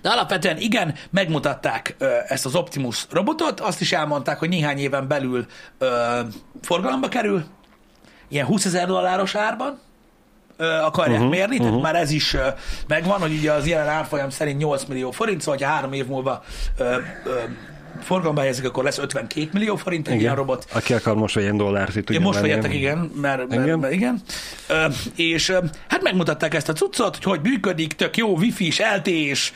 De 0.02 0.10
alapvetően 0.10 0.58
igen, 0.58 0.96
megmutatták 1.10 1.96
ö, 1.98 2.08
ezt 2.28 2.46
az 2.46 2.56
Optimus 2.56 3.06
robotot, 3.12 3.60
azt 3.60 3.82
is 3.82 3.92
elmondták, 3.92 4.40
hogy 4.40 4.50
néhány 4.50 4.78
éven 4.78 5.08
belül 5.08 5.46
ö, 5.78 6.20
forgalomba 6.62 7.08
kerül, 7.08 7.44
ilyen 8.28 8.46
20 8.46 8.66
ezer 8.66 8.88
dolláros 8.88 9.36
árban 9.36 9.80
akarják 10.84 11.18
uh-huh, 11.18 11.36
mérni, 11.36 11.56
tehát 11.56 11.72
uh-huh. 11.72 11.84
már 11.84 11.96
ez 11.96 12.12
is 12.12 12.36
megvan, 12.88 13.20
hogy 13.20 13.34
ugye 13.34 13.52
az 13.52 13.68
jelen 13.68 13.88
árfolyam 13.88 14.30
szerint 14.30 14.60
8 14.60 14.86
millió 14.86 15.12
forint, 15.12 15.42
szóval 15.42 15.60
ha 15.60 15.74
három 15.74 15.94
év 15.94 16.06
múlva 16.06 16.44
ö, 16.78 16.98
ö, 17.26 17.40
forgalomba 18.04 18.42
helyezik, 18.42 18.66
akkor 18.66 18.84
lesz 18.84 18.98
52 18.98 19.50
millió 19.54 19.76
forint 19.76 20.08
egy 20.08 20.22
ilyen 20.22 20.36
robot. 20.36 20.66
Aki 20.74 20.94
akar 20.94 21.16
most 21.16 21.36
vegyen 21.36 21.58
dollárt, 21.58 21.96
itt 21.96 22.06
tudja 22.06 22.22
most 22.22 22.40
vegyetek, 22.40 22.74
igen, 22.74 22.98
mert, 22.98 23.48
mert, 23.48 23.64
Igen. 23.64 23.80
mert 23.80 23.94
igen. 23.94 24.22
Ö, 24.68 24.86
és 25.16 25.54
hát 25.88 26.02
megmutatták 26.02 26.54
ezt 26.54 26.70
a 26.70 26.74
cuccot, 26.74 27.24
hogy 27.24 27.24
hogy 27.24 27.52
működik, 27.52 27.94
tök 27.94 28.18
jó, 28.18 28.38
wifi-s, 28.38 28.82
LTE-s, 28.96 29.54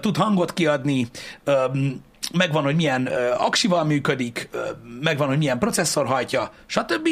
tud 0.00 0.16
hangot 0.16 0.52
kiadni, 0.52 1.08
ö, 1.44 1.64
megvan, 2.32 2.62
hogy 2.62 2.74
milyen 2.74 3.08
aksival 3.38 3.84
működik, 3.84 4.48
megvan, 5.00 5.28
hogy 5.28 5.38
milyen 5.38 5.58
processzor 5.58 6.06
hajtja, 6.06 6.50
stb. 6.66 7.08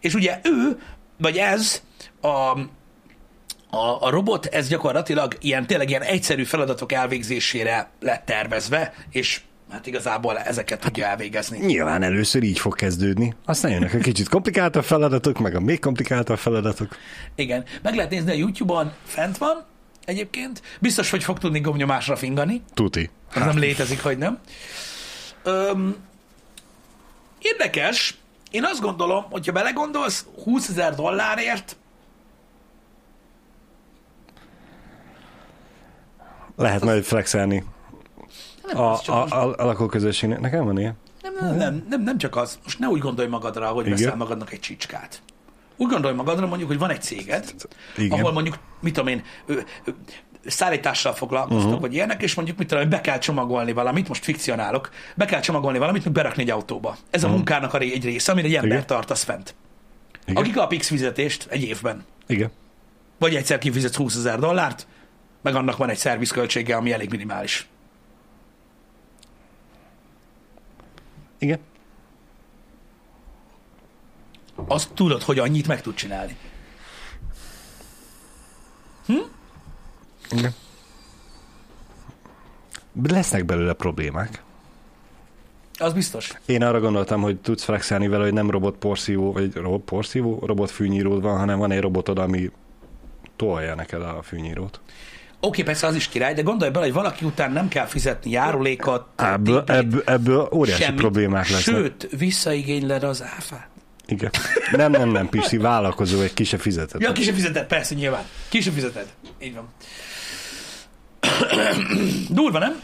És 0.00 0.14
ugye 0.14 0.40
ő, 0.42 0.80
vagy 1.18 1.36
ez 1.36 1.82
a, 2.20 2.26
a, 3.76 3.98
a 4.00 4.10
robot, 4.10 4.46
ez 4.46 4.68
gyakorlatilag 4.68 5.36
ilyen, 5.40 5.66
tényleg 5.66 5.88
ilyen 5.88 6.02
egyszerű 6.02 6.44
feladatok 6.44 6.92
elvégzésére 6.92 7.90
lett 8.00 8.24
tervezve, 8.24 8.94
és 9.10 9.40
hát 9.72 9.86
igazából 9.86 10.38
ezeket 10.38 10.80
tudja 10.80 11.06
elvégezni. 11.06 11.58
Nyilván 11.58 12.02
először 12.02 12.42
így 12.42 12.58
fog 12.58 12.74
kezdődni. 12.74 13.34
Aztán 13.44 13.70
jönnek 13.70 13.94
a 13.94 13.98
kicsit 13.98 14.28
komplikáltabb 14.28 14.84
feladatok, 14.84 15.38
meg 15.38 15.54
a 15.54 15.60
még 15.60 15.80
komplikáltabb 15.80 16.38
feladatok. 16.38 16.96
Igen. 17.34 17.64
Meg 17.82 17.94
lehet 17.94 18.10
nézni 18.10 18.30
a 18.30 18.34
YouTube-on, 18.34 18.92
fent 19.04 19.38
van 19.38 19.64
egyébként. 20.04 20.62
Biztos, 20.80 21.10
hogy 21.10 21.24
fog 21.24 21.38
tudni 21.38 21.60
gomnyomásra 21.60 22.16
fingani. 22.16 22.62
Tuti. 22.74 23.10
Ez 23.34 23.44
nem 23.44 23.58
létezik, 23.58 24.02
hogy 24.02 24.18
nem. 24.18 24.38
Öm, 25.42 25.96
érdekes. 27.38 28.16
Én 28.50 28.64
azt 28.64 28.80
gondolom, 28.80 29.24
hogyha 29.30 29.52
belegondolsz, 29.52 30.26
20 30.44 30.68
ezer 30.68 30.94
dollárért, 30.94 31.76
Lehet 36.56 36.84
majd 36.84 37.04
flexelni 37.04 37.64
nem, 38.66 38.78
a, 38.78 38.86
a, 38.86 38.88
most- 38.88 39.08
a, 39.08 39.54
a 39.56 39.64
lakóközösségnek. 39.64 40.40
Nekem 40.40 40.64
van 40.64 40.78
ilyen? 40.78 40.96
nem, 41.22 41.34
nem, 41.40 41.56
nem, 41.56 41.86
nem, 41.88 42.02
nem 42.02 42.18
csak 42.18 42.36
az. 42.36 42.58
Most 42.62 42.78
ne 42.78 42.88
úgy 42.88 43.00
gondolj 43.00 43.28
magadra, 43.28 43.68
hogy 43.68 43.86
Igen. 43.86 43.98
veszel 43.98 44.16
magadnak 44.16 44.52
egy 44.52 44.60
csicskát. 44.60 45.22
Úgy 45.76 45.90
gondolj 45.90 46.14
magadra, 46.14 46.46
mondjuk, 46.46 46.68
hogy 46.68 46.78
van 46.78 46.90
egy 46.90 47.02
céged, 47.02 47.54
Igen. 47.96 48.18
ahol 48.18 48.32
mondjuk, 48.32 48.58
mit 48.80 48.94
tudom 48.94 49.08
én, 49.08 49.22
ö, 49.46 49.58
ö, 49.84 49.90
szállítással 50.46 51.12
foglalkoztok, 51.12 51.66
uh-huh. 51.66 51.80
vagy 51.80 51.94
ilyenek, 51.94 52.22
és 52.22 52.34
mondjuk, 52.34 52.58
mit 52.58 52.68
tudom, 52.68 52.88
be 52.88 53.00
kell 53.00 53.18
csomagolni 53.18 53.72
valamit, 53.72 54.08
most 54.08 54.24
fikcionálok, 54.24 54.90
be 55.14 55.24
kell 55.24 55.40
csomagolni 55.40 55.78
valamit, 55.78 56.04
meg 56.04 56.12
berakni 56.12 56.42
egy 56.42 56.50
autóba. 56.50 56.96
Ez 57.10 57.24
a 57.24 57.28
munkának 57.28 57.74
a 57.74 57.78
ré- 57.78 57.94
egy 57.94 58.04
része, 58.04 58.32
amire 58.32 58.46
egy 58.46 58.54
ember 58.54 58.70
Igen. 58.70 58.86
tartasz 58.86 59.22
fent. 59.22 59.54
Igen. 60.26 60.42
Aki 60.42 60.50
kap 60.50 60.74
X 60.76 60.86
fizetést 60.86 61.46
egy 61.50 61.62
évben, 61.62 62.04
Igen. 62.26 62.50
vagy 63.18 63.34
egyszer 63.34 63.58
kifizetsz 63.58 63.96
20 63.96 64.16
ezer 64.16 64.38
dollárt, 64.38 64.86
meg 65.42 65.54
annak 65.54 65.76
van 65.76 65.88
egy 65.88 65.96
szervizköltsége, 65.96 66.76
ami 66.76 66.92
elég 66.92 67.10
minimális. 67.10 67.68
Igen. 71.42 71.58
Azt 74.66 74.90
tudod, 74.94 75.22
hogy 75.22 75.38
annyit 75.38 75.66
meg 75.66 75.80
tud 75.80 75.94
csinálni. 75.94 76.36
Igen. 80.30 80.54
Lesznek 83.02 83.44
belőle 83.44 83.72
problémák. 83.72 84.42
Az 85.78 85.92
biztos. 85.92 86.32
Én 86.46 86.62
arra 86.62 86.80
gondoltam, 86.80 87.22
hogy 87.22 87.40
tudsz 87.40 87.64
flexelni 87.64 88.08
vele, 88.08 88.24
hogy 88.24 88.32
nem 88.32 88.50
robot 88.50 88.76
porszívó, 88.76 89.32
vagy 89.32 89.54
robot 89.54 89.82
porszívó, 89.82 90.42
robot 90.46 90.70
fűnyíród 90.70 91.22
van, 91.22 91.38
hanem 91.38 91.58
van 91.58 91.70
egy 91.70 91.80
robotod, 91.80 92.18
ami 92.18 92.50
tolja 93.36 93.74
neked 93.74 94.02
a 94.02 94.22
fűnyírót. 94.22 94.80
Oké, 95.44 95.62
persze 95.62 95.86
az 95.86 95.94
is 95.94 96.08
király, 96.08 96.34
de 96.34 96.42
gondolj 96.42 96.70
bele, 96.70 96.84
hogy 96.84 96.94
valaki 96.94 97.24
után 97.24 97.52
nem 97.52 97.68
kell 97.68 97.86
fizetni 97.86 98.30
járulékot, 98.30 99.06
Ebből, 99.16 99.64
ebből, 99.66 100.02
ebből 100.06 100.48
óriási 100.52 100.82
semmit. 100.82 101.00
problémák 101.00 101.48
lesznek. 101.48 101.76
Sőt, 101.76 102.08
visszaigényled 102.18 103.02
az 103.02 103.22
áfát. 103.22 103.68
Igen. 104.06 104.30
Nem, 104.72 104.90
nem, 104.90 105.08
nem, 105.08 105.28
Pisti, 105.28 105.56
vállalkozó, 105.56 106.20
egy 106.20 106.34
ki 106.34 106.44
se 106.44 106.58
fizetett. 106.58 107.00
Ja, 107.00 107.12
ki 107.12 107.22
sem 107.22 107.34
fizeted, 107.34 107.66
persze, 107.66 107.94
nyilván. 107.94 108.22
Ki 108.48 108.60
sem 108.60 108.72
fizeted. 108.72 109.06
Így 109.42 109.54
van. 109.54 109.68
Durva, 112.28 112.58
nem? 112.58 112.80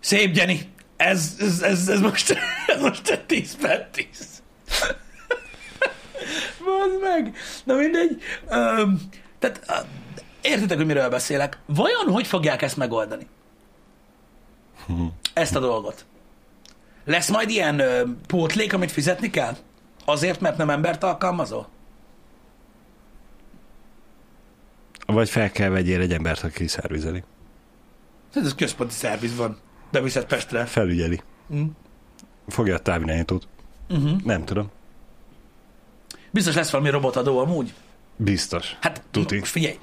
Szép, 0.00 0.36
Jenny. 0.36 0.56
Ez, 0.96 1.36
ez, 1.40 1.60
ez, 1.60 1.88
ez 1.88 2.00
most, 2.00 2.30
ez 2.76 2.80
most 2.80 3.08
egy 3.08 3.24
10 3.24 3.56
per 3.60 3.88
10. 3.92 4.06
Bazd 6.86 7.00
meg. 7.02 7.34
Na 7.64 7.74
mindegy. 7.74 8.22
Öm, 8.48 9.00
tehát 9.38 9.60
ö, 9.68 9.72
értitek, 10.42 10.76
hogy 10.76 10.86
miről 10.86 11.08
beszélek. 11.08 11.58
Vajon 11.66 12.06
hogy 12.10 12.26
fogják 12.26 12.62
ezt 12.62 12.76
megoldani? 12.76 13.26
Ezt 15.32 15.56
a 15.56 15.60
dolgot. 15.60 16.04
Lesz 17.04 17.28
majd 17.30 17.50
ilyen 17.50 17.78
ö, 17.78 18.02
pótlék, 18.26 18.72
amit 18.72 18.92
fizetni 18.92 19.30
kell? 19.30 19.56
Azért, 20.04 20.40
mert 20.40 20.56
nem 20.56 20.70
embert 20.70 21.02
alkalmazol? 21.02 21.68
Vagy 25.06 25.30
fel 25.30 25.50
kell 25.50 25.68
vegyél 25.68 26.00
egy 26.00 26.12
embert, 26.12 26.44
aki 26.44 26.66
szervizeli. 26.66 27.22
Hát 28.34 28.44
Ez 28.44 28.54
központi 28.54 28.94
szerviz 28.94 29.36
van. 29.36 29.58
Beviszed 29.90 30.24
Pestre. 30.24 30.64
Felügyeli. 30.64 31.20
Mm. 31.54 31.66
Fogja 32.48 32.74
a 32.74 32.78
távirányítót. 32.78 33.48
Uh-huh. 33.88 34.20
Nem 34.22 34.44
tudom. 34.44 34.70
Biztos 36.36 36.54
lesz 36.54 36.70
valami 36.70 36.90
robotadó 36.90 37.38
amúgy. 37.38 37.72
Biztos. 38.16 38.76
Hát 38.80 39.02
Tuti. 39.10 39.38
most 39.38 39.50
figyelj, 39.50 39.78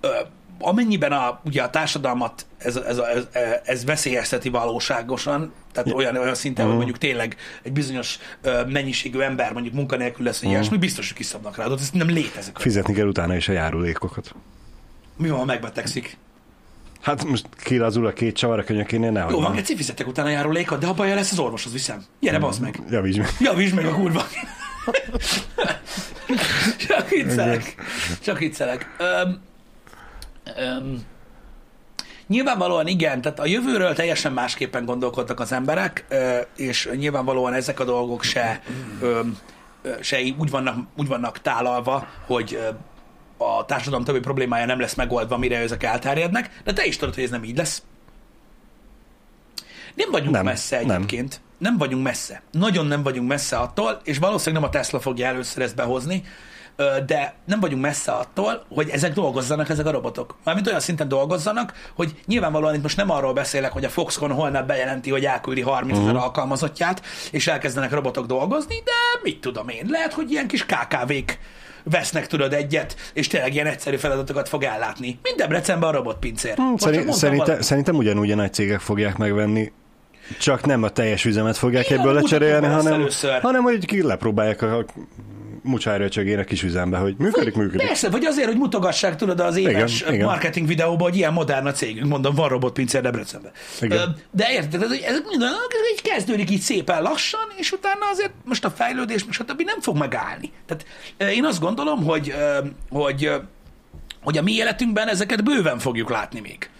ö, 0.00 0.08
amennyiben 0.60 1.12
a, 1.12 1.40
ugye 1.44 1.62
a 1.62 1.70
társadalmat 1.70 2.46
ez, 2.58 2.76
ez, 2.76 2.98
ez, 2.98 3.26
ez 3.64 3.84
veszélyezteti 3.84 4.48
valóságosan, 4.48 5.52
tehát 5.72 5.92
olyan, 5.92 6.16
olyan 6.16 6.34
szinten, 6.34 6.64
hogy 6.64 6.74
Mhm. 6.74 6.82
mondjuk 6.82 6.98
tényleg 7.02 7.36
egy 7.62 7.72
bizonyos 7.72 8.18
ö, 8.42 8.64
mennyiségű 8.64 9.18
ember 9.18 9.52
mondjuk 9.52 9.74
munkanélkül 9.74 10.24
lesz, 10.24 10.40
vagy 10.42 10.50
ilyesmi, 10.50 10.76
biztos, 10.76 11.08
hogy 11.08 11.16
kiszabnak 11.16 11.56
rá, 11.56 11.64
ez 11.64 11.90
nem 11.92 12.08
létezik. 12.08 12.56
Fizetni 12.58 12.94
kell 12.94 13.06
utána 13.06 13.36
is 13.36 13.48
a 13.48 13.52
járulékokat. 13.52 14.34
Mi 15.16 15.28
van, 15.28 15.38
ha 15.38 15.44
megbetegszik? 15.44 16.16
Hát 17.00 17.24
most 17.24 17.46
kilazul 17.62 18.06
a 18.06 18.12
két 18.12 18.36
csavar 18.36 18.58
a 18.58 18.64
könyökénél, 18.64 19.10
nehogy 19.10 19.32
Jó 19.32 19.40
van. 19.40 19.54
Geci, 19.54 19.76
fizettek 19.76 20.06
utána 20.06 20.28
járulékot, 20.28 20.78
de 20.78 20.86
ha 20.86 20.92
baja 20.94 21.14
lesz, 21.14 21.32
az 21.32 21.38
orvoshoz 21.38 21.72
viszem. 21.72 22.04
Gyere, 22.20 22.38
bazd 22.38 22.60
meg. 22.62 22.80
Javíts 22.90 23.16
meg. 23.16 23.28
Javíts 23.40 23.74
meg 23.74 23.86
a 23.86 23.94
kurva. 23.94 24.22
Csak 26.88 27.08
viccelek. 27.08 27.74
Csak 28.22 28.38
viccelek. 28.38 28.96
Öm, 28.98 29.40
öm, 30.56 31.02
nyilvánvalóan 32.26 32.86
igen, 32.86 33.20
tehát 33.20 33.40
a 33.40 33.46
jövőről 33.46 33.94
teljesen 33.94 34.32
másképpen 34.32 34.84
gondolkodtak 34.84 35.40
az 35.40 35.52
emberek, 35.52 36.06
és 36.56 36.90
nyilvánvalóan 36.96 37.52
ezek 37.52 37.80
a 37.80 37.84
dolgok 37.84 38.22
se, 38.22 38.62
se 40.00 40.20
úgy 40.38 40.50
vannak, 40.50 40.86
úgy 40.96 41.08
vannak 41.08 41.40
tálalva, 41.40 42.08
hogy 42.26 42.58
a 43.36 43.64
társadalom 43.64 44.04
többi 44.04 44.20
problémája 44.20 44.66
nem 44.66 44.80
lesz 44.80 44.94
megoldva, 44.94 45.36
mire 45.36 45.56
ezek 45.58 45.82
elterjednek, 45.82 46.60
de 46.64 46.72
te 46.72 46.84
is 46.84 46.96
tudod, 46.96 47.14
hogy 47.14 47.24
ez 47.24 47.30
nem 47.30 47.44
így 47.44 47.56
lesz. 47.56 47.82
Nem 49.94 50.10
vagyunk 50.10 50.34
nem, 50.34 50.44
messze 50.44 50.78
egyébként. 50.78 51.40
Nem. 51.40 51.47
Nem 51.58 51.76
vagyunk 51.76 52.02
messze. 52.02 52.42
Nagyon 52.52 52.86
nem 52.86 53.02
vagyunk 53.02 53.28
messze 53.28 53.56
attól, 53.56 54.00
és 54.04 54.18
valószínűleg 54.18 54.62
nem 54.62 54.70
a 54.70 54.72
Tesla 54.72 55.00
fogja 55.00 55.26
először 55.26 55.62
ezt 55.62 55.76
behozni, 55.76 56.22
de 57.06 57.34
nem 57.44 57.60
vagyunk 57.60 57.82
messze 57.82 58.12
attól, 58.12 58.64
hogy 58.68 58.88
ezek 58.88 59.12
dolgozzanak, 59.12 59.68
ezek 59.68 59.86
a 59.86 59.90
robotok. 59.90 60.36
Mármint 60.44 60.66
olyan 60.66 60.80
szinten 60.80 61.08
dolgozzanak, 61.08 61.72
hogy 61.94 62.14
nyilvánvalóan 62.26 62.74
itt 62.74 62.82
most 62.82 62.96
nem 62.96 63.10
arról 63.10 63.32
beszélek, 63.32 63.72
hogy 63.72 63.84
a 63.84 63.88
Foxconn 63.88 64.32
holnap 64.32 64.66
bejelenti, 64.66 65.10
hogy 65.10 65.24
elküldi 65.24 65.60
30 65.60 65.92
ezer 65.92 66.08
uh-huh. 66.08 66.22
alkalmazottját, 66.22 67.02
és 67.30 67.46
elkezdenek 67.46 67.92
robotok 67.92 68.26
dolgozni, 68.26 68.74
de 68.84 69.20
mit 69.22 69.40
tudom 69.40 69.68
én, 69.68 69.86
lehet, 69.88 70.12
hogy 70.12 70.30
ilyen 70.30 70.46
kis 70.46 70.66
KKV-k 70.66 71.38
vesznek 71.82 72.26
tudod 72.26 72.52
egyet, 72.52 72.96
és 73.12 73.26
tényleg 73.26 73.54
ilyen 73.54 73.66
egyszerű 73.66 73.96
feladatokat 73.96 74.48
fog 74.48 74.62
ellátni. 74.62 75.18
Mint 75.22 75.36
Debrecenben 75.36 75.88
a 75.88 75.92
robotpincér. 75.92 76.54
Hmm, 76.54 76.76
szerint, 76.76 77.12
szerintem, 77.12 77.46
valamit. 77.46 77.64
szerintem 77.64 77.96
ugyanúgy 77.96 78.30
a 78.30 78.34
nagy 78.34 78.52
cégek 78.52 78.80
fogják 78.80 79.16
megvenni, 79.16 79.72
csak 80.38 80.66
nem 80.66 80.82
a 80.82 80.88
teljes 80.88 81.24
üzemet 81.24 81.56
fogják 81.56 81.86
Igen, 81.86 81.98
ebből 81.98 82.12
lecserélni, 82.12 82.66
hanem, 82.66 82.92
először. 82.92 83.40
hanem 83.40 83.62
hogy 83.62 83.98
lepróbálják 84.02 84.62
a 84.62 84.84
mucsáröcsögén 85.62 86.38
a 86.38 86.44
kis 86.44 86.62
üzembe, 86.62 86.98
hogy 86.98 87.14
működik, 87.18 87.54
működik. 87.54 87.86
Persze, 87.86 88.10
vagy 88.10 88.24
azért, 88.24 88.46
hogy 88.46 88.56
mutogassák, 88.56 89.16
tudod, 89.16 89.40
az 89.40 89.56
éves 89.56 90.00
Igen, 90.00 90.14
igen. 90.14 90.26
marketing 90.26 90.66
videóban, 90.66 91.08
hogy 91.08 91.16
ilyen 91.16 91.32
modern 91.32 91.66
a 91.66 91.72
cégünk, 91.72 92.06
mondom, 92.06 92.34
van 92.34 92.48
robotpincér 92.48 93.00
Debrecenben. 93.00 93.52
Igen. 93.80 94.16
De 94.30 94.46
érted, 94.50 94.82
ez, 94.82 94.90
ez 94.90 95.22
így 95.92 96.02
kezdődik 96.02 96.50
így 96.50 96.60
szépen 96.60 97.02
lassan, 97.02 97.46
és 97.56 97.72
utána 97.72 98.06
azért 98.12 98.32
most 98.44 98.64
a 98.64 98.70
fejlődés, 98.70 99.24
most 99.24 99.40
a 99.40 99.44
többi 99.44 99.64
nem 99.64 99.80
fog 99.80 99.96
megállni. 99.96 100.52
Tehát 100.66 100.86
én 101.34 101.44
azt 101.44 101.60
gondolom, 101.60 102.04
hogy, 102.04 102.34
hogy, 102.90 103.30
hogy 104.22 104.38
a 104.38 104.42
mi 104.42 104.52
életünkben 104.52 105.08
ezeket 105.08 105.44
bőven 105.44 105.78
fogjuk 105.78 106.10
látni 106.10 106.40
még. 106.40 106.70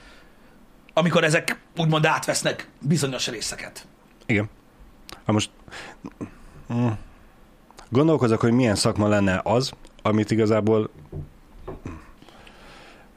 Amikor 0.99 1.25
ezek 1.25 1.59
úgymond 1.77 2.07
átvesznek 2.07 2.69
bizonyos 2.81 3.29
részeket. 3.29 3.87
Igen. 4.27 4.49
Ha 5.25 5.33
most 5.33 5.51
mm, 6.75 6.87
gondolkozok, 7.89 8.41
hogy 8.41 8.53
milyen 8.53 8.75
szakma 8.75 9.09
lenne 9.09 9.41
az, 9.45 9.71
amit 10.03 10.31
igazából 10.31 10.91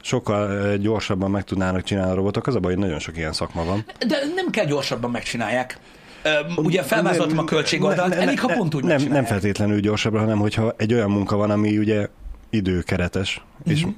sokkal 0.02 0.76
gyorsabban 0.76 1.30
meg 1.30 1.44
tudnának 1.44 1.82
csinálni 1.82 2.10
a 2.12 2.14
robotok, 2.14 2.46
az 2.46 2.54
a 2.54 2.60
baj, 2.60 2.72
hogy 2.72 2.82
nagyon 2.82 2.98
sok 2.98 3.16
ilyen 3.16 3.32
szakma 3.32 3.64
van. 3.64 3.84
De 4.06 4.16
nem 4.34 4.50
kell 4.50 4.64
gyorsabban 4.64 5.10
megcsinálják. 5.10 5.78
Ugye 6.56 6.82
felvázoltam 6.82 7.38
a 7.38 7.44
költségoldalt, 7.44 8.08
Ne- 8.08 8.16
ne- 8.16 8.22
elég, 8.22 8.40
ha 8.40 8.46
ne- 8.46 8.54
pont 8.56 8.74
úgy 8.74 8.84
nem, 8.84 9.02
nem 9.02 9.24
feltétlenül 9.24 9.80
gyorsabban, 9.80 10.20
hanem 10.20 10.38
hogyha 10.38 10.74
egy 10.76 10.92
olyan 10.92 11.10
munka 11.10 11.36
van, 11.36 11.50
ami 11.50 11.78
ugye 11.78 12.08
időkeretes, 12.50 13.44
és 13.64 13.82
Mhm. 13.84 13.92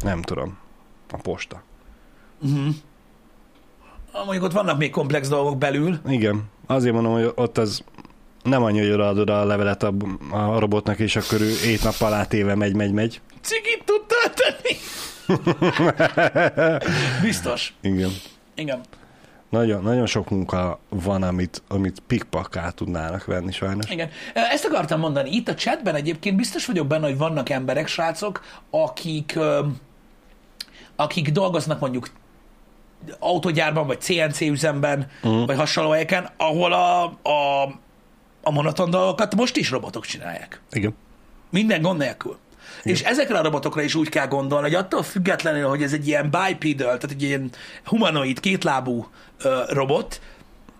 nem 0.00 0.22
tudom, 0.22 0.58
a 1.10 1.16
posta. 1.16 1.62
Ah, 4.12 4.24
Mondjuk 4.24 4.44
ott 4.44 4.52
vannak 4.52 4.78
még 4.78 4.90
komplex 4.90 5.28
dolgok 5.28 5.58
belül. 5.58 5.98
Igen, 6.08 6.42
azért 6.66 6.94
mondom, 6.94 7.12
hogy 7.12 7.32
ott 7.34 7.58
az 7.58 7.84
nem 8.42 8.62
annyi, 8.62 8.78
hogy 8.78 8.90
odaadod 8.90 9.30
a 9.30 9.44
levelet 9.44 9.82
a, 9.82 9.94
a 10.30 10.58
robotnak, 10.58 10.98
és 10.98 11.16
akkor 11.16 11.40
ő 11.40 11.50
ét 11.64 11.82
nappal 11.82 12.12
átéve 12.12 12.54
megy, 12.54 12.74
megy, 12.74 12.92
megy. 12.92 13.20
Cigit 13.40 13.82
tud 13.84 14.02
tölteni. 14.06 14.76
Biztos. 17.22 17.74
Igen. 17.80 18.10
Igen. 18.54 18.80
Nagyon, 19.48 19.82
nagyon 19.82 20.06
sok 20.06 20.30
munka 20.30 20.78
van, 20.88 21.22
amit, 21.22 21.62
amit 21.68 22.02
pikpakká 22.06 22.70
tudnának 22.70 23.24
venni 23.24 23.52
sajnos. 23.52 23.90
Igen. 23.90 24.08
Ezt 24.34 24.64
akartam 24.64 25.00
mondani. 25.00 25.30
Itt 25.30 25.48
a 25.48 25.54
chatben 25.54 25.94
egyébként 25.94 26.36
biztos 26.36 26.66
vagyok 26.66 26.86
benne, 26.86 27.06
hogy 27.06 27.16
vannak 27.18 27.48
emberek, 27.48 27.86
srácok, 27.86 28.44
akik, 28.70 29.38
akik 30.96 31.30
dolgoznak 31.30 31.80
mondjuk 31.80 32.08
autogyárban, 33.18 33.86
vagy 33.86 34.00
CNC 34.00 34.40
üzemben, 34.40 35.06
uh-huh. 35.22 35.46
vagy 35.46 35.56
hasonló 35.56 35.90
helyeken, 35.90 36.28
ahol 36.36 36.72
a, 36.72 37.04
a, 37.04 37.62
a 38.42 38.50
monoton 38.50 38.90
dolgokat 38.90 39.34
most 39.34 39.56
is 39.56 39.70
robotok 39.70 40.06
csinálják. 40.06 40.60
Igen. 40.72 40.94
Minden 41.50 41.82
gond 41.82 41.98
nélkül. 41.98 42.38
Igen. 42.82 42.96
És 42.96 43.02
ezekre 43.02 43.38
a 43.38 43.42
robotokra 43.42 43.82
is 43.82 43.94
úgy 43.94 44.08
kell 44.08 44.26
gondolni, 44.26 44.64
hogy 44.64 44.74
attól 44.74 45.02
függetlenül, 45.02 45.68
hogy 45.68 45.82
ez 45.82 45.92
egy 45.92 46.06
ilyen 46.06 46.30
bipedal, 46.30 46.96
tehát 46.98 47.10
egy 47.10 47.22
ilyen 47.22 47.50
humanoid, 47.84 48.40
kétlábú 48.40 49.08
ö, 49.42 49.62
robot, 49.68 50.20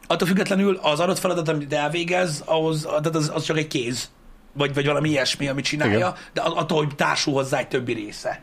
attól 0.06 0.28
függetlenül 0.28 0.78
az 0.82 1.00
adott 1.00 1.18
feladat, 1.18 1.48
amit 1.48 1.72
elvégez, 1.72 2.42
ahhoz, 2.46 2.82
tehát 2.82 3.14
az, 3.14 3.30
az 3.34 3.44
csak 3.44 3.58
egy 3.58 3.66
kéz, 3.66 4.10
vagy, 4.52 4.74
vagy 4.74 4.86
valami 4.86 5.08
ilyesmi, 5.08 5.48
amit 5.48 5.64
csinálja, 5.64 5.96
Igen. 5.96 6.14
de 6.32 6.40
attól, 6.40 6.84
hogy 6.84 6.94
társul 6.94 7.34
hozzá 7.34 7.58
egy 7.58 7.68
többi 7.68 7.92
része. 7.92 8.42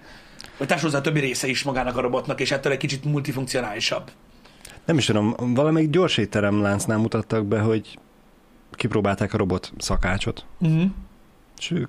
Vagy 0.58 0.68
társul 0.68 0.89
hozzá 0.89 0.99
a 0.99 1.01
többi 1.01 1.20
része 1.20 1.47
is 1.47 1.64
magának 1.64 1.97
a 1.97 2.01
robotnak, 2.01 2.39
és 2.39 2.51
ettől 2.51 2.72
egy 2.72 2.78
kicsit 2.78 3.03
multifunkcionálisabb. 3.03 4.12
Nem 4.86 4.97
is 4.97 5.05
tudom, 5.05 5.36
valamelyik 5.38 5.89
gyors 5.89 6.18
étteremláncnál 6.18 6.97
mutattak 6.97 7.45
be, 7.45 7.60
hogy 7.60 7.99
kipróbálták 8.72 9.34
a 9.34 9.38
robot 9.38 9.74
szakácsot. 9.78 10.45
Uh-huh. 10.60 10.91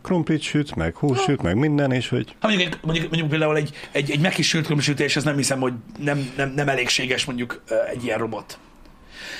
Krumplit 0.02 0.42
süt, 0.42 0.74
meg 0.74 0.96
hús 0.96 1.20
süt, 1.20 1.42
meg 1.42 1.56
minden, 1.56 1.92
és 1.92 2.08
hogy 2.08 2.34
Ha 2.40 2.48
mondjuk, 2.48 2.78
mondjuk, 2.82 3.08
mondjuk 3.08 3.30
például 3.30 3.56
egy, 3.56 3.72
egy, 3.92 4.10
egy 4.10 4.20
megis 4.20 4.48
sült 4.48 4.66
krumsütés, 4.66 5.16
az 5.16 5.24
nem 5.24 5.36
hiszem, 5.36 5.60
hogy 5.60 5.72
nem, 5.98 6.30
nem, 6.36 6.50
nem 6.50 6.68
elégséges 6.68 7.24
mondjuk 7.24 7.62
egy 7.90 8.04
ilyen 8.04 8.18
robot. 8.18 8.58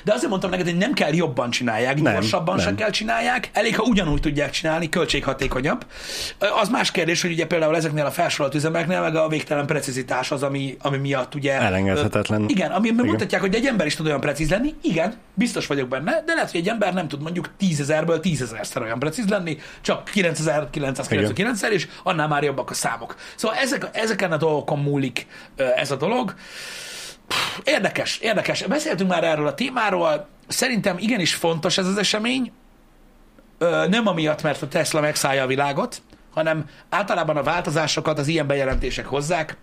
De 0.05 0.13
azért 0.13 0.31
mondtam 0.31 0.51
neked, 0.51 0.67
hogy 0.67 0.77
nem 0.77 0.93
kell 0.93 1.15
jobban 1.15 1.51
csinálják, 1.51 2.01
Nem, 2.01 2.13
gyorsabban 2.13 2.57
nem. 2.57 2.65
se 2.67 2.75
kell 2.75 2.91
csinálják, 2.91 3.51
elég, 3.53 3.77
ha 3.77 3.83
ugyanúgy 3.83 4.21
tudják 4.21 4.51
csinálni, 4.51 4.89
költséghatékonyabb. 4.89 5.87
Az 6.61 6.69
más 6.69 6.91
kérdés, 6.91 7.23
hogy 7.23 7.31
ugye 7.31 7.47
például 7.47 7.77
ezeknél 7.77 8.05
a 8.05 8.11
felsorolt 8.11 8.55
üzemeknél 8.55 9.01
meg 9.01 9.17
a 9.17 9.29
végtelen 9.29 9.67
precizitás 9.67 10.31
az, 10.31 10.43
ami, 10.43 10.77
ami 10.81 10.97
miatt 10.97 11.35
ugye... 11.35 11.53
Elengedhetetlen. 11.53 12.45
Igen, 12.49 12.71
ami 12.71 12.89
Igen. 12.89 13.07
mutatják, 13.07 13.41
hogy 13.41 13.55
egy 13.55 13.67
ember 13.67 13.87
is 13.87 13.95
tud 13.95 14.07
olyan 14.07 14.21
precíz 14.21 14.51
lenni, 14.51 14.75
igen, 14.83 15.15
biztos 15.35 15.67
vagyok 15.67 15.89
benne, 15.89 16.23
de 16.27 16.35
lehet, 16.35 16.51
hogy 16.51 16.61
egy 16.61 16.69
ember 16.69 16.95
nem 16.95 17.09
tud 17.09 17.23
mondjuk 17.23 17.51
10.000-ből 17.61 18.19
10.000-szer 18.23 18.83
olyan 18.83 18.99
precíz 18.99 19.29
lenni, 19.29 19.59
csak 19.81 20.11
9999-szer, 20.15 21.71
és 21.71 21.89
annál 22.03 22.29
már 22.29 22.43
jobbak 22.43 22.71
a 22.71 22.75
számok. 22.75 23.17
Szóval 23.37 23.57
ezek, 23.57 23.89
ezeken 23.93 24.33
a 24.33 24.37
dolgokon 24.37 24.79
múlik 24.79 25.27
ez 25.77 25.91
a 25.91 25.97
dolog. 25.97 26.35
Érdekes, 27.65 28.19
érdekes. 28.19 28.63
Beszéltünk 28.63 29.11
már 29.11 29.25
erről 29.25 29.47
a 29.47 29.55
témáról. 29.55 30.29
Szerintem 30.49 30.97
igenis 30.99 31.35
fontos 31.35 31.79
ez 31.79 31.87
az 31.87 31.97
esemény. 31.99 32.53
Ö, 33.59 33.87
Nem 33.89 34.07
amiatt, 34.07 34.43
mert 34.43 34.63
a 34.63 34.69
Tesla 34.69 35.01
megszállja 35.01 35.43
a 35.43 35.47
világot, 35.47 36.03
hanem 36.35 36.65
általában 36.89 37.37
a 37.37 37.43
változásokat 37.43 38.19
az 38.19 38.27
ilyen 38.27 38.47
bejelentések 38.47 39.07
hozzák. 39.07 39.57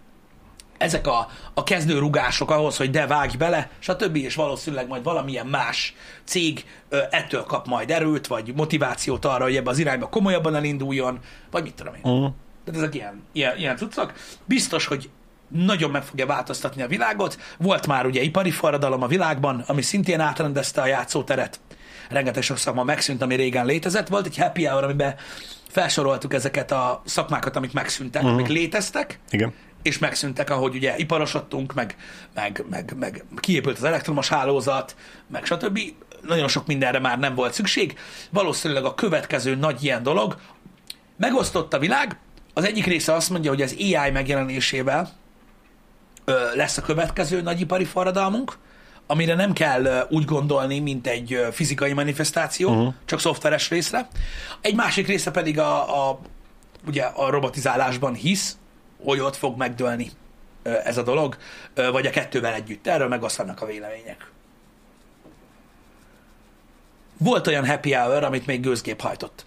Ezek 0.78 1.08
a, 1.08 1.28
a 1.54 1.64
kezdő 1.64 1.98
rugások 2.00 2.52
ahhoz, 2.52 2.78
hogy 2.78 2.90
de 2.90 3.08
vágj 3.08 3.38
bele, 3.38 3.70
stb. 3.80 4.16
és 4.16 4.36
valószínűleg 4.36 4.88
majd 4.88 5.04
valamilyen 5.04 5.46
más 5.48 5.96
cég 6.24 6.66
ö, 6.90 7.00
ettől 7.10 7.44
kap 7.44 7.68
majd 7.68 7.92
erőt, 7.92 8.28
vagy 8.28 8.54
motivációt 8.56 9.26
arra, 9.26 9.44
hogy 9.44 9.56
ebbe 9.56 9.70
az 9.70 9.78
irányba 9.78 10.10
komolyabban 10.10 10.56
elinduljon, 10.56 11.20
vagy 11.52 11.64
mit 11.64 11.74
tudom 11.74 11.94
én. 11.94 12.02
uh, 12.04 12.32
Tehát 12.66 12.82
ezek 12.82 12.96
ilyen, 12.96 13.24
ilyen, 13.32 13.58
ilyen 13.58 13.78
cuccok. 13.78 14.14
Biztos, 14.46 14.86
hogy 14.86 15.10
nagyon 15.48 15.92
meg 15.92 16.04
fogja 16.04 16.26
változtatni 16.26 16.82
a 16.82 16.88
világot. 16.88 17.38
Volt 17.58 17.88
már 17.88 18.06
ugye 18.06 18.22
ipari 18.22 18.52
forradalom 18.52 19.04
a 19.04 19.08
világban, 19.08 19.64
ami 19.68 19.82
szintén 19.82 20.20
átrendezte 20.20 20.82
a 20.82 20.86
játszóteret. 20.86 21.60
Rengeteg 22.10 22.44
sok 22.44 22.58
szakma 22.58 22.84
megszűnt, 22.84 23.22
ami 23.22 23.36
régen 23.36 23.66
létezett. 23.66 24.08
Volt 24.08 24.26
egy 24.26 24.38
happy 24.38 24.66
hour, 24.66 24.84
amiben 24.84 25.16
felsoroltuk 25.70 26.34
ezeket 26.34 26.72
a 26.72 27.02
szakmákat, 27.06 27.56
amik 27.56 27.74
megszűntek, 27.74 28.22
uh-huh. 28.22 28.38
amik 28.38 28.52
léteztek, 28.52 29.20
igen. 29.30 29.54
és 29.82 29.98
megszűntek, 29.98 30.50
ahogy 30.50 30.76
ugye 30.76 30.98
iparosodtunk, 30.98 31.74
meg, 31.74 31.96
meg, 32.34 32.66
meg, 32.70 32.94
meg 33.00 33.26
kiépült 33.40 33.78
az 33.78 33.84
elektromos 33.84 34.28
hálózat, 34.28 34.96
meg 35.32 35.46
stb. 35.46 35.80
Nagyon 36.22 36.48
sok 36.48 36.68
mindenre 36.68 37.00
már 37.00 37.20
nem 37.20 37.36
volt 37.36 37.54
szükség. 37.54 37.98
Valószínűleg 38.30 38.86
a 38.86 38.94
következő 38.94 39.56
nagy 39.56 39.84
ilyen 39.84 40.04
dolog 40.04 40.38
megosztott 41.18 41.74
a 41.74 41.80
világ. 41.80 42.18
Az 42.54 42.66
egyik 42.66 42.86
része 42.86 43.14
azt 43.14 43.30
mondja, 43.30 43.50
hogy 43.50 43.62
az 43.62 43.76
AI 43.80 44.12
megjelenésével 44.12 45.10
lesz 46.54 46.78
a 46.78 46.82
következő 46.82 47.42
nagyipari 47.42 47.86
forradalmunk, 47.86 48.58
amire 49.08 49.36
nem 49.36 49.54
kell 49.54 50.08
úgy 50.10 50.26
gondolni, 50.26 50.80
mint 50.80 51.08
egy 51.08 51.48
fizikai 51.52 51.94
manifestáció, 51.94 52.70
uh-huh. 52.70 52.94
csak 53.06 53.20
szoftveres 53.20 53.70
részre. 53.70 54.08
Egy 54.62 54.76
másik 54.76 55.08
része 55.08 55.32
pedig 55.32 55.60
a, 55.60 56.10
a, 56.10 56.20
ugye 56.88 57.04
a 57.04 57.30
robotizálásban 57.30 58.14
hisz, 58.14 58.58
hogy 59.04 59.20
ott 59.20 59.36
fog 59.36 59.58
megdőlni 59.58 60.12
ez 60.64 60.98
a 60.98 61.04
dolog, 61.04 61.38
vagy 61.92 62.06
a 62.06 62.10
kettővel 62.10 62.54
együtt. 62.54 62.88
Erről 62.88 63.08
megoszlanak 63.08 63.62
a 63.62 63.66
vélemények. 63.66 64.32
Volt 67.18 67.48
olyan 67.48 67.68
happy 67.68 67.94
hour, 67.94 68.24
amit 68.24 68.46
még 68.46 68.62
gőzgép 68.62 69.02
hajtott. 69.02 69.46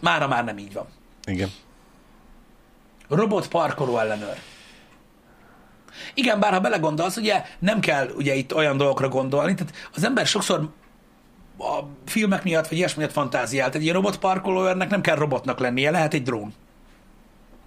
Mára 0.00 0.28
már 0.28 0.44
nem 0.44 0.58
így 0.58 0.72
van. 0.72 0.86
Igen. 1.24 1.50
Robot 3.08 3.48
parkoló 3.48 3.98
ellenőr. 3.98 4.38
Igen, 6.14 6.40
bár 6.40 6.52
ha 6.52 6.60
belegondolsz, 6.60 7.16
ugye 7.16 7.42
nem 7.58 7.80
kell 7.80 8.08
ugye 8.16 8.34
itt 8.34 8.54
olyan 8.54 8.76
dolgokra 8.76 9.08
gondolni, 9.08 9.54
tehát 9.54 9.74
az 9.94 10.04
ember 10.04 10.26
sokszor 10.26 10.68
a 11.58 11.80
filmek 12.06 12.44
miatt, 12.44 12.68
vagy 12.68 12.78
ilyesmi 12.78 13.02
miatt 13.02 13.12
fantáziált. 13.12 13.74
Egy 13.74 13.82
ilyen 13.82 13.94
robot 13.94 14.18
parkolóőrnek 14.18 14.90
nem 14.90 15.00
kell 15.00 15.16
robotnak 15.16 15.58
lennie, 15.58 15.90
lehet 15.90 16.14
egy 16.14 16.22
drón. 16.22 16.54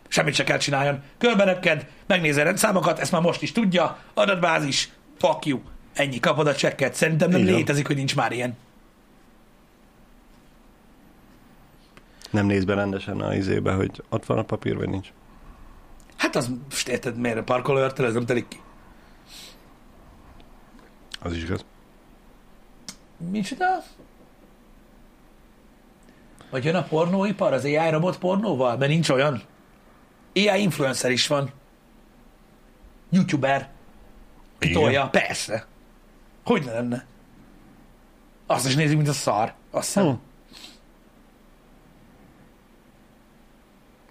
Semmit 0.07 0.33
se 0.33 0.43
kell 0.43 0.57
csináljon. 0.57 1.03
Körbenökked, 1.17 1.87
megnézi 2.07 2.39
a 2.39 2.43
rendszámokat, 2.43 2.99
ezt 2.99 3.11
már 3.11 3.21
most 3.21 3.41
is 3.41 3.51
tudja, 3.51 3.97
adatbázis, 4.13 4.89
fuck 5.17 5.45
you. 5.45 5.59
Ennyi, 5.93 6.19
kapod 6.19 6.47
a 6.47 6.55
csekket. 6.55 6.93
Szerintem 6.93 7.29
nem 7.29 7.45
van. 7.45 7.53
létezik, 7.53 7.87
hogy 7.87 7.95
nincs 7.95 8.15
már 8.15 8.31
ilyen. 8.31 8.57
Nem 12.29 12.45
néz 12.45 12.65
be 12.65 12.73
rendesen 12.73 13.21
a 13.21 13.33
izébe, 13.33 13.71
hogy 13.71 14.03
ott 14.09 14.25
van 14.25 14.37
a 14.37 14.43
papír, 14.43 14.77
vagy 14.77 14.89
nincs. 14.89 15.07
Hát 16.21 16.35
az, 16.35 16.51
most 16.69 16.87
érted, 16.87 17.17
miért 17.17 17.37
a 17.37 17.43
parkolóőrtől 17.43 18.05
ez 18.05 18.13
nem 18.13 18.25
telik 18.25 18.47
ki. 18.47 18.59
Az 21.19 21.33
is 21.33 21.43
igaz. 21.43 21.65
Micsoda? 23.17 23.65
Vagy 26.49 26.63
jön 26.63 26.75
a 26.75 26.83
pornóipar 26.83 27.53
az 27.53 27.63
AI 27.63 27.89
robot 27.89 28.17
pornóval? 28.17 28.77
Mert 28.77 28.91
nincs 28.91 29.09
olyan. 29.09 29.41
AI 30.35 30.61
influencer 30.61 31.11
is 31.11 31.27
van. 31.27 31.51
YouTuber. 33.09 33.69
Kitolja. 34.59 35.09
Persze. 35.09 35.65
Hogy 36.45 36.65
ne 36.65 36.71
lenne? 36.71 37.05
Azt 38.45 38.67
is 38.67 38.75
nézik, 38.75 38.95
mint 38.95 39.09
a 39.09 39.13
szar. 39.13 39.53
Azt 39.71 39.85
hiszem. 39.85 40.05
Hm. 40.05 40.30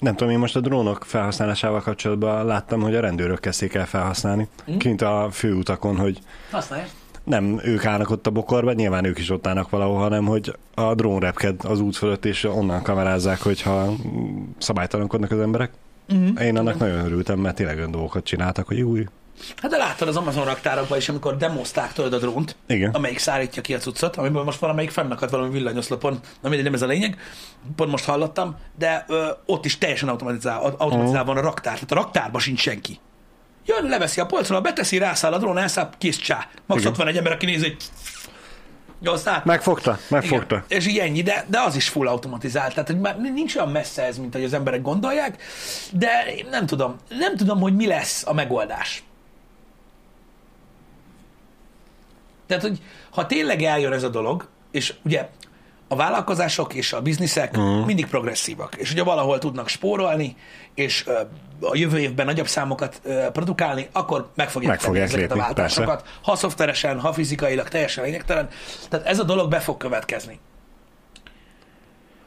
Nem 0.01 0.14
tudom, 0.16 0.32
én 0.32 0.38
most 0.38 0.57
a 0.57 0.61
drónok 0.61 1.05
felhasználásával 1.05 1.80
kapcsolatban 1.80 2.46
láttam, 2.46 2.80
hogy 2.80 2.94
a 2.94 3.01
rendőrök 3.01 3.40
kezdték 3.40 3.74
el 3.74 3.86
felhasználni. 3.86 4.48
Hm? 4.66 4.76
Kint 4.76 5.03
a 5.03 5.28
főutakon, 5.32 5.96
hogy 5.96 6.18
Használják. 6.51 6.88
nem 7.24 7.61
ők 7.64 7.84
állnak 7.84 8.11
ott 8.11 8.26
a 8.26 8.30
bokorban, 8.30 8.74
nyilván 8.74 9.05
ők 9.05 9.18
is 9.18 9.30
ott 9.30 9.46
állnak 9.46 9.70
valahol, 9.70 9.98
hanem 9.98 10.24
hogy 10.24 10.57
a 10.74 10.94
drón 10.94 11.20
repked 11.20 11.64
az 11.64 11.80
út 11.80 11.96
fölött, 11.96 12.24
és 12.24 12.44
onnan 12.44 12.82
kamerázzák, 12.82 13.40
hogyha 13.42 13.90
mm, 13.90 14.42
szabálytalankodnak 14.59 15.30
az 15.30 15.40
emberek. 15.40 15.70
Mm. 16.14 16.36
Én 16.36 16.57
annak 16.57 16.78
nagyon 16.78 17.05
örültem, 17.05 17.38
mert 17.38 17.57
tényleg 17.57 17.76
olyan 17.76 17.90
dolgokat 17.90 18.24
csináltak, 18.24 18.66
hogy 18.66 18.80
új. 18.80 19.07
Hát 19.57 19.70
de 19.70 19.76
láttad 19.76 20.09
az 20.09 20.16
Amazon 20.16 20.45
raktárokban 20.45 20.99
is, 20.99 21.09
amikor 21.09 21.36
demozták 21.36 21.93
tőled 21.93 22.12
a 22.12 22.18
drónt, 22.18 22.57
Igen. 22.66 22.91
amelyik 22.91 23.18
szállítja 23.18 23.62
ki 23.62 23.74
a 23.74 23.78
cuccot, 23.78 24.16
amiből 24.16 24.43
most 24.45 24.59
valamelyik 24.59 24.91
fennakadt 24.91 25.30
valami 25.30 25.51
villanyoszlopon, 25.51 26.12
na 26.41 26.49
mindegy, 26.49 26.64
nem 26.64 26.74
ez 26.74 26.82
a 26.82 26.86
lényeg, 26.86 27.18
pont 27.76 27.91
most 27.91 28.05
hallottam, 28.05 28.57
de 28.78 29.05
ö, 29.09 29.28
ott 29.47 29.64
is 29.64 29.78
teljesen 29.78 30.09
automatizál, 30.09 30.61
automatizálva 30.78 31.32
van 31.32 31.36
a 31.43 31.47
raktár, 31.47 31.74
tehát 31.74 31.93
a 31.93 31.95
raktárban 31.95 32.41
sincs 32.41 32.61
senki. 32.61 32.99
Jön, 33.66 33.84
leveszi 33.88 34.20
a 34.20 34.26
polcról, 34.26 34.61
beteszi, 34.61 34.99
rászáll 34.99 35.32
a 35.32 35.38
drón, 35.38 35.59
elszáll, 35.59 35.91
kész 35.99 36.16
csá. 36.16 36.49
Max 36.66 36.80
Igen. 36.80 36.93
ott 36.93 36.99
van 36.99 37.09
egy 37.09 37.16
ember, 37.16 37.32
aki 37.32 37.47
nézi, 37.47 37.62
hogy 37.62 37.76
jó, 39.03 39.12
aztán 39.12 39.43
Megfogta, 39.45 39.99
megfogta. 40.09 40.55
igen, 40.55 40.78
és 40.78 40.86
így 40.86 40.99
ennyi, 40.99 41.22
de, 41.22 41.45
de 41.49 41.61
az 41.61 41.76
is 41.76 41.88
full 41.88 42.07
automatizált. 42.09 42.72
Tehát 42.74 42.88
hogy 42.88 43.01
már 43.01 43.18
nincs 43.20 43.57
olyan 43.57 43.68
messze 43.70 44.03
ez, 44.05 44.18
mint 44.18 44.32
hogy 44.34 44.45
az 44.45 44.53
emberek 44.53 44.82
gondolják, 44.82 45.43
de 45.93 46.24
én 46.36 46.47
nem 46.51 46.66
tudom, 46.66 46.97
nem 47.09 47.36
tudom, 47.36 47.61
hogy 47.61 47.76
mi 47.76 47.86
lesz 47.86 48.26
a 48.26 48.32
megoldás. 48.32 49.03
Tehát, 52.51 52.64
hogy 52.64 52.78
ha 53.11 53.26
tényleg 53.26 53.62
eljön 53.62 53.92
ez 53.92 54.03
a 54.03 54.09
dolog, 54.09 54.48
és 54.70 54.94
ugye 55.05 55.28
a 55.88 55.96
vállalkozások 55.96 56.74
és 56.74 56.92
a 56.92 57.01
bizniszek 57.01 57.57
uh-huh. 57.57 57.86
mindig 57.86 58.07
progresszívak, 58.07 58.76
és 58.76 58.92
ugye 58.92 59.03
valahol 59.03 59.38
tudnak 59.38 59.68
spórolni, 59.68 60.36
és 60.74 61.07
a 61.61 61.76
jövő 61.76 61.98
évben 61.98 62.26
nagyobb 62.26 62.46
számokat 62.46 63.01
produkálni, 63.32 63.88
akkor 63.92 64.30
meg 64.34 64.51
fogják, 64.51 64.70
Meg 64.70 64.80
fogják 64.80 65.05
ezeket 65.05 65.28
lépni, 65.28 65.40
a 65.40 65.42
váltásokat, 65.42 66.09
ha 66.22 66.36
szoftveresen, 66.36 67.01
ha 67.01 67.12
fizikailag, 67.12 67.68
teljesen 67.68 68.05
lényegtelen. 68.05 68.48
Tehát 68.88 69.07
ez 69.07 69.18
a 69.18 69.24
dolog 69.24 69.51
be 69.51 69.59
fog 69.59 69.76
következni. 69.76 70.38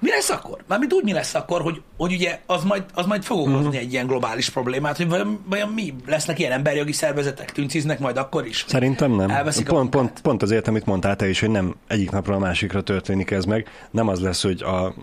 Mi 0.04 0.10
lesz 0.10 0.30
akkor? 0.30 0.64
Mármint 0.68 0.94
úgy 0.94 1.04
mi 1.04 1.14
lesz 1.14 1.34
akkor, 1.36 1.62
hogy, 1.62 1.82
hogy 1.98 2.12
ugye 2.14 2.40
az 2.46 2.64
majd, 2.64 2.84
az 2.94 3.06
majd 3.06 3.24
fog 3.24 3.38
okozni 3.40 3.58
uh-huh. 3.58 3.76
egy 3.76 3.92
ilyen 3.94 4.08
globális 4.08 4.50
problémát, 4.50 4.98
hogy 4.98 5.10
vajon, 5.10 5.40
vajon 5.50 5.70
mi? 5.70 5.94
Lesznek 6.06 6.40
ilyen 6.40 6.52
emberjogi 6.52 6.92
szervezetek, 6.92 7.52
tünciznek 7.52 8.00
majd 8.00 8.18
akkor 8.18 8.46
is? 8.46 8.66
Szerintem 8.68 9.12
nem. 9.12 9.30
Elveszik 9.30 9.70
a 9.70 9.74
pont, 9.74 9.94
munkát? 9.94 10.02
pont, 10.02 10.22
pont 10.22 10.42
azért, 10.44 10.68
amit 10.68 10.86
mondtál 10.86 11.16
te 11.16 11.30
is, 11.30 11.40
hogy 11.40 11.50
nem 11.50 11.76
egyik 11.88 12.12
napról 12.12 12.36
a 12.36 12.40
másikra 12.40 12.82
történik 12.82 13.32
ez 13.32 13.46
meg. 13.46 13.68
Nem 13.92 14.08
az 14.08 14.20
lesz, 14.20 14.44
hogy 14.44 14.64
a 14.64 14.94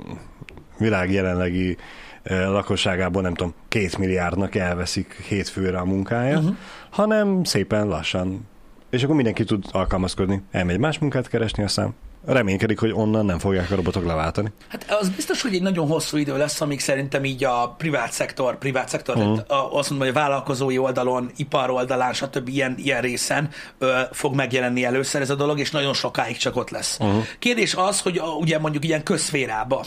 világ 0.78 1.12
jelenlegi 1.12 1.76
lakosságából, 2.24 3.22
nem 3.22 3.34
tudom, 3.34 3.54
két 3.68 3.98
milliárdnak 3.98 4.54
elveszik 4.54 5.22
hétfőre 5.28 5.78
a 5.78 5.84
munkája, 5.84 6.36
Mhm. 6.36 6.44
uh-huh. 6.44 6.58
hanem 6.90 7.44
szépen 7.44 7.86
lassan. 7.86 8.48
És 8.90 9.02
akkor 9.02 9.14
mindenki 9.14 9.44
tud 9.44 9.64
alkalmazkodni. 9.72 10.42
Elmegy 10.50 10.78
más 10.78 10.98
munkát 10.98 11.28
keresni, 11.28 11.62
aztán 11.62 11.94
reménykedik, 12.26 12.78
hogy 12.78 12.92
onnan 12.92 13.24
nem 13.24 13.38
fogják 13.38 13.70
a 13.70 13.74
robotok 13.74 14.04
leváltani. 14.04 14.52
Hát 14.68 14.86
az 15.00 15.08
biztos, 15.08 15.42
hogy 15.42 15.54
egy 15.54 15.62
nagyon 15.62 15.86
hosszú 15.86 16.16
idő 16.16 16.36
lesz, 16.36 16.60
amíg 16.60 16.80
szerintem 16.80 17.24
így 17.24 17.44
a 17.44 17.74
privát 17.78 18.12
szektor, 18.12 18.58
privát 18.58 18.88
szektor, 18.88 19.16
uh-huh. 19.16 19.42
tehát 19.42 19.64
azt 19.72 19.90
mondom, 19.90 20.08
hogy 20.08 20.16
a 20.16 20.20
vállalkozói 20.20 20.78
oldalon, 20.78 21.30
ipar 21.36 21.70
oldalán, 21.70 22.12
stb. 22.12 22.48
ilyen, 22.48 22.74
ilyen 22.78 23.00
részen 23.00 23.48
ö, 23.78 24.00
fog 24.12 24.34
megjelenni 24.34 24.84
először 24.84 25.20
ez 25.20 25.30
a 25.30 25.34
dolog, 25.34 25.58
és 25.58 25.70
nagyon 25.70 25.94
sokáig 25.94 26.36
csak 26.36 26.56
ott 26.56 26.70
lesz. 26.70 26.98
Uh-huh. 27.00 27.24
Kérdés 27.38 27.74
az, 27.74 28.00
hogy 28.00 28.18
a, 28.18 28.26
ugye 28.26 28.58
mondjuk 28.58 28.84
ilyen 28.84 29.02
közszférába 29.02 29.84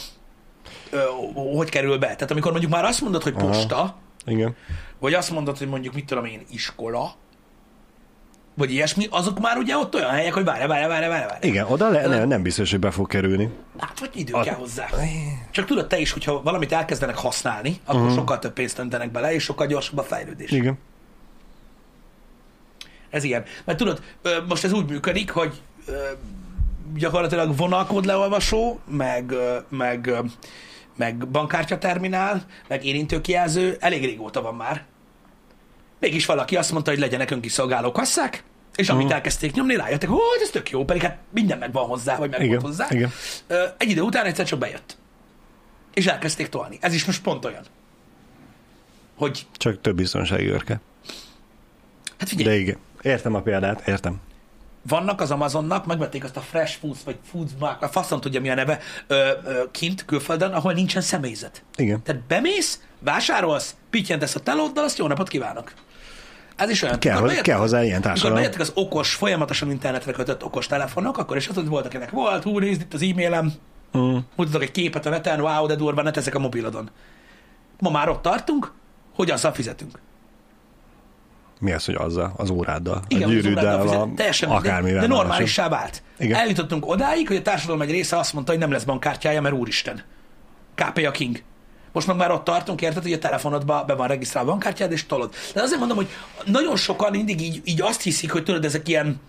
ö, 0.90 1.00
hogy 1.56 1.70
kerül 1.70 1.98
be. 1.98 2.08
Tehát 2.08 2.32
amikor 2.32 2.52
mondjuk 2.52 2.72
már 2.72 2.86
azt 2.86 3.02
mondod, 3.02 3.24
hogy 3.24 3.34
posta, 3.34 3.76
uh-huh. 3.76 3.92
Igen. 4.26 4.56
vagy 5.00 5.14
azt 5.14 5.32
mondod, 5.32 5.58
hogy 5.58 5.68
mondjuk 5.68 5.94
mit 5.94 6.06
tudom 6.06 6.26
én, 6.26 6.46
iskola, 6.50 7.16
vagy 8.56 8.72
ilyesmi, 8.72 9.08
azok 9.10 9.40
már 9.40 9.58
ugye 9.58 9.78
ott 9.78 9.96
olyan 9.96 10.10
helyek, 10.10 10.34
hogy 10.34 10.44
várj, 10.44 10.68
várj, 10.68 10.88
várj, 10.88 11.08
várj. 11.08 11.48
Igen, 11.48 11.66
oda 11.70 11.90
le, 11.90 12.08
ne, 12.08 12.26
nem 12.26 12.42
biztos, 12.42 12.72
hogy 12.72 12.80
be 12.80 12.92
fog 12.92 13.08
kerülni. 13.08 13.50
Hát, 13.80 14.00
vagy 14.00 14.10
idő 14.14 14.34
kell 14.44 14.56
hozzá. 14.56 14.88
Csak 15.52 15.66
tudod 15.66 15.88
te 15.88 16.00
is, 16.00 16.12
hogyha 16.12 16.42
valamit 16.42 16.72
elkezdenek 16.72 17.18
használni, 17.18 17.80
akkor 17.86 18.02
uh-huh. 18.02 18.16
sokkal 18.16 18.40
több 18.40 18.54
pénzt 18.54 18.80
öntenek 18.80 19.12
bele, 19.12 19.34
és 19.34 19.44
sokkal 19.44 19.68
gyorsabb 19.68 19.98
a 19.98 20.04
fejlődés. 20.04 20.52
Igen. 20.52 20.78
Ez 23.10 23.24
ilyen. 23.24 23.44
Mert 23.64 23.78
tudod, 23.78 24.02
most 24.48 24.64
ez 24.64 24.72
úgy 24.72 24.90
működik, 24.90 25.32
hogy 25.32 25.62
gyakorlatilag 26.96 27.58
vonalkód 27.58 28.06
leolvasó, 28.06 28.80
meg, 28.90 29.34
meg, 29.70 30.12
meg 30.98 31.28
bankkártyaterminál, 31.28 32.46
meg 32.68 32.86
érintőkijelző 32.86 33.78
elég 33.80 34.06
régóta 34.06 34.42
van 34.42 34.56
már. 34.56 34.86
Mégis 36.04 36.26
valaki 36.26 36.56
azt 36.58 36.72
mondta, 36.72 36.92
hogy 36.92 37.00
legyenek 37.00 37.32
önkiszolgáló 37.32 37.92
kasszák, 37.92 38.44
és 38.76 38.90
amit 38.90 39.06
Mhm. 39.06 39.14
elkezdték 39.14 39.54
nyomni, 39.54 39.76
rájöttek, 39.76 40.10
hogy 40.10 40.20
ez 40.42 40.50
tök 40.50 40.70
jó, 40.70 40.86
pedig 40.86 41.02
hát 41.02 41.18
minden 41.30 41.58
megvan 41.58 41.86
hozzá, 41.86 42.16
vagy 42.18 42.30
megvan 42.30 42.60
hozzá. 42.62 42.88
igen. 42.90 43.12
Egy 43.78 43.90
idő 43.90 44.02
után 44.02 44.26
egyszer 44.26 44.46
csak 44.46 44.60
bejött. 44.60 44.98
És 45.94 46.06
elkezdték 46.08 46.50
tolni. 46.50 46.78
Ez 46.82 46.94
is 46.94 47.06
most 47.06 47.22
pont 47.22 47.46
olyan. 47.46 47.64
Hogy, 49.16 49.46
Csak 49.58 49.82
több 49.82 49.96
biztonsági 49.96 50.50
őrke. 50.50 50.80
hát 52.18 52.30
figyelj, 52.30 52.48
De 52.58 52.62
igen. 52.62 52.78
Értem 53.02 53.36
a 53.36 53.42
példát, 53.42 53.88
értem. 53.88 54.22
vannak 54.88 55.22
az 55.22 55.32
Amazonnak, 55.32 55.86
megvették 55.86 56.24
azt 56.24 56.38
a 56.38 56.42
Fresh 56.42 56.78
Foods, 56.80 57.00
vagy 57.06 57.18
Foods 57.32 57.52
Mark, 57.60 57.82
a 57.82 57.88
faszom 57.90 58.20
tudja 58.22 58.42
mi 58.42 58.50
a 58.50 58.54
neve, 58.56 58.80
ö, 59.08 59.30
ö, 59.46 59.64
kint, 59.72 60.06
külföldön, 60.06 60.52
ahol 60.54 60.74
nincsen 60.74 61.02
személyzet. 61.02 61.64
Igen. 61.76 62.04
Tehát 62.04 62.22
bemész, 62.22 62.80
vásárolsz, 63.00 63.76
pittyentesz 63.90 64.36
a 64.36 64.40
telóddal, 64.40 64.84
azt 64.84 64.98
jó 64.98 65.08
napot 65.08 65.28
kívánok. 65.28 65.74
Ez 66.56 66.70
is 66.70 66.82
olyan. 66.82 67.00
Kell, 67.00 67.22
bejöttek- 67.22 67.42
kell 67.44 67.58
hozzá 67.58 67.84
ilyen 67.84 68.02
társadalom. 68.02 68.38
bejöttek 68.38 68.60
az 68.62 68.72
okos, 68.76 69.14
folyamatosan 69.14 69.72
internetre 69.72 70.12
kötött 70.12 70.44
okos 70.44 70.68
telefonok, 70.68 71.18
akkor 71.18 71.38
is 71.38 71.48
az, 71.48 71.56
hogy 71.56 71.68
volt, 71.68 71.86
akinek 71.86 72.10
volt, 72.10 72.44
hú, 72.44 72.60
nézd 72.60 72.82
itt 72.82 72.94
az 72.94 73.02
e-mailem, 73.02 73.54
Mm. 73.98 74.18
mutatok 74.36 74.62
egy 74.62 74.72
képet 74.72 75.06
a 75.06 75.10
neten, 75.10 75.40
wow, 75.42 75.68
de 75.68 75.76
durva, 75.76 76.02
ne 76.02 76.12
teszek 76.12 76.36
a 76.36 76.40
mobilodon. 76.40 76.90
Ma 77.80 77.90
már 77.90 78.10
ott 78.10 78.22
tartunk, 78.22 78.72
hogy 79.16 79.32
azzal 79.32 79.52
fizetünk. 79.54 80.00
Mi 81.60 81.72
az, 81.72 81.86
hogy 81.86 81.96
azzal, 81.96 82.34
az 82.38 82.50
óráddal, 82.50 83.02
Igen, 83.08 83.24
a 83.24 83.26
az 83.26 83.32
gyűrűddel, 83.32 83.64
óráddal 83.64 83.88
a, 83.88 83.92
fizet- 83.92 84.16
teljesen 84.16 84.50
akármivel. 84.50 85.02
de 85.02 85.08
más. 85.08 85.18
normálissá 85.18 85.70
vált. 85.70 86.04
Igen. 86.18 86.40
Eljutottunk 86.40 86.88
odáig, 86.88 87.28
hogy 87.28 87.36
a 87.38 87.42
társadalom 87.42 87.82
egy 87.82 87.92
része 87.92 88.18
azt 88.18 88.34
mondta, 88.34 88.52
hogy 88.52 88.62
nem 88.62 88.72
lesz 88.72 88.84
bankkártyája, 88.84 89.42
mert 89.42 89.56
úristen. 89.56 90.02
KP 90.76 90.98
a 91.08 91.12
king. 91.12 91.42
Most 91.94 92.08
meg 92.08 92.16
már 92.16 92.32
ott 92.32 92.44
tartunk, 92.44 92.82
érted, 92.82 93.04
hogy 93.04 93.14
a 93.14 93.20
telefonodba 93.20 93.84
be 93.88 93.94
van 93.94 94.08
regisztrálva 94.08 94.50
a 94.50 94.52
bankkártyád, 94.52 94.92
és 94.92 95.06
tolod. 95.06 95.34
De 95.54 95.62
azért 95.62 95.80
mondom, 95.80 95.98
hogy 95.98 96.08
nagyon 96.46 96.76
sokan 96.76 97.12
mindig 97.12 97.42
így, 97.42 97.62
így 97.64 97.82
azt 97.82 98.02
hiszik, 98.02 98.32
hogy 98.32 98.44
tudod, 98.44 98.66
ezek 98.66 98.88
ilyen 98.88 99.22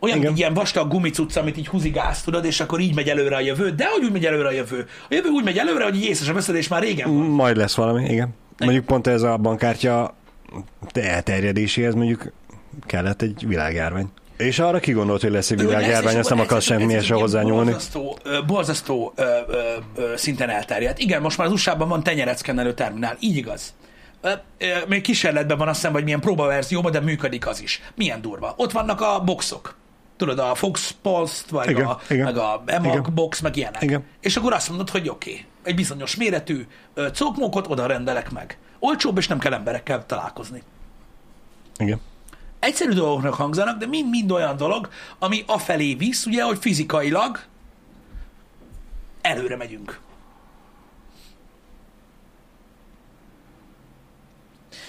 olyan 0.00 0.18
Igen. 0.18 0.36
ilyen 0.36 0.54
vastag 0.54 0.88
gumicucc, 0.88 1.36
amit 1.36 1.56
így 1.56 1.68
húzigálsz, 1.68 2.22
tudod, 2.22 2.44
és 2.44 2.60
akkor 2.60 2.80
így 2.80 2.94
megy 2.94 3.08
előre 3.08 3.36
a 3.36 3.40
jövő. 3.40 3.70
De 3.70 3.88
hogy 3.88 4.04
úgy 4.04 4.12
megy 4.12 4.24
előre 4.24 4.48
a 4.48 4.52
jövő? 4.52 4.86
A 5.10 5.14
jövő 5.14 5.28
úgy 5.28 5.44
megy 5.44 5.58
előre, 5.58 5.84
hogy 5.84 6.02
észre 6.02 6.32
veszed, 6.32 6.54
és 6.54 6.68
már 6.68 6.82
régen 6.82 7.14
van. 7.14 7.26
Majd 7.26 7.56
lesz 7.56 7.74
valami, 7.74 8.04
igen. 8.04 8.34
Mondjuk 8.58 8.84
pont 8.84 9.06
ez 9.06 9.22
a 9.22 9.36
bankkártya 9.36 10.14
elterjedéséhez 10.92 11.94
mondjuk 11.94 12.32
kellett 12.86 13.22
egy 13.22 13.44
világjárvány. 13.46 14.08
És 14.38 14.58
arra 14.58 14.78
ki 14.78 14.92
gondolt, 14.92 15.20
hogy 15.20 15.30
lesz 15.30 15.50
egy 15.50 15.60
világjárvány, 15.60 16.18
azt 16.18 16.28
nem 16.28 16.40
akar 16.40 16.62
semmi 16.62 16.92
se 16.92 17.00
csak 17.00 17.18
hozzá 17.18 17.42
ilyen 17.42 17.52
nyúlni. 17.52 17.70
Borzasztó, 17.70 18.18
borzasztó 18.46 19.12
ö, 19.16 19.22
ö, 19.48 19.58
ö, 19.94 20.16
szinten 20.16 20.48
elterjedt. 20.48 20.98
Igen, 20.98 21.22
most 21.22 21.38
már 21.38 21.46
az 21.46 21.52
USA-ban 21.52 21.88
van 21.88 22.02
tenyereckenelő 22.02 22.74
terminál, 22.74 23.16
így 23.20 23.36
igaz. 23.36 23.74
Ö, 24.20 24.30
ö, 24.58 24.66
még 24.88 25.02
kísérletben 25.02 25.58
van 25.58 25.68
azt 25.68 25.76
hiszem, 25.76 25.92
hogy 25.92 26.04
milyen 26.04 26.20
próbaverzióban, 26.20 26.92
de 26.92 27.00
működik 27.00 27.46
az 27.46 27.62
is. 27.62 27.82
Milyen 27.94 28.20
durva. 28.20 28.54
Ott 28.56 28.72
vannak 28.72 29.00
a 29.00 29.22
boxok. 29.24 29.76
Tudod, 30.16 30.38
a 30.38 30.54
Fox 30.54 30.94
Pulse, 31.02 31.42
vagy 31.50 31.70
Igen, 31.70 31.86
a, 31.86 31.98
igen, 32.08 32.24
meg 32.24 32.36
a 32.36 32.62
EMAG 32.66 32.92
igen. 32.92 33.14
box, 33.14 33.40
meg 33.40 33.56
ilyenek. 33.56 33.82
Igen. 33.82 34.04
És 34.20 34.36
akkor 34.36 34.52
azt 34.52 34.68
mondod, 34.68 34.90
hogy 34.90 35.08
oké, 35.08 35.30
okay, 35.30 35.44
egy 35.62 35.74
bizonyos 35.74 36.16
méretű 36.16 36.66
cokmókot 37.12 37.66
oda 37.68 37.86
rendelek 37.86 38.30
meg. 38.30 38.58
Olcsóbb, 38.78 39.18
és 39.18 39.26
nem 39.26 39.38
kell 39.38 39.52
emberekkel 39.52 40.06
találkozni 40.06 40.62
Igen. 41.78 42.00
Egyszerű 42.58 42.92
dolgoknak 42.92 43.34
hangzanak, 43.34 43.78
de 43.78 43.86
mind-mind 43.86 44.30
olyan 44.30 44.56
dolog, 44.56 44.88
ami 45.18 45.44
afelé 45.46 45.94
visz, 45.94 46.26
ugye, 46.26 46.42
hogy 46.44 46.58
fizikailag 46.58 47.38
előre 49.20 49.56
megyünk. 49.56 50.00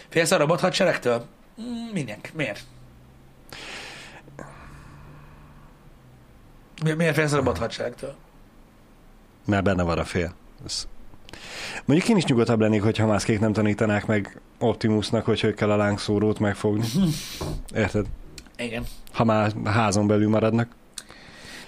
Félsz 0.09 0.31
a 0.31 0.37
robot 0.37 0.59
hadseregtől? 0.59 1.25
Mm, 1.61 1.91
Mindenki. 1.93 2.29
Miért? 2.33 2.63
Mi- 6.83 6.93
Miért 6.93 7.15
félsz 7.15 7.31
a 7.31 7.35
robot 7.35 7.57
hadseregtől? 7.57 8.15
Mert 9.45 9.63
benne 9.63 9.83
van 9.83 9.97
a 9.97 10.03
fél. 10.05 10.33
Ez... 10.65 10.87
Mondjuk 11.85 12.09
én 12.09 12.17
is 12.17 12.23
nyugodtabb 12.25 12.59
lennék, 12.59 12.81
hogyha 12.83 13.05
mászkék 13.05 13.39
nem 13.39 13.53
tanítanák 13.53 14.05
meg 14.05 14.41
Optimusnak, 14.59 15.25
hogy 15.25 15.39
hogy 15.39 15.53
kell 15.53 15.71
a 15.71 15.75
lángszórót 15.75 16.39
megfogni. 16.39 16.87
Érted? 17.75 18.05
Igen. 18.57 18.83
Ha 19.13 19.23
már 19.23 19.51
házon 19.65 20.07
belül 20.07 20.29
maradnak. 20.29 20.75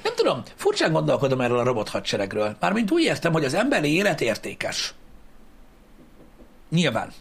Nem 0.03 0.15
tudom, 0.15 0.41
furcsán 0.55 0.91
gondolkodom 0.91 1.41
erről 1.41 1.59
a 1.59 1.63
robot 1.63 1.89
hadseregről. 1.89 2.55
Mármint 2.59 2.91
úgy 2.91 3.03
értem, 3.03 3.31
hogy 3.31 3.45
az 3.45 3.53
emberi 3.53 3.93
élet 3.93 4.21
értékes. 4.21 4.93
Nyilván. 6.69 7.11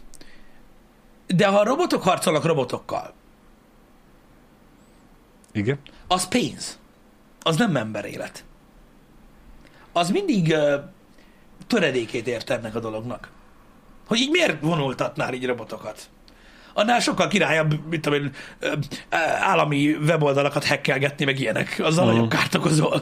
De 1.27 1.47
ha 1.47 1.59
a 1.59 1.63
robotok 1.63 2.03
harcolnak 2.03 2.45
robotokkal, 2.45 3.13
Igen? 5.51 5.79
az 6.07 6.27
pénz. 6.27 6.79
Az 7.41 7.57
nem 7.57 7.75
emberélet. 7.75 8.43
Az 9.91 10.09
mindig 10.09 10.47
uh, 10.47 10.73
töredékét 11.67 12.27
ért 12.27 12.49
ennek 12.49 12.75
a 12.75 12.79
dolognak. 12.79 13.31
Hogy 14.07 14.17
így 14.19 14.29
miért 14.29 14.61
vonultatnál 14.61 15.33
így 15.33 15.45
robotokat? 15.45 16.09
Annál 16.73 16.99
sokkal 16.99 17.27
királyabb, 17.27 17.79
mit 17.89 18.01
tudom 18.01 18.19
én, 18.23 18.31
állami 19.41 19.93
weboldalakat 20.05 20.63
hekkelgetni, 20.63 21.25
meg 21.25 21.39
ilyenek. 21.39 21.79
Azzal 21.83 22.05
Mhm. 22.05 22.13
nagyobb 22.13 22.29
kárt 22.29 22.55
okozol. 22.55 23.01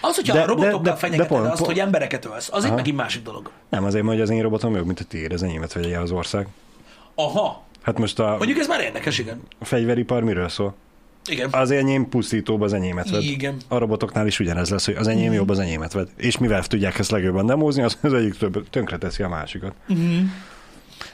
Az, 0.00 0.14
hogyha 0.14 0.34
De- 0.34 0.42
a 0.42 0.46
robotokkal 0.46 0.80
de- 0.82 0.90
de- 0.90 0.96
fenyegeted 0.96 1.30
de 1.30 1.34
pont- 1.36 1.46
azt, 1.50 1.56
pont- 1.58 1.70
hogy 1.70 1.80
embereket 1.80 2.24
ölsz, 2.24 2.48
az 2.52 2.62
egy 2.62 2.68
Aha. 2.68 2.76
megint 2.78 2.96
másik 2.96 3.22
dolog. 3.22 3.50
Nem 3.68 3.84
azért, 3.84 4.06
hogy 4.06 4.20
az 4.20 4.30
én 4.30 4.42
robotom 4.42 4.74
jobb, 4.74 4.86
mint 4.86 5.00
a 5.00 5.04
tiéd, 5.04 5.32
az 5.32 5.42
enyémet 5.42 5.72
vegye 5.72 5.98
az 5.98 6.10
ország. 6.10 6.46
Aha. 7.14 7.62
Hát 7.82 7.98
most 7.98 8.18
a 8.18 8.34
Mondjuk 8.36 8.58
ez 8.58 8.66
már 8.66 8.80
érdekes, 8.80 9.18
igen. 9.18 9.40
fegyveripar 9.60 10.22
miről 10.22 10.48
szól? 10.48 10.74
Igen. 11.30 11.48
Az 11.52 11.70
enyém 11.70 12.08
pusztítóbb 12.08 12.60
az 12.60 12.72
enyémet 12.72 13.10
ved. 13.10 13.22
Igen. 13.22 13.56
A 13.68 13.78
robotoknál 13.78 14.26
is 14.26 14.40
ugyanez 14.40 14.70
lesz, 14.70 14.84
hogy 14.84 14.94
az 14.94 15.06
enyém 15.06 15.32
jobb 15.32 15.48
az 15.48 15.58
enyémet 15.58 15.92
ved. 15.92 16.08
És 16.16 16.38
mivel 16.38 16.62
tudják 16.64 16.98
ezt 16.98 17.10
legjobban 17.10 17.46
demózni, 17.46 17.82
az, 17.82 17.98
az 18.02 18.12
egyik 18.12 18.34
több, 18.34 18.70
tönkre 18.70 18.98
teszi 18.98 19.22
a 19.22 19.28
másikat. 19.28 19.74
Uh-huh. 19.88 20.06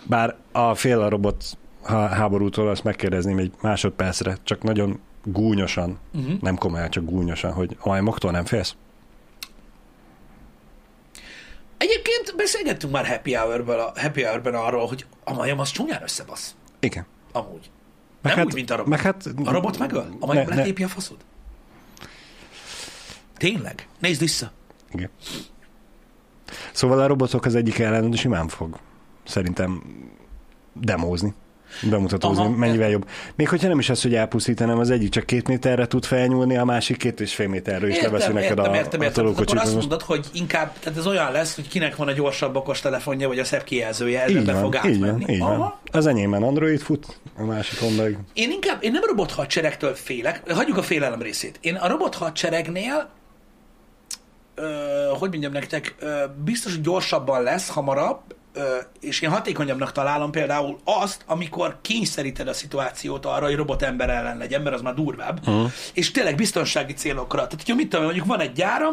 Bár 0.05 0.37
a 0.53 0.75
fél 0.75 1.01
a 1.01 1.09
robot 1.09 1.45
há- 1.85 2.13
háborútól 2.13 2.69
azt 2.69 2.85
megkérdezném 2.85 3.39
egy 3.39 3.53
másodpercre, 3.61 4.37
csak 4.43 4.63
nagyon 4.63 5.01
gúnyosan, 5.25 5.99
Uh-huh. 6.15 6.41
nem 6.41 6.57
komolyan, 6.57 6.91
csak 6.91 7.05
gúnyosan, 7.05 7.53
hogy 7.53 7.77
a 7.81 7.89
majmoktól 7.89 8.31
nem 8.31 8.45
félsz? 8.45 8.75
Egyébként 11.79 12.35
beszélgettünk 12.37 12.93
már 12.93 13.07
happy, 13.07 13.35
hour 13.35 13.71
a, 13.71 13.93
happy 14.01 14.23
hour-ben 14.23 14.55
arról, 14.55 14.87
hogy 14.87 15.07
a 15.25 15.33
majom 15.33 15.59
az 15.59 15.71
csúnyán 15.71 16.03
összebasz. 16.03 16.55
Igen. 16.81 17.07
Amúgy. 17.33 17.71
Meg 18.23 18.37
Nem 18.37 18.47
úgy, 18.47 18.55
mint 18.55 18.71
a 18.71 18.77
robot. 18.77 18.91
Meg 18.91 19.01
hát, 19.01 19.27
A 19.45 19.51
robot 19.51 19.79
megöl? 19.79 20.17
A 20.21 20.33
ne- 20.33 20.45
letépi 20.45 20.83
a 20.83 20.89
faszod? 20.89 21.17
Tényleg? 23.37 23.89
Nézd 23.99 24.21
vissza. 24.21 24.53
Igen. 24.93 25.11
Szóval 26.73 27.01
a 27.01 27.07
robotok 27.07 27.45
az 27.45 27.55
egyik 27.55 27.79
ellen 27.79 28.13
simán 28.13 28.49
fog 28.49 28.79
szerintem 29.25 29.83
demózni, 30.73 31.35
bemutatózni, 31.91 32.43
Aha, 32.43 32.57
mennyivel 32.57 32.91
jobb. 32.91 33.09
Még 33.35 33.49
hogyha 33.49 33.69
nem 33.69 33.79
is 33.79 33.91
az, 33.91 34.03
hogy 34.03 34.15
elpusztítanám, 34.15 34.79
az 34.79 34.91
egyik 34.91 35.11
csak 35.11 35.27
két 35.27 35.49
méterre 35.49 35.87
tud 35.87 36.05
felnyúlni, 36.05 36.57
a 36.57 36.65
másik 36.65 36.97
két 36.97 37.21
és 37.21 37.35
fél 37.35 37.49
méterről 37.49 37.91
is 37.91 38.01
leveszi 38.01 38.33
neked 38.33 38.59
értem, 38.59 38.73
a, 38.73 38.77
értem, 38.77 39.01
a 39.01 39.05
értem. 39.05 39.25
Tehát 39.25 39.41
Akkor 39.41 39.59
azt 39.59 39.75
mondod, 39.75 40.03
hogy 40.03 40.27
inkább, 40.33 40.73
tehát 40.79 40.99
ez 40.99 41.07
olyan 41.07 41.33
lesz, 41.33 41.55
hogy 41.55 41.69
kinek 41.69 41.97
van 41.97 42.09
a 42.09 42.13
gyorsabb 42.13 42.57
okos 42.57 42.81
telefonja, 42.81 43.29
vagy 43.29 43.39
a 43.39 43.45
szebb 43.45 43.65
kijelzője, 43.65 44.43
be 44.45 44.53
van, 44.53 44.61
fog 44.61 44.81
így 44.85 45.01
van, 45.01 45.09
átmenni. 45.09 45.33
így 45.33 45.41
Aha. 45.41 45.57
van. 45.57 45.75
Az 45.93 46.07
enyémben 46.07 46.43
Android 46.43 46.81
fut, 46.81 47.21
a 47.37 47.45
másikon 47.45 47.93
meg... 47.93 48.19
Én 48.33 48.51
inkább, 48.51 48.83
én 48.83 48.93
nem 48.93 49.03
robot 49.07 49.31
hadseregtől 49.31 49.95
félek, 49.95 50.53
hagyjuk 50.53 50.77
a 50.77 50.83
félelem 50.83 51.23
részét. 51.23 51.59
Én 51.61 51.75
a 51.75 51.89
robot 51.89 52.15
hadseregnél, 52.15 53.11
ö, 54.55 54.63
hogy 55.19 55.31
mondjam 55.31 55.53
nektek, 55.53 55.95
ö, 55.99 56.25
biztos, 56.45 56.73
hogy 56.73 56.83
gyorsabban 56.83 57.43
lesz, 57.43 57.69
hamarabb, 57.69 58.21
és 59.01 59.21
én 59.21 59.31
hatékonyabbnak 59.31 59.93
találom 59.93 60.31
például 60.31 60.79
azt, 60.85 61.23
amikor 61.27 61.79
kényszeríted 61.81 62.49
a 62.49 62.53
szituációt 62.53 63.27
arra, 63.27 63.45
hogy 63.47 63.55
robot 63.57 63.83
ember 63.83 64.11
ellen 64.11 64.37
legyen, 64.39 64.63
mert 64.63 64.75
az 64.75 64.81
már 64.83 64.95
durvább, 64.95 65.39
uh-huh. 65.49 65.71
és 65.93 66.11
tényleg 66.11 66.35
biztonsági 66.35 66.93
célokra. 66.93 67.37
Tehát, 67.45 67.53
hogyha 67.65 67.75
mit 67.75 67.89
tudom, 67.89 68.05
mondjuk 68.05 68.27
van 68.27 68.41
egy 68.41 68.53
gyára, 68.53 68.89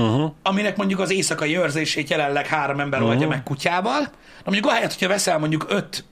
Uh-huh. 0.00 0.32
aminek 0.42 0.76
mondjuk 0.76 1.00
az 1.00 1.10
éjszakai 1.10 1.56
őrzését 1.56 2.10
jelenleg 2.10 2.46
három 2.46 2.80
ember 2.80 3.00
Mhm. 3.00 3.08
oldja 3.08 3.28
meg 3.28 3.42
kutyával. 3.42 4.00
Na 4.00 4.10
mondjuk 4.44 4.66
ahelyett, 4.66 4.92
hogyha 4.92 5.08
veszel 5.08 5.38
mondjuk 5.38 5.66
öt 5.68 6.04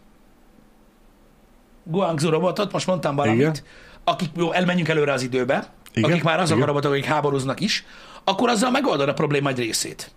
Guangzhou 1.84 2.30
robotot, 2.30 2.72
most 2.72 2.86
mondtam 2.86 3.14
valamit, 3.16 3.40
Igen. 3.40 3.56
akik, 4.04 4.30
jó, 4.36 4.52
elmenjünk 4.52 4.88
előre 4.88 5.12
az 5.12 5.22
időbe, 5.22 5.66
Igen, 5.94 6.10
akik 6.10 6.22
már 6.22 6.38
azok 6.40 6.56
igen. 6.56 6.62
a 6.62 6.72
robotok, 6.72 6.92
akik 6.92 7.04
háborúznak 7.04 7.60
is, 7.60 7.84
akkor 8.24 8.48
azzal 8.48 8.70
megoldod 8.70 9.08
a 9.08 9.14
probléma 9.14 9.48
egy 9.48 9.58
részét. 9.58 10.10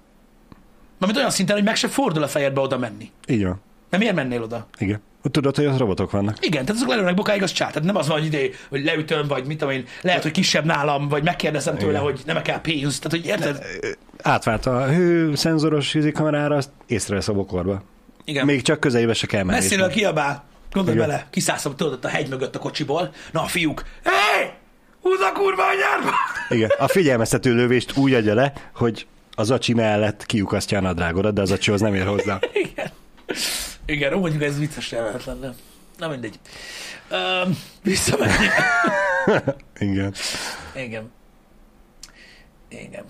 Mármint 1.00 1.20
olyan 1.20 1.32
szinten, 1.32 1.56
hogy 1.56 1.66
meg 1.66 1.76
se 1.76 1.88
fordul 1.88 2.24
a 2.24 2.28
fejedbe 2.28 2.62
oda 2.62 2.78
menni. 2.78 3.12
Így 3.28 3.44
van. 3.44 3.62
Nem 3.90 4.00
miért 4.00 4.16
mennél 4.16 4.42
oda? 4.42 4.68
Igen. 4.78 5.02
Tudod, 5.32 5.56
hogy 5.56 5.66
az 5.66 5.78
robotok 5.78 6.12
vannak. 6.12 6.46
Igen, 6.46 6.66
tehát 6.66 6.82
azok 6.82 6.90
lelőnek 6.90 7.16
bokáig, 7.16 7.44
az 7.44 7.52
csát. 7.52 7.72
Tehát 7.72 7.88
nem 7.88 7.96
az 7.96 8.08
van, 8.08 8.18
hogy 8.18 8.26
idő, 8.26 8.54
hogy 8.70 8.84
leütöm, 8.84 9.28
vagy 9.28 9.46
mit 9.46 9.58
tudom 9.58 9.74
én, 9.74 9.86
lehet, 10.02 10.24
hogy 10.24 10.32
kisebb 10.32 10.66
nálam, 10.66 11.08
vagy 11.08 11.24
megkérdezem 11.24 11.78
tőle, 11.78 11.92
Igen. 11.92 12.02
hogy 12.04 12.22
nem 12.26 12.42
kell 12.42 12.62
pénz. 12.62 13.00
Tehát, 13.00 13.18
hogy 13.18 13.26
érted? 13.26 13.66
Átvált 14.22 14.66
a 14.66 14.86
hő 14.88 15.36
szenzoros 15.36 15.96
kamerára, 16.14 16.56
azt 16.56 16.70
észrevesz 16.88 17.28
a 17.28 17.34
bokorba. 17.34 17.82
Igen. 18.24 18.46
Még 18.46 18.62
csak 18.62 18.80
közelébe 18.80 19.14
se 19.14 19.28
kell 19.28 19.44
menni. 19.44 19.60
Messziről 19.60 19.90
kiabál. 19.90 20.44
Gondolj 20.72 20.98
Igen. 20.98 21.10
bele, 21.10 21.28
kiszállszom 21.30 21.76
tudod 21.76 22.06
a 22.06 22.08
hegy 22.08 22.30
mögött 22.30 22.56
a 22.56 22.60
kocsiból. 22.60 23.12
Na, 23.32 23.42
a 23.42 23.46
fiúk, 23.46 23.84
hé! 24.04 24.50
Húzd 25.02 25.22
a 25.22 25.32
kurva 25.32 25.64
anyárba! 25.64 26.16
Igen, 26.50 26.70
a 26.78 26.88
figyelmeztető 26.88 27.56
lövést 27.56 27.98
úgy 27.98 28.14
adja 28.14 28.34
le, 28.34 28.54
hogy 28.74 29.08
az 29.40 29.52
acsi 29.52 29.74
mellett 29.74 30.26
kiukasztja 30.26 30.78
a 30.78 30.82
nadrágodat, 30.82 31.34
de 31.34 31.42
az 31.42 31.52
acsihoz 31.52 31.82
nem 31.82 31.96
ér 31.96 32.06
hozzá. 32.06 32.40
Igen. 32.64 32.92
Igen, 33.86 34.14
ó, 34.14 34.20
mondjuk 34.20 34.44
ez 34.44 34.60
vicces 34.60 34.92
jelenet 34.92 35.26
lenne. 35.26 35.54
Na 35.98 36.08
mindegy. 36.08 36.40
Um, 37.12 37.58
visszamegyek. 37.84 38.52
Igen. 39.80 40.14
Igen. 40.76 41.12
Igen. 42.70 43.06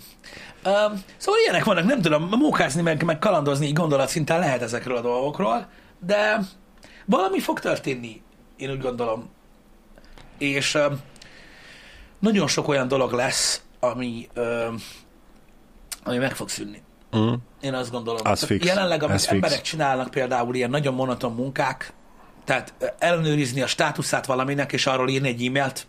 Um, 0.65 1.03
szóval 1.17 1.39
ilyenek 1.43 1.63
vannak, 1.63 1.85
nem 1.85 2.01
tudom, 2.01 2.29
mókázni, 2.29 2.81
meg, 2.81 3.03
meg 3.03 3.19
kalandozni 3.19 3.67
így 3.67 3.73
gondolatszinten 3.73 4.39
lehet 4.39 4.61
ezekről 4.61 4.97
a 4.97 5.01
dolgokról, 5.01 5.69
de 5.99 6.39
valami 7.05 7.39
fog 7.39 7.59
történni, 7.59 8.21
én 8.57 8.71
úgy 8.71 8.81
gondolom. 8.81 9.29
És 10.37 10.75
um, 10.75 10.99
nagyon 12.19 12.47
sok 12.47 12.67
olyan 12.67 12.87
dolog 12.87 13.11
lesz, 13.11 13.61
ami, 13.79 14.27
um, 14.35 14.75
ami 16.09 16.17
meg 16.17 16.35
fog 16.35 16.49
szűnni. 16.49 16.81
Mm. 17.17 17.33
Én 17.61 17.73
azt 17.73 17.91
gondolom. 17.91 18.21
Az 18.23 18.43
fix. 18.43 18.65
Jelenleg, 18.65 19.03
amit 19.03 19.15
Ez 19.15 19.21
fix. 19.21 19.33
emberek 19.33 19.61
csinálnak 19.61 20.09
például 20.09 20.55
ilyen 20.55 20.69
nagyon 20.69 20.93
monoton 20.93 21.33
munkák, 21.33 21.93
tehát 22.45 22.73
ellenőrizni 22.99 23.61
a 23.61 23.67
státuszát 23.67 24.25
valaminek, 24.25 24.73
és 24.73 24.85
arról 24.85 25.09
írni 25.09 25.27
egy 25.27 25.45
e-mailt, 25.45 25.87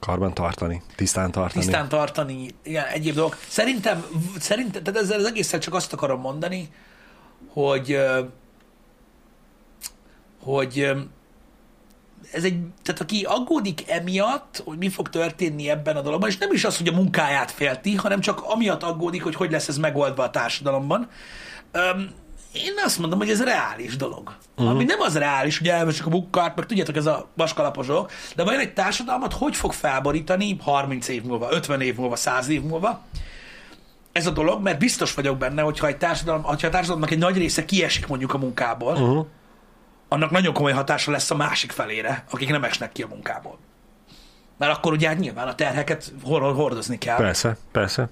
Karban 0.00 0.34
tartani, 0.34 0.82
tisztán 0.96 1.30
tartani. 1.30 1.64
tisztán 1.64 1.88
tartani, 1.88 2.48
ilyen 2.62 2.84
egyéb 2.84 3.14
dolgok. 3.14 3.38
Szerintem, 3.48 4.04
szerintem 4.38 4.82
tehát 4.82 5.00
ezzel 5.00 5.18
az 5.18 5.26
egészen 5.26 5.60
csak 5.60 5.74
azt 5.74 5.92
akarom 5.92 6.20
mondani, 6.20 6.68
hogy 7.48 7.98
hogy 10.42 10.92
ez 12.34 12.44
egy, 12.44 12.58
tehát 12.82 13.00
aki 13.00 13.26
aggódik 13.28 13.90
emiatt, 13.90 14.62
hogy 14.64 14.78
mi 14.78 14.88
fog 14.88 15.08
történni 15.08 15.70
ebben 15.70 15.96
a 15.96 16.00
dologban, 16.00 16.28
és 16.28 16.38
nem 16.38 16.52
is 16.52 16.64
az, 16.64 16.76
hogy 16.76 16.88
a 16.88 16.92
munkáját 16.92 17.50
félti, 17.50 17.94
hanem 17.94 18.20
csak 18.20 18.42
amiatt 18.42 18.82
aggódik, 18.82 19.22
hogy 19.22 19.34
hogy 19.34 19.50
lesz 19.50 19.68
ez 19.68 19.78
megoldva 19.78 20.22
a 20.22 20.30
társadalomban. 20.30 21.08
Öm, 21.72 22.10
én 22.52 22.72
azt 22.84 22.98
mondom, 22.98 23.18
hogy 23.18 23.30
ez 23.30 23.42
reális 23.42 23.96
dolog. 23.96 24.36
Uh-huh. 24.56 24.74
Ami 24.74 24.84
nem 24.84 25.00
az 25.00 25.16
reális, 25.16 25.58
hogy 25.58 25.68
elvesek 25.68 26.06
a 26.06 26.10
munkát, 26.10 26.56
meg 26.56 26.66
tudjátok, 26.66 26.96
ez 26.96 27.06
a 27.06 27.28
vaskalaposok, 27.36 28.10
de 28.36 28.44
vajon 28.44 28.60
egy 28.60 28.72
társadalmat 28.72 29.32
hogy 29.32 29.56
fog 29.56 29.72
felborítani 29.72 30.56
30 30.60 31.08
év 31.08 31.22
múlva, 31.22 31.48
50 31.50 31.80
év 31.80 31.96
múlva, 31.96 32.16
100 32.16 32.48
év 32.48 32.62
múlva? 32.62 33.02
Ez 34.12 34.26
a 34.26 34.30
dolog, 34.30 34.62
mert 34.62 34.78
biztos 34.78 35.14
vagyok 35.14 35.38
benne, 35.38 35.62
hogyha, 35.62 35.86
egy 35.86 35.96
társadalom, 35.96 36.42
hogyha 36.42 36.66
a 36.66 36.70
társadalomnak 36.70 37.10
egy 37.10 37.18
nagy 37.18 37.36
része 37.36 37.64
kiesik 37.64 38.06
mondjuk 38.06 38.34
a 38.34 38.38
munkából, 38.38 38.92
Uh-huh. 38.92 39.26
Annak 40.08 40.30
nagyon 40.30 40.54
komoly 40.54 40.72
hatása 40.72 41.10
lesz 41.10 41.30
a 41.30 41.36
másik 41.36 41.70
felére, 41.72 42.24
akik 42.30 42.48
nem 42.50 42.64
esnek 42.64 42.92
ki 42.92 43.02
a 43.02 43.06
munkából. 43.06 43.58
Mert 44.58 44.76
akkor 44.76 44.92
ugye 44.92 45.08
hát 45.08 45.18
nyilván 45.18 45.48
a 45.48 45.54
terheket 45.54 46.12
hor- 46.22 46.54
hordozni 46.56 46.98
kell. 46.98 47.16
Persze, 47.16 47.56
persze. 47.72 48.08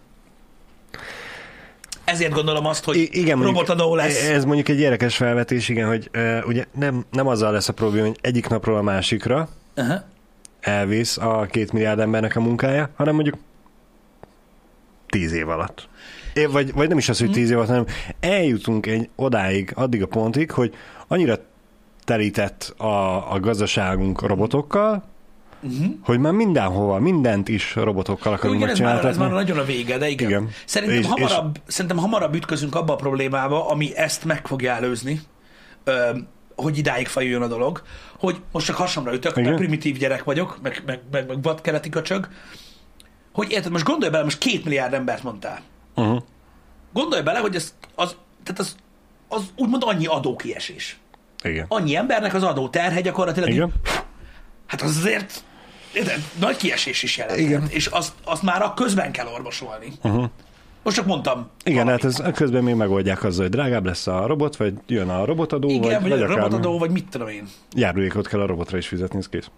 Ezért 2.04 2.32
gondolom 2.32 2.66
azt, 2.66 2.84
hogy 2.84 2.96
I- 2.96 3.08
igen, 3.12 3.42
robotadó 3.42 3.94
lesz. 3.94 4.28
Ez 4.28 4.44
mondjuk 4.44 4.68
egy 4.68 4.78
érdekes 4.80 5.16
felvetés, 5.16 5.68
igen, 5.68 5.88
hogy 5.88 6.10
uh, 6.14 6.38
ugye 6.46 6.64
nem, 6.74 7.04
nem 7.10 7.26
azzal 7.26 7.52
lesz 7.52 7.68
a 7.68 7.72
probléma, 7.72 8.06
hogy 8.06 8.18
egyik 8.20 8.48
napról 8.48 8.76
a 8.76 8.82
másikra 8.82 9.48
Uh-huh. 9.76 10.00
elvész 10.60 11.16
a 11.16 11.46
két 11.50 11.72
milliárd 11.72 11.98
embernek 12.00 12.36
a 12.36 12.40
munkája, 12.40 12.90
hanem 12.96 13.14
mondjuk 13.14 13.36
tíz 15.06 15.32
év 15.32 15.48
alatt. 15.48 15.88
É, 16.34 16.44
vagy, 16.44 16.72
vagy 16.72 16.88
nem 16.88 16.98
is 16.98 17.08
az, 17.08 17.18
hogy 17.18 17.30
tíz 17.30 17.50
év 17.50 17.56
alatt, 17.56 17.68
hanem 17.68 17.86
eljutunk 18.20 18.86
egy 18.86 19.08
odáig, 19.16 19.72
addig 19.74 20.02
a 20.02 20.06
pontig, 20.06 20.50
hogy 20.50 20.74
annyira 21.08 21.36
telített 22.04 22.74
a, 22.76 23.32
a 23.32 23.40
gazdaságunk 23.40 24.20
robotokkal, 24.26 25.10
Uh-huh. 25.64 25.86
Hogy 26.04 26.18
már 26.18 26.32
mindenhova, 26.32 26.98
mindent 26.98 27.48
is 27.48 27.74
robotokkal 27.74 28.32
akarunk 28.32 28.58
Igen, 28.60 28.68
ez 28.70 28.78
már, 28.78 28.88
ez 28.88 28.94
megcsináltatni. 28.94 29.34
már 29.34 29.44
nagyon 29.44 29.62
a 29.62 29.66
vége, 29.66 29.98
de 29.98 30.08
igen. 30.08 30.28
Igen. 30.28 30.48
Szerintem, 30.64 30.98
És- 30.98 31.06
hamarabb, 31.06 31.60
szerintem 31.66 31.96
hamarabb 31.98 32.34
ütközünk 32.34 32.74
abba 32.74 32.92
a 32.92 32.96
problémába, 32.96 33.68
ami 33.68 33.96
ezt 33.96 34.24
meg 34.24 34.46
fogja 34.46 34.72
előzni, 34.72 35.20
hogy 36.56 36.78
idáig 36.78 37.06
fajuljon 37.06 37.42
a 37.42 37.46
dolog, 37.46 37.82
hogy 38.18 38.40
most 38.52 38.66
csak 38.66 38.76
hasamra 38.76 39.14
ütök, 39.14 39.30
Igen. 39.32 39.44
mert 39.44 39.56
primitív 39.56 39.96
gyerek 39.98 40.24
vagyok, 40.24 40.58
meg, 40.62 40.82
meg, 40.86 41.00
meg, 41.10 41.26
meg 41.28 41.42
vadkereti 41.42 41.88
köcsög, 41.88 42.28
hogy 43.32 43.50
érted, 43.50 43.72
most 43.72 43.84
gondolj 43.84 44.10
bele, 44.10 44.24
most 44.24 44.38
két 44.38 44.64
milliárd 44.64 44.92
embert 44.94 45.22
mondtál. 45.22 45.60
Uh-huh. 45.94 46.22
Gondolj 46.92 47.22
bele, 47.22 47.38
hogy 47.38 47.54
ez, 47.54 47.74
az, 47.94 48.16
tehát 48.42 48.60
az, 48.60 48.76
az 49.28 49.42
úgymond 49.56 49.82
annyi 49.86 50.06
adókiesés. 50.06 50.96
Igen. 51.42 51.64
Annyi 51.68 51.96
embernek 51.96 52.34
az 52.34 52.42
adó 52.42 52.68
terhe 52.68 53.00
gyakorlatilag 53.00 53.48
így 53.48 53.54
Igen. 53.54 53.72
Hát 54.66 54.82
az 54.82 54.96
azért 54.96 55.44
érted, 55.92 56.22
nagy 56.38 56.56
kiesés 56.56 57.02
is 57.02 57.16
jelent. 57.16 57.38
Igen. 57.38 57.66
És 57.68 57.86
azt, 57.86 58.12
azt 58.24 58.42
már 58.42 58.62
a 58.62 58.74
közben 58.74 59.12
kell 59.12 59.26
orvosolni. 59.26 59.92
Uh-huh. 60.02 60.24
Most 60.82 60.96
csak 60.96 61.06
mondtam. 61.06 61.48
Igen, 61.64 61.84
valamit. 61.84 62.02
hát 62.02 62.28
ez 62.28 62.34
közben 62.34 62.62
még 62.62 62.74
megoldják 62.74 63.24
azzal, 63.24 63.42
hogy 63.42 63.50
drágább 63.50 63.84
lesz 63.84 64.06
a 64.06 64.26
robot, 64.26 64.56
vagy 64.56 64.74
jön 64.86 65.08
a 65.08 65.24
robotadó, 65.24 65.68
Igen, 65.68 65.80
vagy, 65.80 66.10
vagy, 66.10 66.10
vagy 66.10 66.22
a 66.22 66.26
robotadó, 66.34 66.78
vagy 66.78 66.90
mit 66.90 67.08
tudom 67.10 67.28
én. 67.28 67.48
járulékot 67.74 68.28
kell 68.28 68.40
a 68.40 68.46
robotra 68.46 68.76
is 68.76 68.86
fizetni, 68.88 69.18
ez 69.18 69.28
kész. 69.28 69.50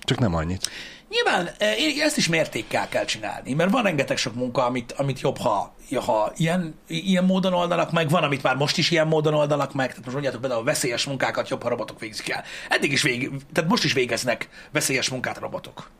Csak 0.00 0.18
nem 0.18 0.34
annyit. 0.34 0.70
Nyilván 1.12 1.48
én- 1.78 2.00
ezt 2.00 2.16
is 2.16 2.28
mértékkel 2.28 2.88
kell 2.88 3.04
csinálni, 3.04 3.52
mert 3.52 3.70
van 3.70 3.82
rengeteg 3.82 4.16
sok 4.16 4.34
munka, 4.34 4.64
amit, 4.64 4.92
amit 4.92 5.20
jobb, 5.20 5.38
ha, 5.38 5.74
ha 6.06 6.32
ilyen, 6.36 6.74
ilyen 6.86 7.24
módon 7.24 7.52
oldanak 7.52 7.92
meg, 7.92 8.08
van, 8.08 8.22
amit 8.22 8.42
már 8.42 8.56
most 8.56 8.78
is 8.78 8.90
ilyen 8.90 9.06
módon 9.06 9.34
oldanak 9.34 9.72
meg, 9.74 9.86
tehát 9.88 10.00
most 10.00 10.12
mondjátok 10.12 10.40
például 10.40 10.60
a 10.60 10.64
veszélyes 10.64 11.04
munkákat 11.04 11.48
jobb, 11.48 11.62
ha 11.62 11.68
robotok 11.68 12.00
végzik 12.00 12.30
el. 12.30 12.42
Eddig 12.68 12.92
is 12.92 13.02
vég, 13.02 13.30
tehát 13.52 13.70
most 13.70 13.84
is 13.84 13.92
végeznek 13.92 14.48
veszélyes 14.70 15.08
munkát 15.08 15.38
robotok. 15.38 15.90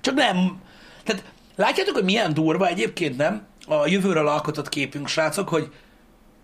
Csak 0.00 0.14
nem, 0.14 0.60
tehát 1.04 1.24
látjátok, 1.56 1.94
hogy 1.94 2.04
milyen 2.04 2.34
durva 2.34 2.66
egyébként 2.66 3.16
nem 3.16 3.46
a 3.66 3.86
jövőről 3.86 4.28
alkotott 4.28 4.68
képünk, 4.68 5.08
srácok, 5.08 5.48
hogy 5.48 5.72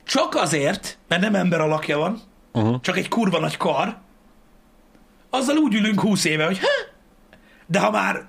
csak 0.04 0.34
azért, 0.34 0.98
mert 1.08 1.22
nem 1.22 1.34
ember 1.34 1.60
alakja 1.60 1.98
van, 1.98 2.22
Uh-huh. 2.54 2.80
csak 2.80 2.96
egy 2.96 3.08
kurva 3.08 3.38
nagy 3.38 3.56
kar, 3.56 3.96
azzal 5.30 5.56
úgy 5.56 5.74
ülünk 5.74 6.00
húsz 6.00 6.24
éve, 6.24 6.44
hogy 6.44 6.58
ha? 6.58 6.66
De 7.66 7.78
ha 7.78 7.90
már 7.90 8.22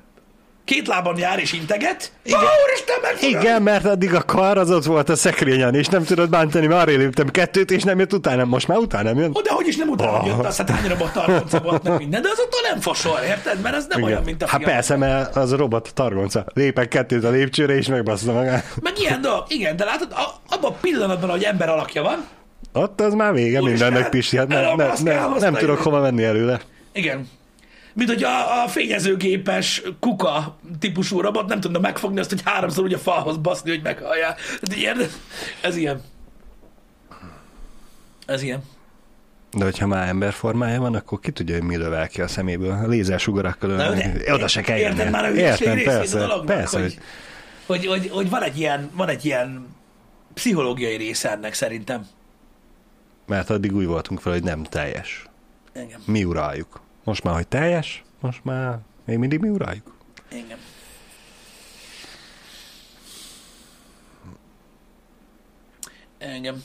két 0.65 0.88
lábon 0.88 1.17
jár 1.17 1.39
és 1.39 1.53
integet, 1.53 2.11
igen. 2.23 2.39
Ó! 2.39 3.27
Igen, 3.27 3.61
mert 3.61 3.86
addig 3.86 4.13
a 4.13 4.21
kar 4.21 4.57
az 4.57 4.71
ott 4.71 4.84
volt 4.84 5.09
a 5.09 5.15
szekrényen, 5.15 5.75
és 5.75 5.88
nem 5.88 6.03
tudod 6.03 6.29
bántani, 6.29 6.67
már 6.67 6.88
arra 6.89 6.97
léptem 6.97 7.27
kettőt, 7.29 7.71
és 7.71 7.84
nem 7.84 7.99
jött 7.99 8.13
utána, 8.13 8.45
most 8.45 8.67
már 8.67 8.77
utána 8.77 9.03
nem 9.03 9.17
jön. 9.17 9.31
Ó, 9.38 9.41
de 9.41 9.51
hogy 9.51 9.67
is 9.67 9.75
nem 9.75 9.89
utána 9.89 10.17
Ah. 10.17 10.25
jött, 10.27 10.45
azt 10.45 10.57
hát 10.57 10.69
hány 10.69 10.88
robot 10.89 11.13
tartonca 11.13 11.59
volt 11.59 11.84
meg 11.84 11.97
minden, 11.97 12.21
de 12.21 12.27
azóta 12.31 12.57
nem 12.71 12.79
fosol, 12.79 13.19
érted? 13.27 13.61
Mert 13.61 13.75
ez 13.75 13.86
nem 13.89 13.99
Igen. 13.99 14.11
olyan, 14.11 14.23
mint 14.23 14.43
a 14.43 14.47
Hát 14.47 14.63
persze, 14.63 14.95
mert 14.97 15.36
az 15.36 15.51
a 15.51 15.55
robot 15.57 15.91
targonca. 15.93 16.45
Lépek 16.53 16.88
kettőt 16.88 17.23
a 17.23 17.29
lépcsőre, 17.29 17.75
és 17.75 17.88
megbassza 17.88 18.31
magát. 18.34 18.65
Meg 18.81 18.99
ilyen 18.99 19.21
dolog, 19.21 19.43
igen, 19.47 19.75
de 19.75 19.84
látod, 19.86 20.11
a, 20.11 20.53
abban 20.55 20.71
a 20.71 20.75
pillanatban, 20.81 21.29
hogy 21.29 21.43
ember 21.43 21.69
alakja 21.69 22.01
van, 22.01 22.25
Ott 22.73 23.01
az 23.01 23.13
már 23.13 23.34
vége 23.34 23.61
Úristen, 23.61 23.88
mindennek, 23.88 24.09
Pisti. 24.09 24.38
Hát 24.38 24.47
ne, 24.47 24.75
ne, 24.75 24.88
ne, 25.03 25.27
nem 25.39 25.53
tudok 25.53 25.77
hova 25.81 25.99
menni 25.99 26.23
előle. 26.23 26.59
igen, 26.93 27.29
mint 27.94 28.10
hogy 28.10 28.24
a, 28.24 28.64
a 28.64 28.68
fényezőgépes 28.68 29.82
kuka 30.00 30.58
típusú 30.80 31.22
robot 31.22 31.48
nem 31.48 31.60
tudna 31.60 31.80
megfogni 31.80 32.20
azt, 32.20 32.30
hogy 32.30 32.41
háromszor 32.46 32.84
úgy 32.84 32.94
a 32.94 32.98
falhoz 32.98 33.38
baszni, 33.38 33.70
hogy 33.70 33.82
meghallják. 33.84 34.39
Tehát 34.62 34.82
ilyen, 34.82 35.10
ez 35.62 35.76
ilyen. 35.76 36.02
Ez 38.26 38.41
ilyen. 38.41 38.64
De 39.58 39.64
hogyha 39.64 39.88
már 39.88 40.08
ember 40.08 40.34
formája 40.34 40.80
van, 40.80 40.96
akkor 40.96 41.20
ki 41.20 41.32
tudja, 41.32 41.56
hogy 41.56 41.64
mi 41.64 41.78
lövel 41.78 42.08
ki 42.08 42.22
a 42.22 42.28
szeméből. 42.28 42.72
A 42.72 42.88
lézersugarakkal 42.88 43.70
ölni. 43.70 44.32
Oda 44.32 44.48
se 44.48 44.62
kell 44.62 44.78
Érted 44.78 45.10
már 45.10 45.26
a 45.26 45.32
Értem, 45.32 45.84
persze, 45.84 46.18
a 46.18 46.28
dolognak, 46.28 46.56
persze, 46.56 46.80
hogy, 46.80 46.98
hogy, 47.66 47.86
hogy, 47.86 48.10
hogy, 48.10 48.30
van, 48.30 48.44
egy 48.44 48.60
ilyen, 48.60 48.89
van 48.94 49.10
egy 49.10 49.26
ilyen 49.26 49.68
pszichológiai 50.34 50.96
része 50.96 51.32
ennek 51.32 51.54
szerintem. 51.54 52.08
Mert 53.28 53.50
addig 53.50 53.76
úgy 53.76 53.86
voltunk 53.86 54.20
fel, 54.20 54.32
hogy 54.32 54.44
nem 54.44 54.64
teljes. 54.64 55.26
Igen. 55.76 56.00
Mi 56.06 56.24
uraljuk. 56.24 56.82
Most 57.04 57.24
már, 57.24 57.34
hogy 57.34 57.47
teljes, 57.47 58.04
most 58.20 58.43
már 58.43 58.80
még 59.06 59.18
mindig 59.18 59.39
mi 59.39 59.49
uraljuk. 59.49 59.95
Igen. 60.32 60.58
Igen. 66.38 66.64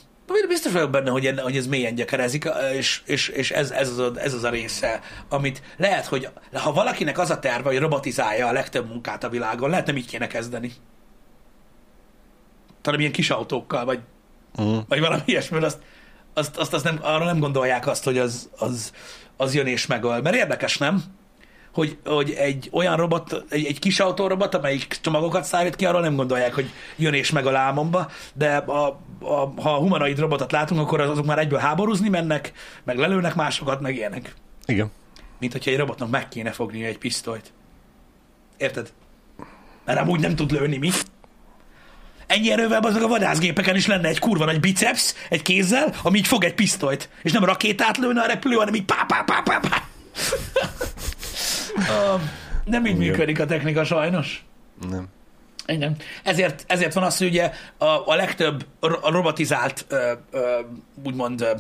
Biztos 0.49 0.73
vagyok 0.73 0.91
benne, 0.91 1.11
hogy, 1.11 1.27
enne, 1.27 1.43
hogy 1.43 1.57
ez 1.57 1.67
mélyen 1.67 1.95
gyakerezik, 1.95 2.49
és, 2.75 3.03
és, 3.05 3.29
és 3.29 3.51
ez, 3.51 3.71
ez, 3.71 3.89
az 3.89 3.99
a, 3.99 4.13
ez 4.17 4.35
az 4.35 4.45
a 4.45 4.51
része, 4.51 5.01
amit 5.29 5.63
lehet, 5.77 6.07
hogy 6.07 6.29
ha 6.53 6.73
valakinek 6.73 7.19
az 7.19 7.31
a 7.31 7.39
terve, 7.39 7.69
hogy 7.69 7.79
robotizálja 7.79 8.47
a 8.47 8.53
legtöbb 8.53 8.89
munkát 8.89 9.25
a 9.25 9.29
világon, 9.29 9.71
lehet 9.71 9.87
nem 9.87 9.97
így 9.97 10.07
kéne 10.07 10.27
kezdeni. 10.27 10.73
Talán 12.81 13.01
ilyen 13.01 13.13
kis 13.13 13.31
autókkal, 13.31 13.85
vagy, 13.85 14.01
Uh-huh. 14.57 14.85
vagy 14.89 15.01
valami 15.01 15.23
ilyesmi, 15.25 15.59
mert 15.59 15.73
azt, 15.73 15.83
azt, 16.35 16.57
azt, 16.57 16.75
azt 16.75 16.85
nem, 16.85 16.99
arra 17.03 17.25
nem 17.25 17.39
gondolják 17.39 17.87
azt, 17.87 18.05
hogy 18.05 18.19
az, 18.19 18.49
az, 18.59 18.93
az 19.39 19.55
jön 19.55 19.67
és 19.67 19.87
megöl. 19.87 20.21
Mert 20.21 20.37
érdekes, 20.37 20.79
nem? 20.79 21.03
Hogy, 21.73 21.99
hogy 22.05 22.31
egy 22.31 22.69
olyan 22.73 22.97
robot, 22.97 23.45
egy, 23.49 23.65
egy 23.65 23.79
kis 23.79 24.01
autórobot, 24.01 24.55
amelyik 24.55 24.99
csomagokat 25.01 25.45
szállít 25.45 25.77
ki, 25.77 25.85
arról 25.85 26.01
nem 26.01 26.17
gondolják, 26.17 26.55
hogy 26.55 26.71
jön 26.97 27.15
és 27.15 27.31
meg 27.31 27.47
a 27.47 27.51
lámomba, 27.51 28.11
de 28.35 28.57
a, 28.57 28.87
a, 29.21 29.53
ha 29.57 29.75
a 29.75 29.79
humanoid 29.79 30.19
robotot 30.19 30.53
látunk, 30.53 30.81
akkor 30.81 31.01
azok 31.01 31.27
már 31.27 31.39
egyből 31.39 31.59
háborúzni 31.59 32.09
mennek, 32.09 32.53
meg 32.85 32.99
lelőnek 32.99 33.35
másokat, 33.35 33.81
meg 33.81 33.95
ilyenek. 33.95 34.35
Igen. 34.67 34.91
Mint 35.39 35.53
hogyha 35.53 35.71
egy 35.71 35.77
robotnak 35.77 36.11
meg 36.11 36.29
kéne 36.29 36.51
fognia 36.51 36.87
egy 36.87 36.99
pisztolyt. 36.99 37.53
Érted? 38.57 38.93
Mert 39.85 40.01
amúgy 40.01 40.21
nem 40.21 40.37
tud 40.37 40.51
lőni, 40.51 40.77
mi? 40.77 40.91
Ennyi 42.29 42.51
erővel 42.51 42.81
azok 42.83 43.03
a 43.03 43.09
vadászgépeken 43.09 43.77
is 43.77 43.87
lenne 43.87 44.09
egy 44.09 44.19
kurva 44.19 44.45
nagy 44.45 44.61
biceps, 44.61 45.15
egy 45.29 45.43
kézzel, 45.43 45.95
ami 46.03 46.19
így 46.19 46.27
fog 46.27 46.45
egy 46.45 46.55
pisztolyt. 46.55 47.09
És 47.23 47.33
nem 47.33 47.45
rakétát 47.45 47.97
lőne 47.97 48.21
a 48.21 48.27
repülő, 48.27 48.57
hanem 48.57 48.75
így 48.75 48.85
pá, 48.85 49.05
pá, 49.07 49.23
pá, 49.23 49.41
pá, 49.41 49.59
pá. 49.59 49.83
nem 52.65 52.87
így 52.87 52.97
Igen. 52.97 53.09
működik 53.09 53.41
a 53.41 53.47
technika 53.47 53.85
sajnos. 53.85 54.45
Nem. 54.91 55.09
Igen. 55.67 55.97
Ezért, 56.23 56.65
ezért 56.67 56.93
van 56.93 57.05
az, 57.05 57.19
hogy 57.19 57.27
ugye 57.27 57.53
a, 57.79 57.85
a 57.85 58.15
legtöbb 58.15 58.67
a 58.81 59.11
robotizált, 59.11 59.85
ö, 59.89 60.13
ö, 60.31 60.61
úgymond 61.05 61.41
ö, 61.41 61.51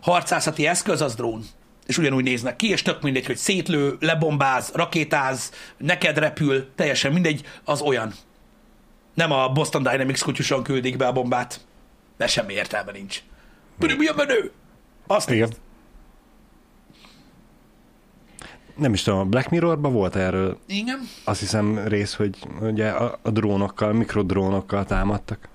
harcászati 0.00 0.66
eszköz 0.66 1.00
az 1.00 1.14
drón. 1.14 1.44
És 1.86 1.98
ugyanúgy 1.98 2.24
néznek 2.24 2.56
ki, 2.56 2.68
és 2.68 2.82
tök 2.82 3.02
mindegy, 3.02 3.26
hogy 3.26 3.36
szétlő, 3.36 3.96
lebombáz, 4.00 4.70
rakétáz, 4.74 5.52
neked 5.76 6.18
repül, 6.18 6.68
teljesen 6.74 7.12
mindegy, 7.12 7.42
az 7.64 7.80
olyan. 7.80 8.14
Nem 9.16 9.32
a 9.32 9.48
Boston 9.52 9.82
Dynamics 9.82 10.22
kutyuson 10.22 10.62
küldik 10.62 10.96
be 10.96 11.06
a 11.06 11.12
bombát, 11.12 11.60
mert 12.16 12.30
semmi 12.30 12.52
értelme 12.52 12.92
nincs. 12.92 13.22
Pedig 13.78 13.98
mi 13.98 14.06
a 14.06 14.14
menő? 14.16 14.52
Azt 15.06 15.30
Igen. 15.30 15.48
nézd. 15.48 15.60
Nem 18.76 18.92
is 18.92 19.02
tudom, 19.02 19.18
a 19.18 19.24
Black 19.24 19.48
Mirrorban 19.48 19.92
volt 19.92 20.16
erről 20.16 20.58
Igen. 20.66 21.00
azt 21.24 21.40
hiszem 21.40 21.78
rész, 21.88 22.14
hogy 22.14 22.38
ugye 22.60 22.88
a, 22.88 23.18
a 23.22 23.30
drónokkal, 23.30 23.92
mikrodrónokkal 23.92 24.84
támadtak. 24.84 25.48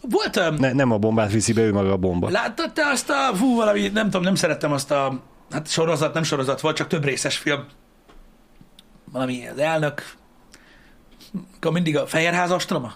Volt, 0.00 0.36
öm, 0.36 0.54
Ne, 0.54 0.72
nem 0.72 0.90
a 0.90 0.98
bombát 0.98 1.32
viszi 1.32 1.52
be, 1.52 1.60
ő 1.62 1.72
maga 1.72 1.92
a 1.92 1.96
bomba. 1.96 2.30
Láttad 2.30 2.72
te 2.72 2.86
azt 2.86 3.10
a, 3.10 3.34
fú, 3.34 3.54
valami, 3.56 3.88
nem 3.88 4.04
tudom, 4.04 4.22
nem 4.22 4.34
szerettem 4.34 4.72
azt 4.72 4.90
a, 4.90 5.20
hát 5.50 5.68
sorozat, 5.68 6.14
nem 6.14 6.22
sorozat 6.22 6.60
volt, 6.60 6.76
csak 6.76 6.86
több 6.86 7.04
részes 7.04 7.36
film. 7.36 7.64
Valami 9.12 9.48
az 9.48 9.58
elnök, 9.58 10.14
mindig 11.70 11.96
a 11.96 12.06
Fehérház 12.06 12.50
ostroma? 12.50 12.92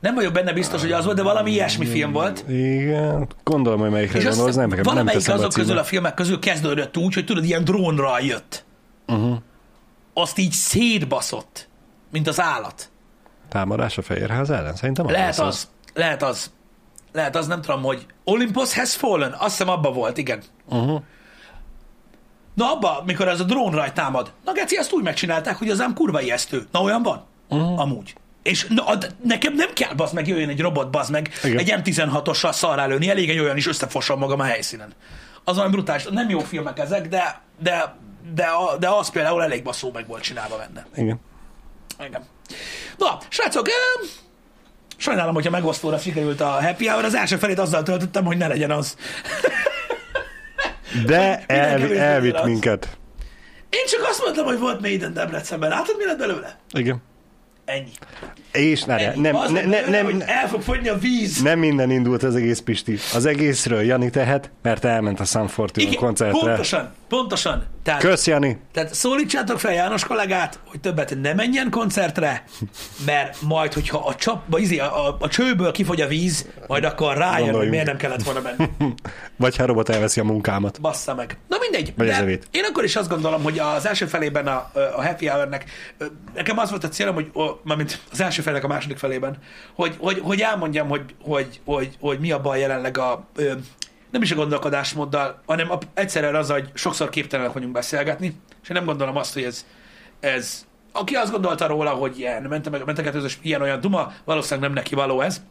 Nem 0.00 0.14
vagyok 0.14 0.32
benne 0.32 0.52
biztos, 0.52 0.80
hogy 0.80 0.92
az 0.92 1.04
volt, 1.04 1.16
de 1.16 1.22
valami 1.22 1.50
ilyesmi 1.50 1.86
film 1.86 2.12
volt. 2.12 2.44
Igen, 2.48 3.28
gondolom, 3.44 3.80
hogy 3.80 3.90
melyikre 3.90 4.18
És 4.18 4.24
gondolsz, 4.24 4.54
nem, 4.54 4.68
nem 4.68 4.82
valamelyik 4.82 5.18
teszem 5.18 5.36
be 5.36 5.42
a 5.42 5.46
azok 5.46 5.60
közül 5.60 5.78
a 5.78 5.84
filmek 5.84 6.14
közül 6.14 6.38
kezdődött 6.38 6.96
úgy, 6.96 7.14
hogy 7.14 7.24
tudod, 7.24 7.44
ilyen 7.44 7.64
drónra 7.64 8.20
jött. 8.20 8.64
Uh-huh. 9.06 9.36
Azt 10.14 10.38
így 10.38 10.52
szétbaszott, 10.52 11.68
mint 12.12 12.28
az 12.28 12.40
állat. 12.40 12.90
Támadás 13.48 13.98
a 13.98 14.02
Fehérház 14.02 14.50
ellen? 14.50 14.76
Szerintem 14.76 15.06
az 15.06 15.12
Lehet 15.12 15.36
lesz 15.36 15.46
az, 15.46 15.68
lehet 15.94 16.22
az. 16.22 16.50
Lehet 17.12 17.36
az, 17.36 17.46
nem 17.46 17.60
tudom, 17.60 17.82
hogy 17.82 18.06
Olympus 18.24 18.74
has 18.74 18.94
fallen? 18.94 19.32
Azt 19.32 19.50
hiszem 19.50 19.68
abba 19.68 19.92
volt, 19.92 20.18
igen. 20.18 20.42
Uh-huh. 20.68 21.02
Na 22.54 22.72
abba, 22.72 23.02
mikor 23.06 23.28
ez 23.28 23.40
a 23.40 23.44
drón 23.44 23.70
rajt 23.70 23.94
támad, 23.94 24.32
na 24.44 24.52
Geci, 24.52 24.76
azt 24.76 24.92
úgy 24.92 25.02
megcsinálták, 25.02 25.56
hogy 25.56 25.70
az 25.70 25.80
ám 25.80 25.94
kurva 25.94 26.20
ijesztő. 26.20 26.66
Na 26.72 26.80
olyan 26.80 27.02
van? 27.02 27.24
Uh-huh. 27.48 27.80
Amúgy. 27.80 28.14
És 28.42 28.66
na, 28.68 28.86
ad- 28.86 29.14
nekem 29.24 29.54
nem 29.54 29.72
kell, 29.74 29.94
bazd 29.94 30.14
meg, 30.14 30.28
jöjjön 30.28 30.48
egy 30.48 30.60
robot, 30.60 30.90
bazd 30.90 31.10
meg, 31.10 31.30
Igen. 31.44 31.58
egy 31.58 31.74
M16-ossal 31.76 32.52
szarrá 32.52 32.86
lőni, 32.86 33.08
elég 33.10 33.30
egy 33.30 33.38
olyan 33.38 33.56
is 33.56 33.66
összefosom 33.66 34.18
magam 34.18 34.40
a 34.40 34.44
helyszínen. 34.44 34.92
Az 35.44 35.58
olyan 35.58 35.70
brutális, 35.70 36.04
nem 36.10 36.28
jó 36.28 36.38
filmek 36.38 36.78
ezek, 36.78 37.08
de, 37.08 37.40
de, 37.62 37.94
de, 38.34 38.44
a, 38.44 38.76
de 38.76 38.88
az 38.88 39.10
például 39.10 39.42
elég 39.42 39.62
baszó 39.62 39.90
meg 39.92 40.06
volt 40.06 40.22
csinálva 40.22 40.56
benne. 40.56 40.86
Igen. 40.96 41.20
Igen. 42.06 42.22
Na, 42.98 43.18
srácok, 43.28 43.68
em, 43.68 44.06
sajnálom, 44.96 45.34
hogyha 45.34 45.50
megosztóra 45.50 45.98
sikerült 45.98 46.40
a 46.40 46.62
happy 46.64 46.86
hour, 46.88 47.04
az 47.04 47.14
első 47.14 47.36
felét 47.36 47.58
azzal 47.58 47.82
töltöttem, 47.82 48.24
hogy 48.24 48.36
ne 48.36 48.46
legyen 48.46 48.70
az. 48.70 48.96
De 51.06 51.44
el, 51.46 51.96
elvitt 51.98 52.34
az. 52.34 52.44
minket. 52.46 52.98
Én 53.70 53.86
csak 53.86 54.06
azt 54.08 54.22
mondtam, 54.22 54.44
hogy 54.44 54.58
volt 54.58 54.80
Maiden 54.80 55.12
Debrecenben. 55.12 55.68
Látod, 55.70 55.94
mi 55.98 56.04
lett 56.04 56.18
belőle? 56.18 56.58
Igen. 56.72 57.02
Ennyi. 57.64 57.90
És 58.52 58.82
ne, 58.84 58.96
Ennyi. 58.96 59.20
nem, 59.20 59.34
az 59.36 59.50
ne, 59.50 59.64
ne, 59.64 59.80
nem, 59.80 60.04
hogy 60.04 60.22
el 60.26 60.48
fog 60.48 60.62
fogyni 60.62 60.88
a 60.88 60.98
víz. 60.98 61.42
nem 61.42 61.58
minden 61.58 61.90
indult 61.90 62.22
az 62.22 62.34
egész 62.34 62.60
Pisti. 62.60 62.98
Az 63.14 63.26
egészről 63.26 63.80
Jani 63.82 64.10
tehet, 64.10 64.50
mert 64.62 64.84
elment 64.84 65.20
a 65.20 65.24
Sun 65.24 65.48
Fortune 65.48 65.94
koncertre. 65.94 66.38
pontosan, 66.38 66.94
pontosan. 67.08 67.64
Tehát, 67.82 68.00
Kösz, 68.00 68.26
Jani! 68.26 68.58
tehát 68.72 68.94
szólítsátok 68.94 69.58
fel 69.58 69.72
János 69.72 70.04
kollégát, 70.04 70.58
hogy 70.64 70.80
többet 70.80 71.16
ne 71.20 71.34
menjen 71.34 71.70
koncertre, 71.70 72.44
mert 73.06 73.42
majd, 73.42 73.72
hogyha 73.72 73.98
a, 73.98 74.14
csap, 74.14 74.42
vagy 74.46 74.62
izé, 74.62 74.78
a, 74.78 75.08
a, 75.08 75.16
a 75.20 75.28
csőből 75.28 75.72
kifogy 75.72 76.00
a 76.00 76.06
víz, 76.06 76.48
majd 76.66 76.84
akkor 76.84 77.16
rájön, 77.16 77.32
hogy 77.32 77.40
Gondoljunk. 77.40 77.70
miért 77.70 77.86
nem 77.86 77.96
kellett 77.96 78.22
volna 78.22 78.40
menni. 78.40 78.70
Vagy 79.36 79.56
ha 79.56 79.66
robot 79.66 79.88
elveszi 79.88 80.20
a 80.20 80.24
munkámat. 80.24 80.80
Bassza 80.80 81.14
meg. 81.14 81.36
Na 81.48 81.56
mindegy. 81.60 81.92
Vagy 81.96 82.06
de 82.06 82.38
én 82.50 82.64
akkor 82.68 82.84
is 82.84 82.96
azt 82.96 83.08
gondolom, 83.08 83.42
hogy 83.42 83.58
az 83.58 83.86
első 83.86 84.06
felében 84.06 84.46
a, 84.46 84.70
a 84.96 85.06
happy 85.06 85.26
hour-nek, 85.26 85.64
nekem 86.34 86.58
az 86.58 86.70
volt 86.70 86.84
a 86.84 86.88
célom, 86.88 87.14
hogy, 87.14 87.30
o, 87.32 87.42
mármint 87.62 88.00
az 88.12 88.20
első 88.20 88.42
felnek 88.42 88.64
a 88.64 88.68
második 88.68 88.98
felében, 88.98 89.38
hogy, 89.74 89.96
hogy, 89.98 90.20
hogy 90.22 90.40
elmondjam, 90.40 90.88
hogy, 90.88 91.14
hogy, 91.22 91.60
hogy, 91.64 91.96
hogy 92.00 92.18
mi 92.18 92.32
a 92.32 92.40
baj 92.40 92.60
jelenleg 92.60 92.98
a, 92.98 93.28
nem 94.10 94.22
is 94.22 94.30
a 94.30 94.34
gondolkodásmóddal, 94.34 95.42
hanem 95.46 95.70
a, 95.70 95.78
egyszerűen 95.94 96.34
az, 96.34 96.50
hogy 96.50 96.70
sokszor 96.74 97.08
képtelenek 97.08 97.52
vagyunk 97.52 97.72
beszélgetni, 97.72 98.40
és 98.62 98.68
én 98.68 98.76
nem 98.76 98.84
gondolom 98.84 99.16
azt, 99.16 99.34
hogy 99.34 99.42
ez, 99.42 99.66
ez 100.20 100.66
aki 100.92 101.14
azt 101.14 101.30
gondolta 101.32 101.66
róla, 101.66 101.90
hogy 101.90 102.18
ilyen 102.18 102.42
mentek, 102.42 102.84
mentek 102.84 103.12
közös 103.12 103.38
ilyen-olyan 103.42 103.80
duma, 103.80 104.12
valószínűleg 104.24 104.64
nem 104.64 104.72
neki 104.72 104.94
való 104.94 105.20
ez, 105.20 105.42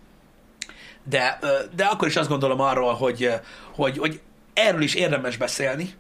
de, 1.04 1.40
de 1.76 1.86
akkor 1.86 2.08
is 2.08 2.16
azt 2.16 2.30
gondolom 2.30 2.60
arról, 2.60 2.94
hogy, 2.94 3.34
hogy, 3.76 3.98
hogy 3.98 4.22
erről 4.54 4.82
is 4.82 4.94
érdemes 4.94 5.38
beszélni, 5.38 5.94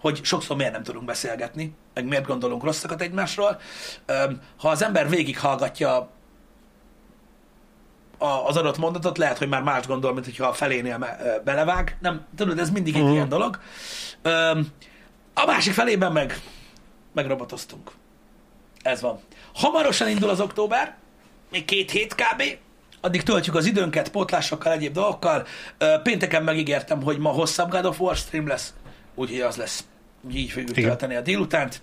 hogy 0.00 0.24
sokszor 0.24 0.56
miért 0.56 0.72
nem 0.72 0.82
tudunk 0.82 1.04
beszélgetni, 1.04 1.74
meg 1.94 2.04
miért 2.04 2.26
gondolunk 2.26 2.64
rosszakat 2.64 3.00
egymásról. 3.00 3.60
Ha 4.56 4.68
az 4.68 4.82
ember 4.82 5.08
végighallgatja 5.08 6.10
a- 8.22 8.46
az 8.48 8.56
adott 8.56 8.78
mondatot, 8.78 9.18
lehet, 9.18 9.38
hogy 9.38 9.48
már 9.48 9.62
más 9.62 9.86
gondol, 9.86 10.12
mint 10.12 10.24
hogyha 10.24 10.46
a 10.46 10.52
felénél 10.52 10.98
me- 10.98 11.42
belevág. 11.44 11.96
Nem, 12.00 12.26
tudod, 12.36 12.58
ez 12.58 12.70
mindig 12.70 12.94
egy 12.96 13.02
Mhm. 13.02 13.12
ilyen 13.12 13.28
dolog. 13.28 13.58
Öm, 14.22 14.66
A 15.34 15.46
másik 15.46 15.72
felében 15.72 16.12
meg 16.12 16.40
megrobotoztunk. 17.14 17.90
Ez 18.82 19.00
van. 19.00 19.20
Hamarosan 19.54 20.08
indul 20.08 20.28
az 20.28 20.40
október, 20.40 20.96
még 21.50 21.64
két 21.64 21.90
hét 21.90 22.14
kb. 22.14 22.42
Addig 23.00 23.22
töltjük 23.22 23.54
az 23.54 23.64
időnket 23.66 24.08
pótlásokkal, 24.10 24.72
egyéb 24.72 24.92
dolgokkal. 24.92 25.46
Ö, 25.78 25.94
Pénteken 26.02 26.42
megígértem, 26.44 27.02
hogy 27.02 27.18
ma 27.18 27.30
hosszabb 27.30 27.70
God 27.70 27.84
of 27.84 28.00
War 28.00 28.16
stream 28.16 28.46
lesz, 28.46 28.74
úgyhogy 29.14 29.40
az 29.40 29.56
lesz. 29.56 29.84
Úgyhogy 30.22 30.40
így 30.40 30.50
fogjuk 30.50 30.70
Igen. 30.76 30.88
tölteni 30.88 31.14
a 31.14 31.20
délutánt. 31.20 31.82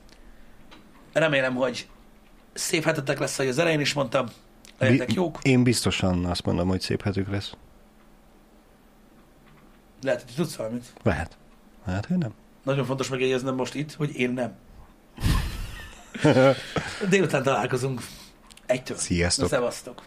Remélem, 1.13 1.55
hogy 1.55 1.87
szép 2.53 2.83
hetetek 2.83 3.19
lesz, 3.19 3.39
ahogy 3.39 3.49
az 3.51 3.57
elején 3.59 3.79
is 3.79 3.93
mondtam. 3.93 4.27
Legyetek 4.79 5.07
Bi- 5.07 5.13
jók. 5.15 5.37
Én 5.41 5.63
biztosan 5.63 6.25
azt 6.25 6.45
mondom, 6.45 6.67
hogy 6.67 6.81
szép 6.81 7.01
hetük 7.01 7.29
lesz. 7.29 7.53
Lehet, 10.01 10.21
hogy 10.21 10.33
tudsz 10.35 10.55
valamit. 10.55 10.93
Lehet. 11.03 11.37
Hát, 11.85 12.05
hogy 12.05 12.17
nem. 12.17 12.33
Nagyon 12.63 12.85
fontos 12.85 13.09
megjegyeznem 13.09 13.55
most 13.55 13.73
itt, 13.75 13.93
hogy 13.93 14.15
én 14.15 14.31
nem. 14.31 14.53
Délután 17.09 17.43
találkozunk. 17.43 18.01
Egytől. 18.65 18.97
Sziasztok. 18.97 19.47
Szevasztok. 19.47 20.03